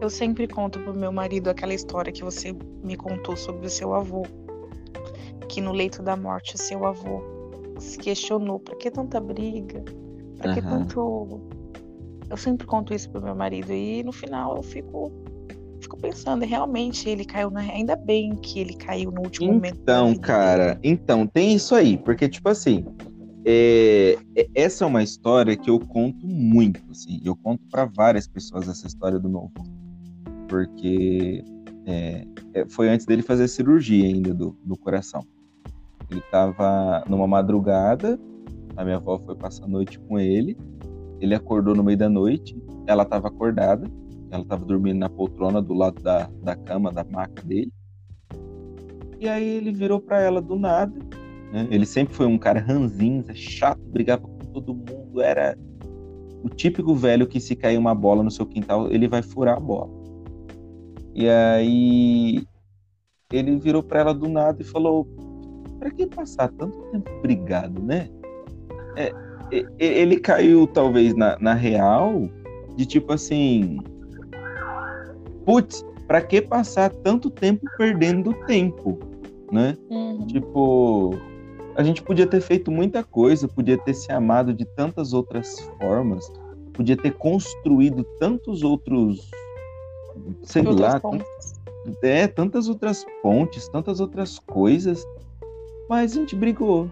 Eu 0.00 0.10
sempre 0.10 0.48
conto 0.48 0.80
pro 0.80 0.94
meu 0.94 1.12
marido 1.12 1.48
aquela 1.48 1.72
história 1.72 2.12
que 2.12 2.24
você 2.24 2.54
me 2.82 2.96
contou 2.96 3.36
sobre 3.36 3.66
o 3.66 3.70
seu 3.70 3.94
avô. 3.94 4.22
Que 5.48 5.60
no 5.60 5.72
leito 5.72 6.02
da 6.02 6.16
morte, 6.16 6.58
seu 6.58 6.84
avô 6.84 7.42
se 7.82 7.98
questionou: 7.98 8.58
por 8.58 8.76
que 8.76 8.90
tanta 8.90 9.20
briga? 9.20 9.82
Por 10.38 10.54
que 10.54 10.60
uhum. 10.60 10.86
tanto. 10.86 11.40
Eu 12.30 12.36
sempre 12.36 12.66
conto 12.66 12.94
isso 12.94 13.10
pro 13.10 13.20
meu 13.20 13.34
marido 13.34 13.72
e 13.72 14.02
no 14.02 14.12
final 14.12 14.56
eu 14.56 14.62
fico 14.62 15.12
fico 15.82 15.96
pensando, 15.96 16.44
realmente 16.44 17.08
ele 17.08 17.24
caiu 17.24 17.50
na. 17.50 17.60
Ainda 17.60 17.96
bem 17.96 18.34
que 18.36 18.60
ele 18.60 18.74
caiu 18.74 19.10
no 19.10 19.22
último 19.22 19.46
então, 19.46 19.54
momento. 19.54 19.78
Então, 19.82 20.14
cara, 20.16 20.78
então, 20.82 21.26
tem 21.26 21.54
isso 21.54 21.74
aí, 21.74 21.98
porque, 21.98 22.28
tipo 22.28 22.48
assim, 22.48 22.84
é, 23.44 24.16
é, 24.36 24.48
essa 24.54 24.84
é 24.84 24.86
uma 24.86 25.02
história 25.02 25.56
que 25.56 25.68
eu 25.68 25.78
conto 25.80 26.26
muito, 26.26 26.80
assim, 26.90 27.20
eu 27.24 27.36
conto 27.36 27.62
para 27.70 27.84
várias 27.84 28.26
pessoas 28.26 28.68
essa 28.68 28.86
história 28.86 29.18
do 29.18 29.28
meu 29.28 29.50
avô, 29.54 29.68
porque 30.48 31.44
é, 31.86 32.24
é, 32.54 32.66
foi 32.66 32.88
antes 32.88 33.04
dele 33.04 33.22
fazer 33.22 33.44
a 33.44 33.48
cirurgia 33.48 34.06
ainda 34.06 34.32
do, 34.32 34.56
do 34.64 34.76
coração. 34.76 35.26
Ele 36.10 36.20
estava 36.20 37.04
numa 37.08 37.26
madrugada, 37.26 38.18
a 38.76 38.84
minha 38.84 38.96
avó 38.96 39.18
foi 39.18 39.34
passar 39.34 39.64
a 39.64 39.68
noite 39.68 39.98
com 39.98 40.18
ele, 40.18 40.56
ele 41.20 41.34
acordou 41.34 41.74
no 41.74 41.82
meio 41.82 41.98
da 41.98 42.08
noite, 42.08 42.56
ela 42.86 43.02
estava 43.02 43.28
acordada, 43.28 43.90
ela 44.32 44.42
estava 44.42 44.64
dormindo 44.64 44.98
na 44.98 45.08
poltrona 45.08 45.62
do 45.62 45.74
lado 45.74 46.02
da, 46.02 46.28
da 46.42 46.56
cama, 46.56 46.90
da 46.90 47.04
maca 47.04 47.42
dele, 47.42 47.72
e 49.20 49.28
aí 49.28 49.48
ele 49.48 49.70
virou 49.70 50.00
para 50.00 50.20
ela 50.20 50.42
do 50.42 50.58
nada 50.58 50.98
né? 51.52 51.68
Ele 51.70 51.84
sempre 51.84 52.14
foi 52.14 52.26
um 52.26 52.38
cara 52.38 52.58
ranzinza, 52.58 53.34
chato, 53.34 53.80
brigava 53.84 54.22
com 54.22 54.38
todo 54.52 54.74
mundo, 54.74 55.20
era 55.20 55.56
o 56.42 56.48
típico 56.48 56.94
velho 56.94 57.26
que 57.26 57.38
se 57.38 57.54
cair 57.54 57.76
uma 57.76 57.94
bola 57.94 58.22
no 58.22 58.30
seu 58.30 58.46
quintal, 58.46 58.90
ele 58.90 59.06
vai 59.06 59.22
furar 59.22 59.58
a 59.58 59.60
bola. 59.60 59.90
E 61.14 61.28
aí 61.28 62.42
ele 63.30 63.56
virou 63.56 63.82
para 63.82 64.00
ela 64.00 64.14
do 64.14 64.28
nada 64.28 64.62
e 64.62 64.64
falou: 64.64 65.06
"Para 65.78 65.90
que 65.90 66.06
passar 66.06 66.48
tanto 66.52 66.78
tempo 66.90 67.10
brigado, 67.20 67.82
né?" 67.82 68.08
É, 68.96 69.12
ele 69.78 70.18
caiu 70.18 70.66
talvez 70.66 71.14
na, 71.14 71.38
na 71.38 71.52
real 71.52 72.28
de 72.76 72.86
tipo 72.86 73.12
assim, 73.12 73.78
putz, 75.44 75.84
para 76.06 76.20
que 76.20 76.42
passar 76.42 76.90
tanto 76.90 77.30
tempo 77.30 77.66
perdendo 77.76 78.34
tempo, 78.46 78.98
né? 79.50 79.76
Uhum. 79.90 80.26
Tipo, 80.26 81.16
a 81.74 81.82
gente 81.82 82.02
podia 82.02 82.26
ter 82.26 82.40
feito 82.40 82.70
muita 82.70 83.02
coisa, 83.02 83.48
podia 83.48 83.78
ter 83.78 83.94
se 83.94 84.12
amado 84.12 84.52
de 84.52 84.64
tantas 84.64 85.12
outras 85.12 85.60
formas, 85.78 86.30
podia 86.72 86.96
ter 86.96 87.12
construído 87.12 88.04
tantos 88.18 88.62
outros, 88.62 89.30
sei 90.42 90.62
lá, 90.62 91.00
é, 92.02 92.26
tantas 92.26 92.68
outras 92.68 93.04
pontes, 93.22 93.68
tantas 93.68 94.00
outras 94.00 94.38
coisas, 94.38 95.06
mas 95.88 96.12
a 96.12 96.20
gente 96.20 96.36
brigou. 96.36 96.90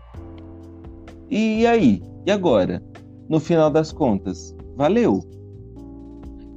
E 1.30 1.66
aí? 1.66 2.02
E 2.26 2.30
agora? 2.30 2.82
No 3.28 3.38
final 3.38 3.70
das 3.70 3.92
contas, 3.92 4.54
valeu. 4.76 5.20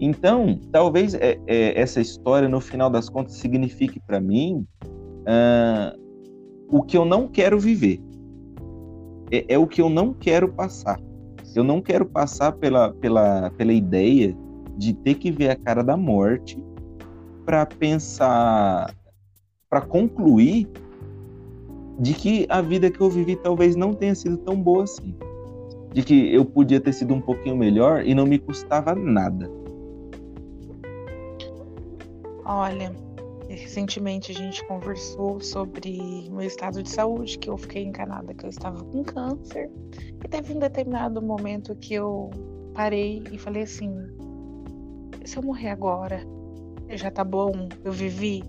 Então, 0.06 0.60
talvez 0.70 1.14
é, 1.14 1.39
é, 1.47 1.80
essa 1.80 2.01
história, 2.01 2.49
no 2.49 2.60
final 2.60 2.89
das 2.89 3.08
contas, 3.08 3.36
signifique 3.36 4.01
para 4.01 4.20
mim 4.20 4.68
uh, 5.22 5.97
o 6.70 6.84
que 6.84 6.97
eu 6.97 7.06
não 7.06 7.26
quero 7.26 7.58
viver 7.58 8.01
é, 9.32 9.45
é 9.47 9.58
o 9.58 9.66
que 9.66 9.82
eu 9.82 9.89
não 9.89 10.14
quero 10.14 10.49
passar. 10.49 10.99
Eu 11.56 11.64
não 11.64 11.82
quero 11.82 12.06
passar 12.06 12.51
pela, 12.51 12.91
pela, 12.91 13.49
pela 13.51 13.72
ideia 13.72 14.36
de 14.76 14.93
ter 14.93 15.16
que 15.16 15.32
ver 15.32 15.51
a 15.51 15.56
cara 15.56 15.82
da 15.82 15.95
morte 15.95 16.62
para 17.45 17.66
pensar, 17.66 18.93
para 19.70 19.80
concluir 19.80 20.68
de 21.97 22.14
que 22.14 22.45
a 22.49 22.60
vida 22.60 22.91
que 22.91 22.99
eu 22.99 23.10
vivi 23.10 23.38
talvez 23.38 23.74
não 23.78 23.93
tenha 23.93 24.16
sido 24.16 24.36
tão 24.39 24.62
boa 24.62 24.84
assim. 24.84 25.16
De 25.93 26.04
que 26.04 26.36
eu 26.36 26.43
podia 26.43 26.82
ter 26.82 26.91
sido 26.91 27.14
um 27.14 27.22
pouquinho 27.22 27.56
melhor 27.56 28.06
e 28.06 28.14
não 28.14 28.26
me 28.26 28.38
custava 28.38 28.93
nada. 28.93 29.62
Olha, 32.46 32.94
recentemente 33.48 34.32
a 34.32 34.36
gente 34.36 34.66
conversou 34.68 35.39
sobre 35.39 36.00
meu 36.30 36.41
estado 36.41 36.84
de 36.84 36.89
saúde, 36.89 37.38
que 37.38 37.50
eu 37.50 37.58
fiquei 37.58 37.84
encanada 37.84 38.34
que 38.34 38.46
eu 38.46 38.50
estava 38.50 38.84
com 38.84 39.04
câncer. 39.04 39.70
E 40.24 40.28
teve 40.28 40.54
um 40.54 40.60
determinado 40.60 41.22
momento 41.22 41.76
que 41.76 41.94
eu 41.94 42.30
parei 42.74 43.24
e 43.32 43.38
falei 43.38 43.64
assim: 43.64 43.94
se 45.26 45.38
eu 45.38 45.44
morrer 45.44 45.70
agora, 45.70 46.22
já 46.89 47.10
tá 47.10 47.24
bom, 47.24 47.70
eu 47.84 47.91
vivi. 47.91 48.44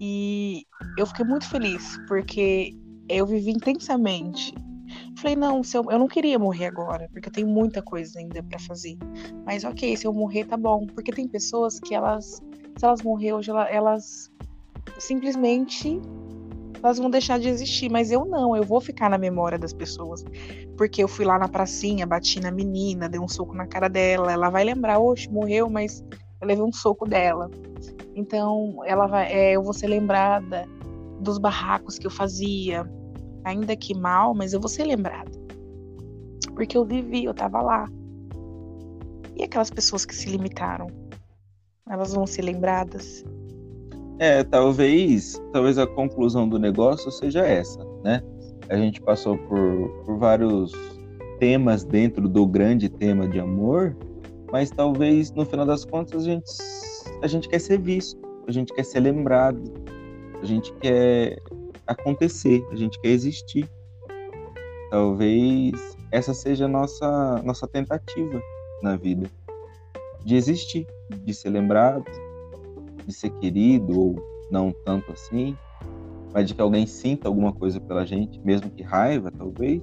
E 0.00 0.66
eu 0.98 1.06
fiquei 1.06 1.24
muito 1.24 1.48
feliz, 1.48 1.96
porque 2.08 2.76
eu 3.08 3.26
vivi 3.26 3.50
intensamente. 3.50 4.52
Falei, 5.16 5.36
não, 5.36 5.62
se 5.62 5.76
eu, 5.76 5.84
eu 5.90 5.98
não 5.98 6.08
queria 6.08 6.38
morrer 6.38 6.66
agora, 6.66 7.08
porque 7.12 7.28
eu 7.28 7.32
tenho 7.32 7.46
muita 7.46 7.82
coisa 7.82 8.18
ainda 8.18 8.42
para 8.42 8.58
fazer. 8.58 8.96
Mas 9.46 9.64
ok, 9.64 9.96
se 9.96 10.06
eu 10.06 10.12
morrer, 10.12 10.44
tá 10.44 10.56
bom. 10.56 10.86
Porque 10.86 11.12
tem 11.12 11.28
pessoas 11.28 11.78
que 11.78 11.94
elas, 11.94 12.42
se 12.82 12.86
elas 12.86 13.02
morrer 13.02 13.32
hoje, 13.32 13.48
elas 13.70 14.28
simplesmente 14.98 16.02
elas 16.82 16.98
vão 16.98 17.08
deixar 17.08 17.38
de 17.38 17.48
existir, 17.48 17.88
mas 17.88 18.10
eu 18.10 18.24
não, 18.24 18.56
eu 18.56 18.64
vou 18.64 18.80
ficar 18.80 19.08
na 19.08 19.16
memória 19.16 19.56
das 19.56 19.72
pessoas, 19.72 20.24
porque 20.76 21.00
eu 21.00 21.06
fui 21.06 21.24
lá 21.24 21.38
na 21.38 21.46
pracinha, 21.46 22.04
bati 22.04 22.40
na 22.40 22.50
menina, 22.50 23.08
dei 23.08 23.20
um 23.20 23.28
soco 23.28 23.54
na 23.54 23.68
cara 23.68 23.86
dela, 23.86 24.32
ela 24.32 24.50
vai 24.50 24.64
lembrar, 24.64 24.98
oxe, 24.98 25.30
morreu, 25.30 25.70
mas 25.70 26.04
eu 26.40 26.48
levei 26.48 26.64
um 26.64 26.72
soco 26.72 27.08
dela. 27.08 27.48
Então, 28.16 28.80
ela 28.84 29.06
vai, 29.06 29.32
é, 29.32 29.52
eu 29.52 29.62
vou 29.62 29.72
ser 29.72 29.86
lembrada 29.86 30.66
dos 31.20 31.38
barracos 31.38 32.00
que 32.00 32.06
eu 32.08 32.10
fazia, 32.10 32.84
ainda 33.44 33.76
que 33.76 33.96
mal, 33.96 34.34
mas 34.34 34.52
eu 34.54 34.60
vou 34.60 34.68
ser 34.68 34.82
lembrada. 34.82 35.30
Porque 36.52 36.76
eu 36.76 36.84
vivi, 36.84 37.26
eu 37.26 37.32
tava 37.32 37.62
lá. 37.62 37.88
E 39.36 39.44
aquelas 39.44 39.70
pessoas 39.70 40.04
que 40.04 40.16
se 40.16 40.28
limitaram, 40.28 40.88
elas 41.88 42.14
vão 42.14 42.26
ser 42.26 42.42
lembradas? 42.42 43.24
É, 44.18 44.44
talvez, 44.44 45.40
talvez 45.52 45.78
a 45.78 45.86
conclusão 45.86 46.48
do 46.48 46.58
negócio 46.58 47.10
seja 47.10 47.40
essa, 47.40 47.84
né? 48.04 48.22
A 48.68 48.76
gente 48.76 49.00
passou 49.00 49.36
por, 49.36 49.88
por 50.04 50.18
vários 50.18 50.72
temas 51.38 51.84
dentro 51.84 52.28
do 52.28 52.46
grande 52.46 52.88
tema 52.88 53.26
de 53.26 53.40
amor, 53.40 53.96
mas 54.52 54.70
talvez 54.70 55.32
no 55.32 55.44
final 55.44 55.66
das 55.66 55.84
contas 55.84 56.22
a 56.22 56.24
gente, 56.24 56.46
a 57.22 57.26
gente 57.26 57.48
quer 57.48 57.58
ser 57.58 57.80
visto, 57.80 58.20
a 58.46 58.52
gente 58.52 58.72
quer 58.72 58.84
ser 58.84 59.00
lembrado, 59.00 59.60
a 60.40 60.46
gente 60.46 60.72
quer 60.74 61.38
acontecer, 61.86 62.64
a 62.70 62.76
gente 62.76 63.00
quer 63.00 63.08
existir. 63.08 63.68
Talvez 64.90 65.72
essa 66.10 66.34
seja 66.34 66.66
a 66.66 66.68
nossa, 66.68 67.42
nossa 67.42 67.66
tentativa 67.66 68.40
na 68.82 68.96
vida, 68.96 69.28
de 70.24 70.36
existir, 70.36 70.86
de 71.24 71.34
ser 71.34 71.50
lembrado, 71.50 72.04
de 73.06 73.12
ser 73.12 73.30
querido 73.38 73.98
ou 73.98 74.16
não 74.50 74.72
tanto 74.84 75.12
assim, 75.12 75.56
mas 76.32 76.48
de 76.48 76.54
que 76.54 76.60
alguém 76.60 76.86
sinta 76.86 77.28
alguma 77.28 77.52
coisa 77.52 77.80
pela 77.80 78.06
gente, 78.06 78.40
mesmo 78.40 78.70
que 78.70 78.82
raiva, 78.82 79.30
talvez. 79.30 79.82